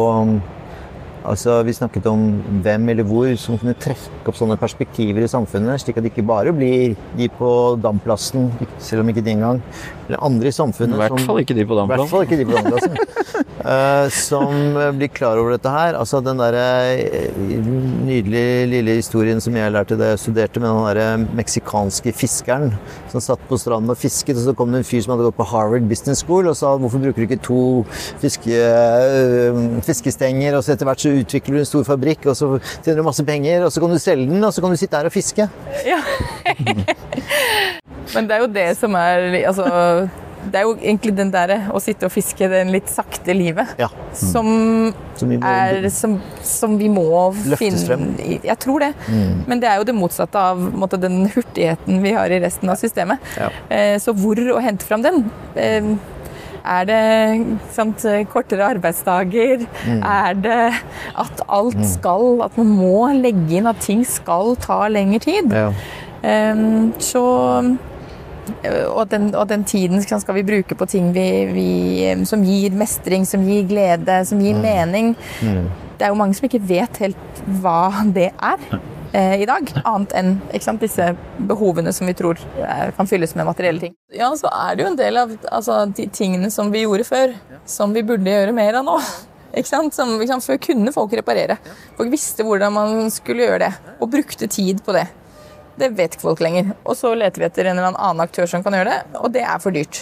Altså, 1.25 1.57
Vi 1.65 1.73
snakket 1.73 2.05
om 2.09 2.25
hvem 2.63 2.89
eller 2.93 3.07
hvor 3.07 3.27
som 3.39 3.59
kunne 3.59 3.75
trekke 3.81 4.29
opp 4.29 4.37
sånne 4.37 4.57
perspektiver 4.61 5.25
i 5.25 5.29
samfunnet, 5.31 5.81
slik 5.81 5.99
at 5.99 6.05
det 6.05 6.13
ikke 6.13 6.27
bare 6.27 6.53
blir 6.55 6.95
de 7.17 7.29
på 7.39 7.49
Damplassen, 7.81 8.51
selv 8.79 9.03
om 9.03 9.11
ikke 9.11 9.23
de 9.25 9.33
engang, 9.35 9.61
eller 10.05 10.21
andre 10.25 10.49
i 10.49 10.53
I 10.53 10.55
samfunnet 10.55 10.99
hvert 11.01 11.25
fall 11.25 11.41
ikke 11.41 11.57
de 11.57 11.65
på 11.65 11.77
i 11.81 11.87
hvert 11.89 12.09
fall 12.11 12.25
ikke 12.25 12.39
de 12.39 12.47
på 12.47 12.57
Damplassen. 12.57 12.99
uh, 13.65 14.07
som 14.27 14.77
eh, 14.77 14.91
blir 14.95 15.09
klar 15.13 15.39
over 15.41 15.55
dette 15.55 15.71
her. 15.71 15.97
Altså 15.97 16.21
den 16.23 16.41
derre 16.41 16.65
eh, 16.93 17.69
nydelige 18.05 18.67
lille 18.71 18.97
historien 18.99 19.41
som 19.41 19.57
jeg 19.57 19.73
lærte 19.73 19.97
da 19.99 20.13
jeg 20.13 20.21
studerte, 20.21 20.61
med 20.61 20.69
den 20.69 20.85
derre 20.89 21.37
meksikanske 21.41 22.13
fiskeren 22.15 22.71
som 23.11 23.23
satt 23.23 23.43
på 23.49 23.57
stranden 23.59 23.93
og 23.93 23.99
fisket, 23.99 24.37
og 24.37 24.45
så 24.45 24.55
kom 24.57 24.73
det 24.73 24.83
en 24.83 24.87
fyr 24.87 25.03
som 25.03 25.15
hadde 25.15 25.27
gått 25.29 25.39
på 25.39 25.47
Harvard 25.49 25.87
Business 25.89 26.23
School 26.25 26.49
og 26.51 26.57
sa 26.59 26.75
hvorfor 26.79 27.01
bruker 27.01 27.23
du 27.23 27.27
ikke 27.29 27.41
to 27.45 27.61
fiske, 28.21 28.51
eh, 28.51 29.61
fiskestenger, 29.85 30.57
og 30.57 30.65
så 30.65 30.75
etter 30.75 30.89
hvert 30.89 31.01
så 31.01 31.14
utvikler 31.21 31.59
du 31.59 31.63
en 31.63 31.69
stor 31.69 31.87
fabrikk, 31.87 32.27
og 32.31 32.37
så 32.37 32.51
tjener 32.83 33.01
du 33.01 33.07
masse 33.07 33.25
penger, 33.27 33.65
og 33.67 33.73
så 33.73 33.83
kan 33.83 33.95
du 33.95 34.01
selge 34.01 34.29
den, 34.31 34.43
og 34.43 34.53
så 34.55 34.63
kan 34.63 34.75
du 34.75 34.79
sitte 34.79 34.99
her 34.99 35.09
og 35.09 35.15
fiske. 35.15 35.49
Ja. 35.87 36.01
Men 38.15 38.29
det 38.29 38.35
er 38.35 38.43
jo 38.43 38.51
det 38.53 38.67
som 38.77 38.93
er 38.99 39.33
Altså 39.49 39.65
det 40.51 40.59
er 40.59 40.65
jo 40.67 40.75
egentlig 40.77 41.13
den 41.17 41.31
der 41.33 41.53
å 41.73 41.79
sitte 41.81 42.07
og 42.07 42.13
fiske 42.13 42.47
den 42.51 42.71
litt 42.73 42.89
sakte 42.91 43.33
livet 43.35 43.75
Ja. 43.81 43.87
som, 44.15 44.93
Som 45.17 45.31
vi 45.31 45.39
må 45.41 45.49
er 45.49 45.87
som, 45.93 46.17
som 46.45 46.75
vi 46.79 46.89
må 46.91 47.05
finne 47.57 47.81
frem. 47.81 48.03
Mm. 48.13 48.43
Jeg 48.45 48.57
tror 48.61 48.85
det. 48.85 48.91
Men 49.49 49.61
det 49.63 49.69
er 49.71 49.79
jo 49.81 49.87
det 49.89 49.95
motsatte 49.97 50.41
av 50.51 50.61
måtte, 50.61 50.99
den 51.01 51.25
hurtigheten 51.33 52.01
vi 52.03 52.13
har 52.15 52.31
i 52.31 52.39
resten 52.43 52.69
av 52.71 52.79
systemet. 52.79 53.23
Ja. 53.39 53.49
Eh, 53.73 53.95
så 54.01 54.13
hvor 54.15 54.39
å 54.55 54.61
hente 54.63 54.85
fram 54.87 55.05
den? 55.05 55.23
Eh, 55.57 55.95
er 56.65 56.87
det 56.89 57.57
sant, 57.75 58.05
kortere 58.31 58.69
arbeidsdager? 58.75 59.65
Mm. 59.85 60.01
Er 60.01 60.37
det 60.43 60.61
at 61.21 61.43
alt 61.47 61.81
skal 61.87 62.41
At 62.45 62.57
man 62.57 62.71
må 62.77 63.07
legge 63.13 63.59
inn 63.59 63.69
at 63.69 63.83
ting 63.83 64.05
skal 64.07 64.55
ta 64.61 64.85
lengre 64.91 65.21
tid? 65.23 65.53
Ja. 65.53 65.69
Um, 66.25 66.93
så 66.99 67.25
og 68.93 69.11
den, 69.11 69.31
og 69.35 69.49
den 69.49 69.63
tiden 69.63 70.01
skal 70.01 70.21
skal 70.21 70.35
vi 70.37 70.43
bruke 70.45 70.75
på 70.77 70.85
ting 70.85 71.09
vi, 71.15 71.29
vi, 71.49 72.25
som 72.29 72.43
gir 72.45 72.73
mestring, 72.77 73.25
som 73.25 73.45
gir 73.45 73.65
glede, 73.69 74.19
som 74.25 74.41
gir 74.41 74.57
mening. 74.61 75.15
Det 75.97 76.05
er 76.05 76.13
jo 76.13 76.19
mange 76.19 76.37
som 76.37 76.45
ikke 76.45 76.61
vet 76.67 76.99
helt 77.01 77.41
hva 77.61 78.05
det 78.13 78.29
er 78.33 78.85
eh, 79.15 79.41
i 79.41 79.47
dag. 79.49 79.69
Annet 79.83 80.15
enn 80.17 80.33
ikke 80.51 80.67
sant, 80.67 80.83
disse 80.83 81.11
behovene 81.49 81.93
som 81.95 82.09
vi 82.09 82.15
tror 82.17 82.39
eh, 82.61 82.89
kan 82.97 83.09
fylles 83.09 83.35
med 83.37 83.47
materielle 83.47 83.87
ting. 83.87 83.95
Ja, 84.13 84.31
så 84.37 84.51
er 84.51 84.75
det 84.75 84.85
jo 84.85 84.91
en 84.91 84.99
del 84.99 85.21
av 85.21 85.35
altså, 85.51 85.83
de 85.87 86.09
tingene 86.13 86.51
som 86.53 86.71
vi 86.73 86.83
gjorde 86.85 87.07
før, 87.07 87.35
som 87.69 87.95
vi 87.95 88.05
burde 88.05 88.31
gjøre 88.31 88.55
mer 88.55 88.81
av 88.81 88.87
nå. 88.87 88.99
Ikke 89.55 89.71
sant? 89.71 89.95
Som, 89.95 90.09
ikke 90.19 90.33
sant? 90.33 90.43
Før 90.43 90.57
kunne 90.59 90.91
folk 90.91 91.13
reparere. 91.15 91.55
Folk 91.95 92.09
visste 92.11 92.43
hvordan 92.43 92.73
man 92.75 93.05
skulle 93.13 93.45
gjøre 93.45 93.61
det, 93.61 93.93
og 94.03 94.09
brukte 94.11 94.49
tid 94.51 94.81
på 94.83 94.91
det. 94.97 95.05
Det 95.79 95.93
vet 95.95 96.15
ikke 96.15 96.25
folk 96.25 96.41
lenger. 96.43 96.73
Og 96.83 96.97
så 96.99 97.13
leter 97.15 97.39
vi 97.39 97.47
etter 97.47 97.69
en 97.69 97.79
eller 97.79 97.95
annen 97.95 98.23
aktør 98.23 98.49
som 98.51 98.63
kan 98.65 98.75
gjøre 98.75 98.91
det, 98.91 99.21
og 99.21 99.31
det 99.31 99.45
er 99.47 99.61
for 99.63 99.75
dyrt. 99.75 100.01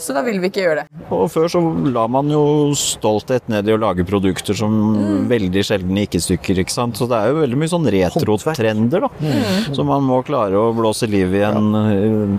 Så 0.00 0.14
da 0.16 0.22
vil 0.26 0.40
vi 0.40 0.48
ikke 0.50 0.62
gjøre 0.64 0.82
det. 0.82 1.00
Og 1.12 1.26
før 1.30 1.48
så 1.52 1.60
la 1.92 2.06
man 2.08 2.30
jo 2.32 2.42
stolthet 2.78 3.48
ned 3.52 3.68
i 3.68 3.74
å 3.74 3.80
lage 3.80 4.04
produkter 4.08 4.56
som 4.56 4.78
Mm. 4.90 5.26
veldig 5.28 5.62
sjelden 5.66 5.96
gikk 6.00 6.14
i 6.16 6.20
stykker, 6.24 6.58
ikke 6.62 6.72
sant. 6.72 6.96
Så 6.96 7.06
det 7.10 7.16
er 7.18 7.30
jo 7.32 7.40
veldig 7.42 7.58
mye 7.60 7.68
sånn 7.70 7.86
retrotrender, 7.92 9.00
da. 9.04 9.08
Mm. 9.20 9.74
Som 9.76 9.86
man 9.90 10.02
må 10.06 10.22
klare 10.24 10.56
å 10.56 10.70
blåse 10.74 11.08
liv 11.10 11.34
igjen 11.36 11.68
ja. 11.74 12.38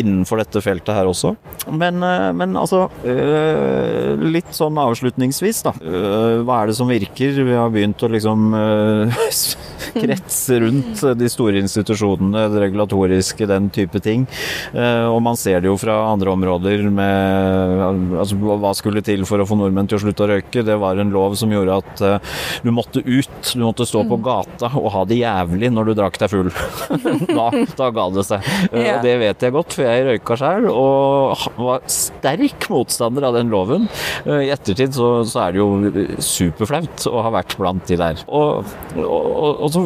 innenfor 0.00 0.40
dette 0.42 0.62
feltet 0.64 0.94
her 0.96 1.06
også. 1.10 1.34
Men, 1.70 2.00
eh, 2.02 2.30
men 2.32 2.56
altså 2.60 2.86
eh, 3.04 4.14
Litt 4.24 4.52
sånn 4.54 4.78
avslutningsvis, 4.80 5.62
da. 5.66 5.72
Eh, 5.82 6.40
Hva 6.46 6.62
er 6.62 6.70
det 6.70 6.76
som 6.78 6.88
virker? 6.90 7.34
Vi 7.44 7.54
har 7.56 7.70
begynt 7.74 8.02
å 8.06 8.10
liksom 8.12 8.54
eh, 8.54 9.18
kretse 10.04 10.60
rundt 10.64 11.02
de 11.18 11.28
store 11.30 11.60
institusjonene, 11.62 12.46
det 12.52 12.62
regulatoriske, 12.68 13.46
den 13.50 13.68
type 13.74 14.00
ting. 14.04 14.26
Eh, 14.72 15.04
Og 15.10 15.20
man 15.24 15.36
ser 15.40 15.60
det 15.60 15.70
jo 15.70 15.76
fra 15.80 15.98
andre 16.12 16.32
områder 16.34 16.86
med 16.94 17.82
altså, 18.20 18.38
Hva 18.38 18.72
skulle 18.76 19.02
til 19.04 19.24
for 19.28 19.42
å 19.42 19.46
få 19.48 19.58
nordmenn 19.58 19.88
til 19.90 19.98
å 19.98 20.02
slutte 20.04 20.26
å 20.26 20.30
røyke? 20.30 20.64
Det 20.66 20.76
var 20.80 21.00
en 21.00 21.12
lov 21.14 21.36
som 21.38 21.52
gjorde 21.52 21.78
at 21.82 22.04
uh, 22.04 22.36
du 22.64 22.70
måtte 22.74 23.02
ut, 23.04 23.36
du 23.52 23.64
måtte 23.64 23.86
stå 23.88 24.04
på 24.08 24.18
gata 24.24 24.70
og 24.80 24.90
ha 24.94 25.04
det 25.08 25.20
jævlig 25.20 25.70
når 25.74 25.90
du 25.90 25.94
drakk 26.00 26.18
deg 26.22 26.32
full. 26.32 26.50
da, 27.38 27.48
da 27.78 27.90
ga 27.94 28.06
det 28.14 28.26
seg. 28.28 28.50
Uh, 28.70 28.78
yeah. 28.78 28.96
Og 28.96 29.06
det 29.06 29.14
vet 29.22 29.46
jeg 29.46 29.56
godt, 29.56 29.76
for 29.76 29.86
jeg 29.88 30.06
røyka 30.08 30.38
sjøl 30.40 30.68
og 30.72 31.46
var 31.58 31.84
sterk 31.90 32.68
motstander 32.72 33.28
av 33.28 33.38
den 33.38 33.52
loven. 33.52 33.88
Uh, 34.26 34.40
I 34.40 34.52
ettertid 34.54 34.96
så, 34.96 35.10
så 35.28 35.46
er 35.46 35.56
det 35.56 35.62
jo 35.62 36.06
superflaut 36.22 37.08
å 37.10 37.24
ha 37.26 37.34
vært 37.34 37.56
blant 37.60 37.86
de 37.90 37.98
der. 38.00 38.24
Og, 38.28 38.74
og, 38.96 39.04
og, 39.04 39.50
og 39.66 39.74
så 39.74 39.84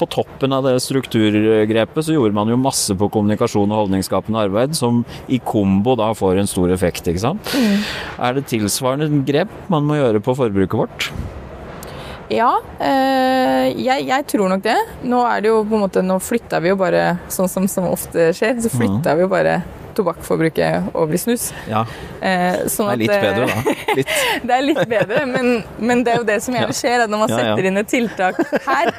på 0.00 0.08
toppen 0.10 0.54
av 0.56 0.66
det 0.66 0.76
strukturgrepet 0.84 2.06
så 2.06 2.14
gjorde 2.14 2.36
man 2.36 2.50
jo 2.50 2.58
masse 2.60 2.94
på 2.96 3.08
kommunikasjon 3.12 3.70
og 3.70 3.84
holdningsskapende 3.84 4.46
arbeid, 4.46 4.76
som 4.78 5.02
i 5.28 5.40
kombo 5.44 5.96
da 5.98 6.10
får 6.16 6.40
en 6.40 6.49
stor 6.50 6.72
effekt, 6.74 7.06
ikke 7.10 7.22
sant. 7.22 7.52
Er 8.18 8.36
det 8.36 8.48
tilsvarende 8.50 9.22
grep 9.28 9.52
man 9.72 9.86
må 9.86 10.00
gjøre 10.00 10.22
på 10.24 10.36
forbruket 10.38 10.80
vårt? 10.84 11.10
Ja, 12.30 12.52
øh, 12.62 13.66
jeg, 13.74 14.04
jeg 14.06 14.26
tror 14.30 14.52
nok 14.52 14.62
det. 14.62 14.76
Nå 15.02 15.24
er 15.26 15.42
det 15.42 15.50
jo 15.50 15.64
på 15.66 15.74
en 15.74 15.82
måte, 15.82 16.02
nå 16.06 16.20
flytta 16.22 16.60
vi 16.62 16.70
jo 16.70 16.78
bare, 16.78 17.16
sånn 17.32 17.50
som, 17.50 17.66
som 17.70 17.88
ofte 17.90 18.30
skjer, 18.36 18.60
så 18.62 18.70
flytta 18.70 19.16
vi 19.18 19.26
jo 19.26 19.30
bare 19.32 19.56
tobakkforbruket 19.96 20.90
over 20.94 21.14
i 21.14 21.20
snus. 21.20 21.50
Ja, 21.70 21.84
Eh, 22.20 22.66
sånn 22.68 22.90
det 22.90 22.92
er 22.92 22.98
litt 23.00 23.10
at, 23.10 23.16
eh, 23.16 23.30
bedre 23.30 23.46
da. 23.48 23.94
Litt. 23.96 24.10
Det 24.50 24.52
er 24.56 24.62
litt 24.64 24.80
bedre, 24.90 25.20
men, 25.26 25.46
men 25.80 26.02
det 26.04 26.12
er 26.12 26.18
jo 26.20 26.26
det 26.28 26.36
som 26.44 26.54
gjerne 26.54 26.74
skjer. 26.76 27.04
At 27.06 27.10
når 27.12 27.22
man 27.22 27.30
Ja, 27.32 27.38
ja. 27.38 27.44
setter 27.54 27.68
inn 27.70 27.80
et 27.80 27.88
tiltak 27.88 28.40
her, 28.66 28.90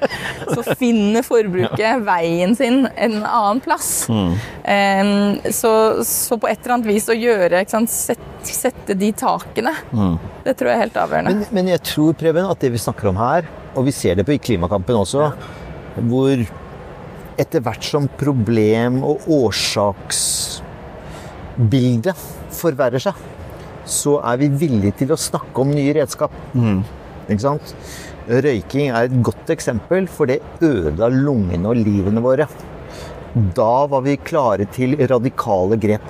så 0.56 0.64
finner 0.80 1.22
forbruket 1.26 2.02
veien 2.08 2.56
sin 2.58 2.88
en 2.96 3.16
annen 3.22 3.62
plass. 3.62 3.92
Mm. 4.10 4.34
Eh, 4.66 5.52
så, 5.54 5.72
så 6.08 6.38
på 6.42 6.50
et 6.50 6.60
eller 6.64 6.76
annet 6.80 6.90
vis 6.90 7.08
å 7.14 7.18
gjøre 7.18 7.62
ikke 7.62 7.76
sant, 7.78 7.94
sette, 7.94 8.28
sette 8.50 8.98
de 8.98 9.12
takene, 9.14 9.76
Mm. 9.94 10.18
det 10.46 10.56
tror 10.58 10.72
jeg 10.72 10.78
er 10.80 10.84
helt 10.88 10.98
avgjørende. 10.98 11.36
Men, 11.36 11.46
men 11.60 11.68
jeg 11.76 11.84
tror 11.92 12.14
Preben, 12.18 12.50
at 12.50 12.60
det 12.66 12.72
vi 12.74 12.82
snakker 12.82 13.12
om 13.14 13.22
her, 13.22 13.46
og 13.76 13.86
vi 13.86 13.94
ser 13.96 14.18
det 14.18 14.26
på 14.28 14.34
i 14.34 14.42
klimakampen 14.42 14.98
også, 14.98 15.30
hvor 16.10 16.42
etter 17.42 17.62
hvert 17.64 17.86
som 17.88 18.10
problem- 18.20 19.04
og 19.06 19.24
årsaksbildet 21.60 22.16
forverrer 22.52 23.00
seg, 23.02 23.14
så 23.86 24.20
er 24.24 24.38
vi 24.38 24.48
villige 24.48 24.94
til 25.02 25.12
å 25.12 25.18
snakke 25.20 25.62
om 25.62 25.72
nye 25.74 25.94
redskap. 25.94 26.32
Ikke 27.28 27.42
sant? 27.42 27.74
Røyking 28.28 28.92
er 28.92 29.08
et 29.08 29.24
godt 29.24 29.50
eksempel, 29.50 30.08
for 30.08 30.28
det 30.28 30.42
ødela 30.62 31.10
lungene 31.10 31.68
og 31.68 31.76
livene 31.76 32.22
våre. 32.22 32.48
Da 33.56 33.86
var 33.88 34.02
vi 34.02 34.18
klare 34.18 34.68
til 34.72 34.96
radikale 35.08 35.78
grep. 35.80 36.02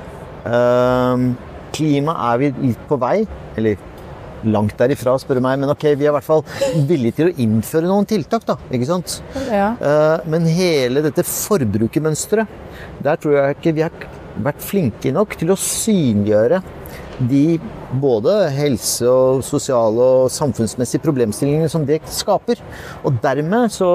Ehm, 0.46 1.36
klima 1.72 2.16
er 2.34 2.38
vi 2.42 2.52
litt 2.52 2.88
på 2.90 2.98
vei, 3.00 3.26
eller 3.58 3.78
langt 4.44 4.74
derifra, 4.78 5.14
spør 5.22 5.38
du 5.38 5.42
meg, 5.46 5.60
men 5.62 5.70
ok, 5.70 5.84
vi 5.96 6.08
er 6.08 6.10
i 6.10 6.16
hvert 6.16 6.26
fall 6.26 6.42
villige 6.90 7.20
til 7.20 7.30
å 7.30 7.36
innføre 7.38 7.86
noen 7.86 8.08
tiltak, 8.10 8.46
da. 8.46 8.58
Ikke 8.74 8.90
sant? 8.90 9.22
Ja. 9.52 9.76
Eh, 9.78 10.18
Men 10.28 10.46
hele 10.46 11.04
dette 11.06 11.24
forbrukermønsteret, 11.24 12.48
der 13.06 13.16
tror 13.22 13.38
jeg 13.38 13.56
ikke 13.58 13.76
vi 13.78 13.86
har 13.86 13.94
vært 14.40 14.64
flinke 14.64 15.12
nok 15.14 15.36
til 15.40 15.54
å 15.54 15.60
synliggjøre 15.60 16.62
de 17.30 17.60
både 18.02 18.34
helse- 18.56 19.10
og 19.10 19.44
sosiale 19.46 20.08
og 20.24 20.32
samfunnsmessige 20.34 21.04
problemstillingene 21.04 21.70
som 21.70 21.86
det 21.86 22.02
skaper. 22.10 22.62
Og 23.06 23.20
dermed 23.24 23.74
så 23.74 23.92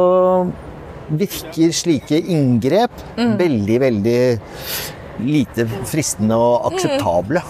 virker 1.06 1.74
slike 1.74 2.18
inngrep 2.18 2.92
veldig, 3.16 3.78
veldig 3.82 4.20
lite 5.26 5.66
fristende 5.88 6.36
og 6.36 6.72
akseptable. 6.72 7.42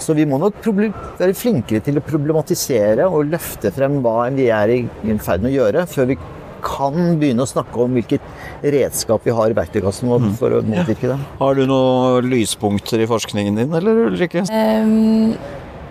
Så 0.00 0.14
vi 0.14 0.26
må 0.28 0.38
nok 0.38 0.60
være 0.62 1.34
flinkere 1.34 1.82
til 1.84 1.98
å 1.98 2.04
problematisere 2.04 3.08
og 3.08 3.30
løfte 3.32 3.72
frem 3.74 4.00
hva 4.04 4.28
vi 4.34 4.50
er 4.52 4.72
i 4.72 4.80
ferd 5.24 5.42
med 5.42 5.50
å 5.50 5.56
gjøre, 5.56 5.86
før 5.90 6.10
vi 6.12 6.18
kan 6.64 7.18
begynne 7.20 7.44
å 7.44 7.50
snakke 7.50 7.76
om 7.84 7.94
hvilket 7.98 8.20
redskap 8.62 9.24
vi 9.26 9.34
har 9.36 9.50
i 9.52 9.56
verktøykassen 9.58 10.08
vår 10.10 10.30
for 10.38 10.58
å 10.58 10.62
motvirke 10.66 11.12
det. 11.12 11.18
Har 11.40 11.54
du 11.58 11.66
noen 11.66 12.28
lyspunkter 12.32 13.02
i 13.04 13.06
forskningen 13.10 13.56
din, 13.62 13.72
eller 13.76 14.06
Ulrikke? 14.10 14.46
Um 14.52 15.36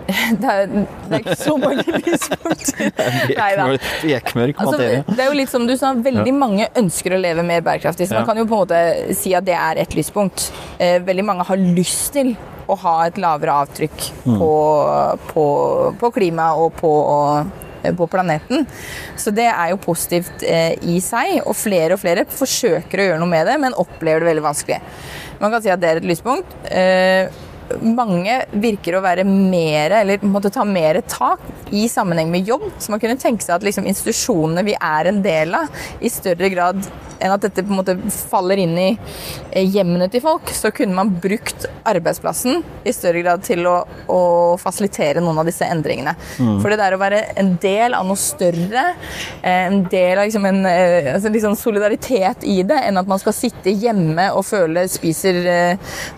det, 0.40 0.46
er, 0.46 0.68
det 1.10 1.16
er 1.16 1.18
ikke 1.18 1.34
så 1.34 1.56
mange 1.58 1.82
lyspunkter. 2.06 2.92
Bekmørk 3.26 4.60
Altså, 4.62 4.76
materie. 4.76 5.00
det 5.08 5.24
er 5.24 5.30
jo 5.32 5.34
litt 5.40 5.50
som 5.50 5.64
du 5.66 5.72
sa, 5.78 5.90
veldig 5.98 6.34
mange 6.36 6.68
ønsker 6.78 7.16
å 7.16 7.18
leve 7.18 7.42
mer 7.46 7.64
bærekraftig. 7.66 8.06
Så 8.06 8.14
man 8.14 8.22
Ja. 8.22 8.28
kan 8.28 8.38
jo 8.38 8.44
på 8.46 8.54
en 8.54 8.62
måte 8.68 9.16
si 9.18 9.34
at 9.34 9.44
det 9.48 9.56
er 9.58 9.80
et 9.82 9.96
lyspunkt. 9.98 10.52
Eh, 10.78 11.00
veldig 11.02 11.24
mange 11.26 11.42
har 11.48 11.56
lyst 11.58 12.12
til 12.14 12.36
å 12.70 12.76
ha 12.84 12.94
et 13.08 13.18
lavere 13.18 13.58
avtrykk 13.66 14.06
Mm. 14.26 14.38
på, 14.38 14.52
på, 15.34 15.44
på 15.98 16.12
klima 16.14 16.52
og 16.54 16.72
på, 16.78 16.92
på 17.96 18.08
planeten. 18.10 18.66
Så 19.18 19.32
det 19.34 19.46
er 19.50 19.72
jo 19.72 19.80
positivt 19.82 20.44
eh, 20.46 20.74
i 20.82 20.98
seg, 21.04 21.38
og 21.44 21.56
flere 21.58 21.96
og 21.96 22.02
flere 22.02 22.26
forsøker 22.28 23.02
å 23.02 23.08
gjøre 23.10 23.22
noe 23.22 23.32
med 23.32 23.46
det, 23.48 23.58
men 23.62 23.76
opplever 23.78 24.24
det 24.24 24.32
veldig 24.32 24.46
vanskelig. 24.48 24.80
Man 25.40 25.52
kan 25.52 25.62
si 25.62 25.72
at 25.72 25.82
det 25.82 25.90
er 25.90 26.00
et 26.00 26.08
lyspunkt. 26.08 26.56
Mange 27.82 28.38
virker 28.52 28.96
å 28.96 29.02
være 29.04 29.24
mer, 29.26 29.98
eller 30.02 30.22
måtte 30.26 30.52
ta 30.54 30.64
mer 30.66 31.00
tak 31.08 31.42
i 31.74 31.86
sammenheng 31.90 32.30
med 32.30 32.46
jobb. 32.48 32.68
Så 32.78 32.92
man 32.92 33.02
kunne 33.02 33.18
tenke 33.20 33.44
seg 33.44 33.56
at 33.56 33.66
liksom 33.66 33.88
institusjonene 33.90 34.64
vi 34.66 34.76
er 34.76 35.10
en 35.10 35.22
del 35.24 35.56
av, 35.58 35.84
i 36.00 36.12
større 36.12 36.50
grad 36.52 36.86
enn 37.22 37.32
at 37.32 37.44
dette 37.46 37.64
på 37.64 37.72
en 37.72 37.80
måte 37.80 37.96
faller 38.12 38.60
inn 38.60 38.74
i 38.78 38.88
eh, 38.92 39.64
hjemmene 39.64 40.08
til 40.12 40.22
folk, 40.24 40.50
så 40.54 40.72
kunne 40.74 40.96
man 40.96 41.14
brukt 41.22 41.66
arbeidsplassen 41.86 42.62
i 42.86 42.94
større 42.94 43.22
grad 43.24 43.44
til 43.46 43.66
å, 43.68 43.76
å 44.12 44.20
fasilitere 44.60 45.22
noen 45.24 45.40
av 45.40 45.48
disse 45.48 45.66
endringene. 45.68 46.16
For 46.36 46.72
det 46.72 46.80
der 46.80 46.96
å 46.96 47.00
være 47.00 47.22
en 47.40 47.54
del 47.62 47.96
av 47.96 48.06
noe 48.08 48.20
større, 48.20 48.84
eh, 49.40 49.66
en 49.66 49.82
del 49.92 50.20
av 50.20 50.28
liksom 50.28 50.48
en 50.50 50.62
eh, 50.70 51.12
altså 51.14 51.32
liksom 51.32 51.56
solidaritet 51.58 52.46
i 52.46 52.58
det, 52.66 52.80
enn 52.88 53.00
at 53.00 53.10
man 53.10 53.22
skal 53.22 53.36
sitte 53.36 53.72
hjemme 53.72 54.28
og 54.36 54.44
føle 54.46 54.86
spiser 54.90 55.36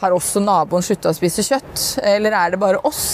Har 0.01 0.13
også 0.15 0.41
naboen 0.43 0.85
slutta 0.85 1.11
å 1.11 1.17
spise 1.17 1.38
kjøtt, 1.47 1.87
eller 2.03 2.35
er 2.39 2.55
det 2.55 2.61
bare 2.63 2.83
oss? 2.89 3.07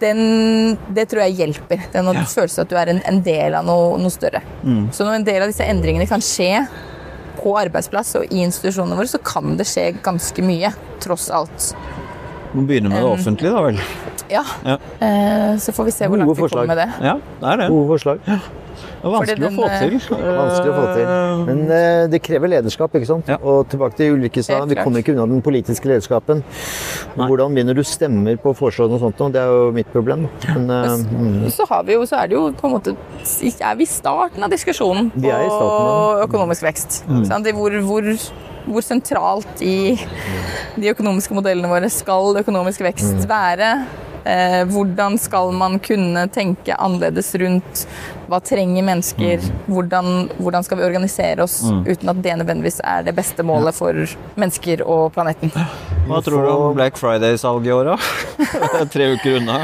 den, 0.00 0.76
det 0.94 1.06
tror 1.10 1.24
jeg 1.26 1.36
hjelper. 1.40 1.84
Den 1.92 2.08
ja. 2.08 2.24
følelsen 2.28 2.64
at 2.64 2.72
du 2.72 2.76
er 2.78 2.92
en, 2.94 3.02
en 3.08 3.20
del 3.24 3.56
av 3.58 3.66
noe, 3.66 3.98
noe 4.00 4.12
større. 4.12 4.42
Mm. 4.62 4.88
Så 4.94 5.06
når 5.06 5.20
en 5.20 5.28
del 5.28 5.44
av 5.44 5.52
disse 5.52 5.66
endringene 5.68 6.08
kan 6.10 6.24
skje 6.24 6.64
på 7.40 7.52
arbeidsplass 7.60 8.14
og 8.20 8.32
i 8.32 8.40
institusjonene 8.46 8.96
våre, 8.98 9.10
så 9.10 9.20
kan 9.24 9.58
det 9.58 9.68
skje 9.68 9.90
ganske 10.04 10.44
mye, 10.46 10.72
tross 11.04 11.28
alt. 11.34 11.72
Vi 12.52 12.60
Må 12.60 12.66
begynne 12.68 12.92
med 12.92 13.02
det 13.02 13.08
um, 13.08 13.14
offentlige, 13.18 13.52
da 13.52 13.64
vel. 13.66 13.80
Ja. 14.32 14.44
ja. 14.64 14.76
Eh, 15.04 15.50
så 15.60 15.74
får 15.76 15.90
vi 15.90 15.96
se 15.96 16.08
hvor 16.08 16.20
langt 16.20 16.38
vi 16.38 16.48
kommer 16.48 16.70
med 16.70 16.80
det. 16.80 16.90
Ja, 17.04 17.18
det 17.40 17.50
er 17.50 17.64
det. 17.64 17.72
Gode 17.74 17.88
forslag. 17.92 18.22
Ja. 18.30 18.38
Det 19.04 19.08
er 19.08 19.12
vanskelig 19.12 19.42
den, 19.42 19.56
å 19.58 19.62
få 19.62 19.68
til. 19.68 19.94
Eh, 20.16 20.36
vanskelig 20.38 20.70
å 20.70 20.76
få 20.76 20.84
til. 20.96 21.08
Men 21.48 21.62
uh, 21.68 22.04
det 22.12 22.20
krever 22.24 22.52
lederskap, 22.54 22.94
ikke 22.96 23.08
sant. 23.08 23.28
Ja. 23.28 23.36
Og 23.40 23.68
tilbake 23.72 23.98
til 23.98 24.14
Ulrikke 24.16 24.44
vi 24.70 24.78
kommer 24.78 25.02
ikke 25.02 25.12
unna 25.12 25.26
den 25.28 25.42
politiske 25.44 25.90
lederskapen. 25.90 26.40
Nei. 27.14 27.26
Hvordan 27.28 27.56
vinner 27.56 27.76
du 27.76 27.82
stemmer 27.86 28.38
på 28.40 28.54
forslag 28.56 28.94
og 28.94 29.02
sånt, 29.02 29.20
det 29.34 29.42
er 29.42 29.52
jo 29.52 29.66
mitt 29.76 29.90
problem. 29.92 30.26
Men, 30.46 30.70
uh, 30.70 30.94
mm. 31.00 31.50
så, 31.52 31.66
vi 31.84 31.98
jo, 31.98 32.06
så, 32.08 32.22
er 32.22 32.32
det 32.32 32.38
jo 32.38 32.46
på 32.56 32.68
en 32.68 32.74
måte 32.78 32.94
Er 32.94 33.76
vi 33.78 33.84
i 33.84 33.90
starten 33.90 34.46
av 34.46 34.52
diskusjonen 34.52 35.10
på 35.14 35.28
starten, 35.28 36.24
økonomisk 36.24 36.64
vekst? 36.64 37.02
Mm. 37.08 37.26
Hvor, 37.58 37.78
hvor, 37.88 38.10
hvor, 38.64 38.84
sentralt 38.84 39.62
i 39.64 39.94
de 40.80 40.90
økonomiske 40.94 41.36
modellene 41.36 41.70
våre 41.70 41.92
skal 41.92 42.40
økonomisk 42.40 42.86
vekst 42.88 43.24
mm. 43.24 43.28
være? 43.30 43.70
Eh, 44.24 44.64
hvordan 44.64 45.18
skal 45.18 45.52
man 45.52 45.78
kunne 45.78 46.28
tenke 46.32 46.74
annerledes 46.80 47.34
rundt 47.34 47.82
hva 48.28 48.38
trenger 48.40 48.86
mennesker? 48.86 49.42
Mm. 49.42 49.58
Hvordan, 49.66 50.06
hvordan 50.38 50.64
skal 50.64 50.80
vi 50.80 50.86
organisere 50.86 51.44
oss 51.44 51.58
mm. 51.68 51.82
uten 51.90 52.12
at 52.12 52.22
det 52.24 52.36
nødvendigvis 52.40 52.80
er 52.80 53.04
det 53.04 53.12
beste 53.18 53.44
målet 53.44 53.76
for 53.76 54.16
mennesker 54.40 54.80
og 54.88 55.12
planeten? 55.12 55.52
Hva 56.08 56.22
tror 56.24 56.46
du 56.46 56.52
om 56.54 56.78
Black 56.78 56.96
Friday-salget 57.00 57.68
i 57.68 57.74
år, 57.76 57.92
da? 57.92 57.98
Tre 58.94 59.10
uker 59.12 59.38
unna. 59.42 59.60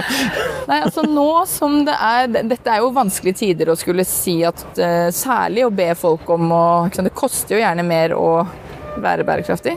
Nei, 0.69 0.83
altså 0.85 1.07
nå 1.09 1.31
som 1.49 1.81
det 1.87 1.97
er 1.97 2.29
Dette 2.31 2.71
er 2.71 2.85
jo 2.85 2.93
vanskelige 2.95 3.41
tider 3.41 3.73
å 3.73 3.79
skulle 3.81 4.05
si 4.07 4.37
at 4.47 4.61
uh, 4.79 5.09
Særlig 5.11 5.65
å 5.67 5.73
be 5.75 5.89
folk 5.99 6.29
om 6.31 6.53
å 6.55 6.65
Det 6.95 7.11
koster 7.17 7.57
jo 7.57 7.63
gjerne 7.63 7.83
mer 7.87 8.15
å 8.15 8.45
være 9.01 9.25
bærekraftig. 9.25 9.77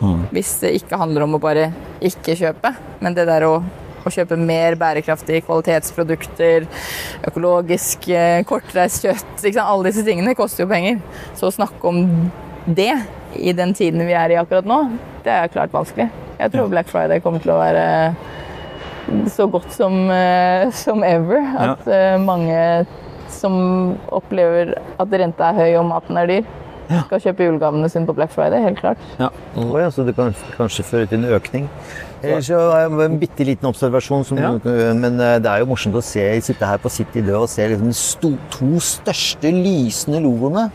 Mm. 0.00 0.26
Hvis 0.32 0.56
det 0.62 0.76
ikke 0.78 0.98
handler 0.98 1.26
om 1.26 1.36
å 1.36 1.42
bare 1.42 1.68
ikke 2.04 2.36
kjøpe, 2.38 2.70
men 3.04 3.16
det 3.16 3.26
der 3.28 3.44
å 3.48 3.54
å 4.06 4.14
kjøpe 4.14 4.38
mer 4.40 4.76
bærekraftige 4.80 5.44
kvalitetsprodukter, 5.46 6.68
økologisk, 7.30 8.08
eh, 8.08 8.42
kortreist 8.48 9.04
kjøtt 9.04 9.60
Alle 9.64 9.90
disse 9.90 10.04
tingene 10.06 10.36
koster 10.36 10.64
jo 10.64 10.70
penger. 10.70 11.00
Så 11.34 11.48
å 11.48 11.54
snakke 11.54 11.88
om 11.88 12.30
det 12.66 12.92
i 13.36 13.52
den 13.52 13.74
tiden 13.74 14.06
vi 14.06 14.14
er 14.16 14.32
i 14.32 14.38
akkurat 14.40 14.66
nå, 14.68 14.80
det 15.24 15.32
er 15.32 15.52
klart 15.52 15.72
vanskelig. 15.72 16.10
Jeg 16.38 16.52
tror 16.52 16.70
Black 16.70 16.88
Friday 16.90 17.20
kommer 17.20 17.42
til 17.42 17.54
å 17.54 17.60
være 17.60 17.84
så 19.30 19.46
godt 19.50 19.72
som, 19.72 20.10
eh, 20.10 20.70
som 20.70 21.04
ever. 21.04 21.40
At 21.58 21.86
ja. 21.86 22.14
Eh, 22.14 22.18
mange 22.18 22.86
som 23.28 23.98
opplever 24.12 24.74
at 25.00 25.08
renta 25.20 25.50
er 25.50 25.58
høy 25.58 25.78
og 25.80 25.88
maten 25.90 26.18
er 26.20 26.30
dyr, 26.30 26.46
skal 27.06 27.20
kjøpe 27.20 27.46
julegavene 27.48 27.90
sine 27.90 28.08
på 28.08 28.14
Black 28.16 28.32
Friday. 28.32 28.62
Helt 28.62 28.80
klart. 28.80 28.98
Ja. 29.18 29.30
Oh, 29.56 29.74
ja, 29.80 29.90
så 29.90 30.06
det 30.06 30.16
kan 30.16 30.34
kanskje 30.56 30.86
føre 30.86 31.08
til 31.10 31.24
en 31.24 31.36
økning? 31.36 31.68
Ellers 32.24 32.48
så 32.48 32.58
har 32.72 32.84
jeg 32.84 33.06
en 33.06 33.18
bitte 33.20 33.46
liten 33.46 33.68
observasjon, 33.68 34.24
som, 34.26 34.40
ja. 34.40 34.52
men 34.96 35.20
eh, 35.20 35.36
det 35.42 35.50
er 35.50 35.62
jo 35.62 35.70
morsomt 35.70 35.98
å 35.98 36.02
se, 36.04 36.24
sitte 36.44 36.68
her 36.68 36.80
på 36.82 36.92
City 36.92 37.22
Død 37.24 37.44
og 37.44 37.50
se 37.52 37.66
liksom 37.70 37.92
de 38.24 38.32
to 38.54 38.70
største 38.82 39.52
lysende 39.54 40.22
logoene. 40.24 40.68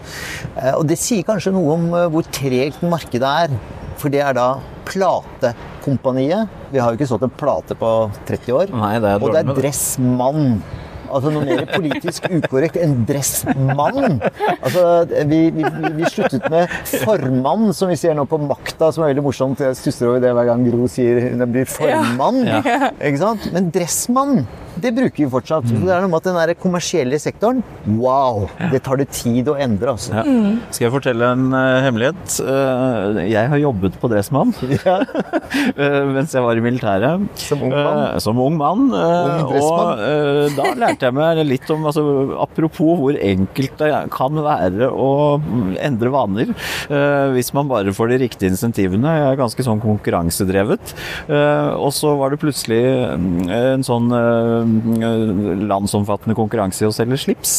Eh, 0.56 0.74
og 0.76 0.86
det 0.89 1.00
sier 1.02 1.26
kanskje 1.28 1.54
noe 1.56 1.78
om 1.78 1.88
eh, 1.93 2.10
hvor 2.14 2.28
tregt 2.39 2.84
markedet 2.86 3.34
er. 3.45 3.56
For 4.00 4.14
det 4.14 4.22
er 4.24 4.38
da 4.38 4.52
Platekompaniet. 4.89 6.50
Vi 6.72 6.80
har 6.82 6.91
jo 6.91 6.97
ikke 6.97 7.10
stått 7.10 7.26
en 7.28 7.34
plate 7.41 7.76
på 7.78 7.89
30 8.30 8.56
år. 8.56 8.72
Nei, 8.74 8.95
det 9.04 9.18
og 9.20 9.34
det 9.36 9.43
er 9.43 9.58
Dressmann. 9.58 10.62
Altså 11.10 11.34
noe 11.34 11.45
mer 11.47 11.66
politisk 11.70 12.30
ukorrekt 12.30 12.80
enn 12.80 12.95
dressmann. 13.10 14.20
Altså, 14.60 14.86
vi, 15.30 15.41
vi, 15.55 15.66
vi, 15.97 16.07
sluttet 16.12 16.45
med 16.51 16.72
formann, 17.05 17.70
som 17.76 17.91
vi 17.91 17.97
ser 17.99 18.16
nå 18.18 18.26
på 18.30 18.39
Makta, 18.43 18.91
som 18.93 19.05
er 19.05 19.14
veldig 19.14 19.26
morsomt. 19.26 19.64
Jeg 19.64 19.78
stusser 19.80 20.12
over 20.12 20.24
det 20.24 20.34
hver 20.38 20.49
gang 20.51 20.66
Gro 20.70 20.88
sier 20.91 21.22
hun 21.30 21.45
blir 21.51 21.70
formann. 21.70 22.43
Ja. 22.47 22.91
Ikke 22.97 23.22
sant? 23.22 23.49
Men 23.55 23.72
dressmann 23.74 24.43
det 24.80 24.91
bruker 24.95 25.24
vi 25.24 25.28
fortsatt. 25.32 25.68
Mm. 25.68 25.82
det 25.84 25.93
er 25.93 26.03
noe 26.03 26.12
med 26.12 26.20
at 26.22 26.28
den 26.30 26.38
der 26.39 26.53
kommersielle 26.60 27.20
sektoren 27.20 27.62
Wow! 27.99 28.47
Det 28.72 28.82
tar 28.86 28.99
det 29.01 29.10
tid 29.16 29.49
å 29.51 29.55
endre, 29.60 29.95
altså. 29.95 30.14
Ja. 30.16 30.24
Skal 30.72 30.88
jeg 30.88 30.93
fortelle 30.93 31.32
en 31.34 31.49
uh, 31.51 31.80
hemmelighet? 31.84 32.38
Uh, 32.39 33.20
jeg 33.28 33.51
har 33.51 33.62
jobbet 33.62 33.97
på 33.99 34.12
Dressmann 34.12 34.53
ja. 34.86 34.99
uh, 35.03 36.03
mens 36.16 36.36
jeg 36.36 36.45
var 36.45 36.60
i 36.60 36.64
militæret. 36.64 37.28
Som 37.39 37.66
ung 37.68 37.74
mann? 37.76 38.20
som 38.24 38.39
ung 38.41 38.57
mann. 38.60 38.89
og 38.93 40.01
da 40.55 40.72
lærte 40.80 40.99
jeg 41.08 41.16
meg 41.16 41.41
litt 41.47 41.70
om 41.74 41.88
altså, 41.89 42.04
Apropos 42.39 42.97
hvor 43.00 43.18
enkelt 43.20 43.78
det 43.80 43.91
kan 44.14 44.39
være 44.43 44.89
å 44.89 45.10
endre 45.80 46.12
vaner 46.14 46.54
hvis 47.34 47.52
man 47.56 47.70
bare 47.70 47.93
får 47.95 48.12
de 48.12 48.18
riktige 48.24 48.52
insentivene. 48.52 49.12
Jeg 49.20 49.28
er 49.30 49.39
ganske 49.39 49.64
sånn 49.66 49.82
konkurransedrevet. 49.84 50.93
og 51.30 51.91
så 51.95 52.14
var 52.20 52.34
det 52.34 52.41
plutselig 52.41 52.80
en 53.60 53.86
sånn 53.86 54.10
Eh, 54.10 55.66
landsomfattende 55.70 56.36
konkurranse 56.38 56.84
i 56.84 56.88
å 56.88 56.93
selge 56.93 57.20
slips. 57.22 57.56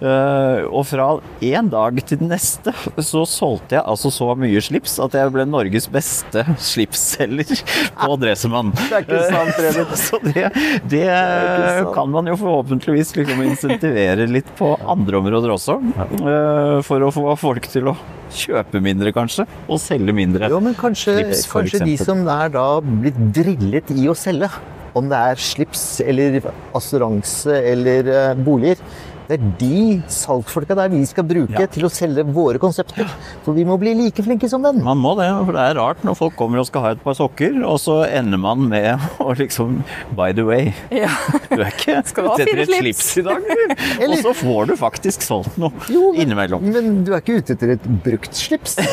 Eh, 0.00 0.64
og 0.68 0.84
fra 0.88 1.08
en 1.44 1.70
dag 1.72 1.98
til 2.06 2.20
den 2.20 2.30
neste 2.32 2.74
så 3.02 3.24
solgte 3.28 3.78
jeg 3.78 3.84
altså 3.84 4.12
så 4.14 4.30
mye 4.38 4.62
slips 4.64 4.96
at 5.02 5.16
jeg 5.18 5.32
ble 5.34 5.46
Norges 5.48 5.88
beste 5.92 6.44
slipsselger 6.72 7.62
på 8.00 8.18
Dresemann. 8.20 8.72
Det 8.76 9.00
er 9.00 9.06
ikke 9.06 9.22
sant, 9.30 9.54
Fredrik 9.58 9.94
Så 10.04 10.18
det, 10.24 10.48
det, 10.90 11.04
det 11.08 11.86
kan 11.94 12.10
man 12.12 12.28
jo 12.28 12.36
forhåpentligvis 12.84 13.16
liksom 13.16 13.42
insentivere 13.42 14.26
litt 14.28 14.50
på 14.58 14.74
andre 14.80 15.18
områder 15.20 15.52
også. 15.54 15.78
Eh, 15.98 16.82
for 16.84 17.04
å 17.04 17.10
få 17.14 17.34
folk 17.40 17.66
til 17.70 17.90
å 17.90 17.96
kjøpe 18.34 18.80
mindre, 18.82 19.12
kanskje, 19.14 19.46
og 19.68 19.80
selge 19.80 20.14
mindre. 20.16 20.48
Jo, 20.50 20.60
men 20.60 20.74
kanskje, 20.74 21.16
slips, 21.20 21.46
kanskje 21.50 21.84
de 21.84 21.96
som 22.00 22.24
er 22.28 22.52
da 22.54 22.66
blitt 22.84 23.18
drillet 23.34 23.92
i 23.94 24.08
å 24.10 24.16
selge, 24.18 24.50
om 24.94 25.08
det 25.10 25.18
er 25.32 25.40
slips 25.42 26.00
eller 26.04 26.40
assuranse 26.74 27.56
eller 27.72 28.10
eh, 28.10 28.34
boliger. 28.46 28.80
Det 29.28 29.38
er 29.38 29.44
de 29.60 29.76
salgsfolka 30.12 30.76
der 30.76 30.90
vi 30.92 31.00
skal 31.08 31.24
bruke 31.24 31.56
ja. 31.56 31.68
til 31.70 31.86
å 31.86 31.90
selge 31.92 32.24
våre 32.28 32.60
konsepter. 32.60 33.08
For 33.44 33.56
vi 33.56 33.64
må 33.64 33.78
bli 33.80 33.94
like 33.96 34.24
flinke 34.24 34.50
som 34.52 34.64
den. 34.64 34.82
Man 34.84 35.00
må 35.00 35.14
det, 35.16 35.30
for 35.46 35.56
det 35.56 35.64
er 35.70 35.78
rart 35.80 36.04
når 36.04 36.18
folk 36.18 36.36
kommer 36.36 36.60
og 36.60 36.68
skal 36.68 36.84
ha 36.84 36.92
et 36.96 37.02
par 37.04 37.16
sokker, 37.16 37.56
og 37.64 37.78
så 37.80 38.02
ender 38.04 38.40
man 38.40 38.66
med 38.68 39.00
å 39.22 39.32
liksom 39.38 39.80
By 40.14 40.34
the 40.36 40.44
way, 40.46 40.72
ja. 40.92 41.08
du 41.48 41.62
er 41.62 41.70
ikke 41.72 41.96
ute 42.04 42.24
etter 42.44 42.62
et 42.64 42.70
slips 42.70 43.08
i 43.20 43.24
dag, 43.26 43.48
eller? 43.48 44.10
Og 44.10 44.20
så 44.26 44.34
får 44.36 44.68
du 44.70 44.74
faktisk 44.78 45.24
solgt 45.24 45.56
noe 45.60 45.72
jo, 45.88 46.10
men, 46.12 46.20
innimellom. 46.26 46.68
Men 46.74 47.00
du 47.06 47.14
er 47.14 47.24
ikke 47.24 47.40
ute 47.40 47.56
etter 47.56 47.74
et 47.78 47.88
brukt 48.04 48.36
slips? 48.36 48.76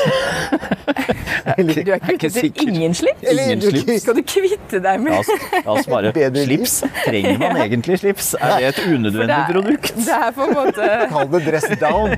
Eller, 1.58 1.82
du 1.84 1.92
er 1.92 1.98
ikke 1.98 2.30
ute 2.30 2.30
etter 2.30 2.68
ingen 2.68 2.94
slips? 2.96 3.26
Ingen 3.32 3.64
slips. 3.64 4.04
Skal 4.06 4.18
du 4.18 4.24
kvitte 4.28 4.82
deg 4.84 5.02
med 5.04 5.18
La 5.66 5.76
oss 5.76 5.90
bare 5.90 6.12
Slips. 6.32 6.76
Trenger 7.06 7.40
man 7.42 7.60
egentlig 7.66 8.00
slips? 8.02 8.34
Er 8.40 8.58
det 8.62 8.70
et 8.72 8.82
unødvendig 8.86 9.28
det 9.28 9.38
er, 9.38 9.52
produkt? 9.52 9.94
Det 9.98 10.16
er 10.16 10.21
på 10.36 10.46
en 10.46 10.54
måte 10.58 10.90
Kall 11.14 11.30
det 11.32 11.42
dress 11.48 11.68
down. 11.82 12.14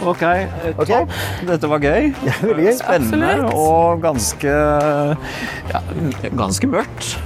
ok, 0.00 0.24
okay. 0.76 1.06
Dette 1.48 1.70
var 1.70 1.82
gøy. 1.82 2.12
Spennende 2.78 3.32
Absolutt. 3.32 3.56
og 3.56 4.04
ganske 4.04 4.52
ja, 5.72 5.82
ganske 6.38 6.70
mørkt. 6.70 7.16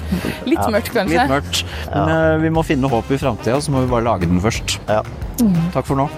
Litt 0.47 0.63
mørkt, 0.73 0.93
kanskje. 0.95 1.17
Litt 1.17 1.33
mørkt. 1.33 1.65
Men 1.91 2.15
ja. 2.15 2.23
Eh, 2.33 2.39
vi 2.47 2.55
må 2.55 2.65
finne 2.67 2.91
håp 2.93 3.13
i 3.13 3.21
framtida, 3.21 3.61
så 3.61 3.75
må 3.75 3.85
vi 3.85 3.93
bare 3.93 4.07
lage 4.09 4.31
den 4.31 4.41
først. 4.43 4.79
Ja. 4.89 5.03
Takk 5.75 5.87
for 5.89 5.99
nå. 5.99 6.09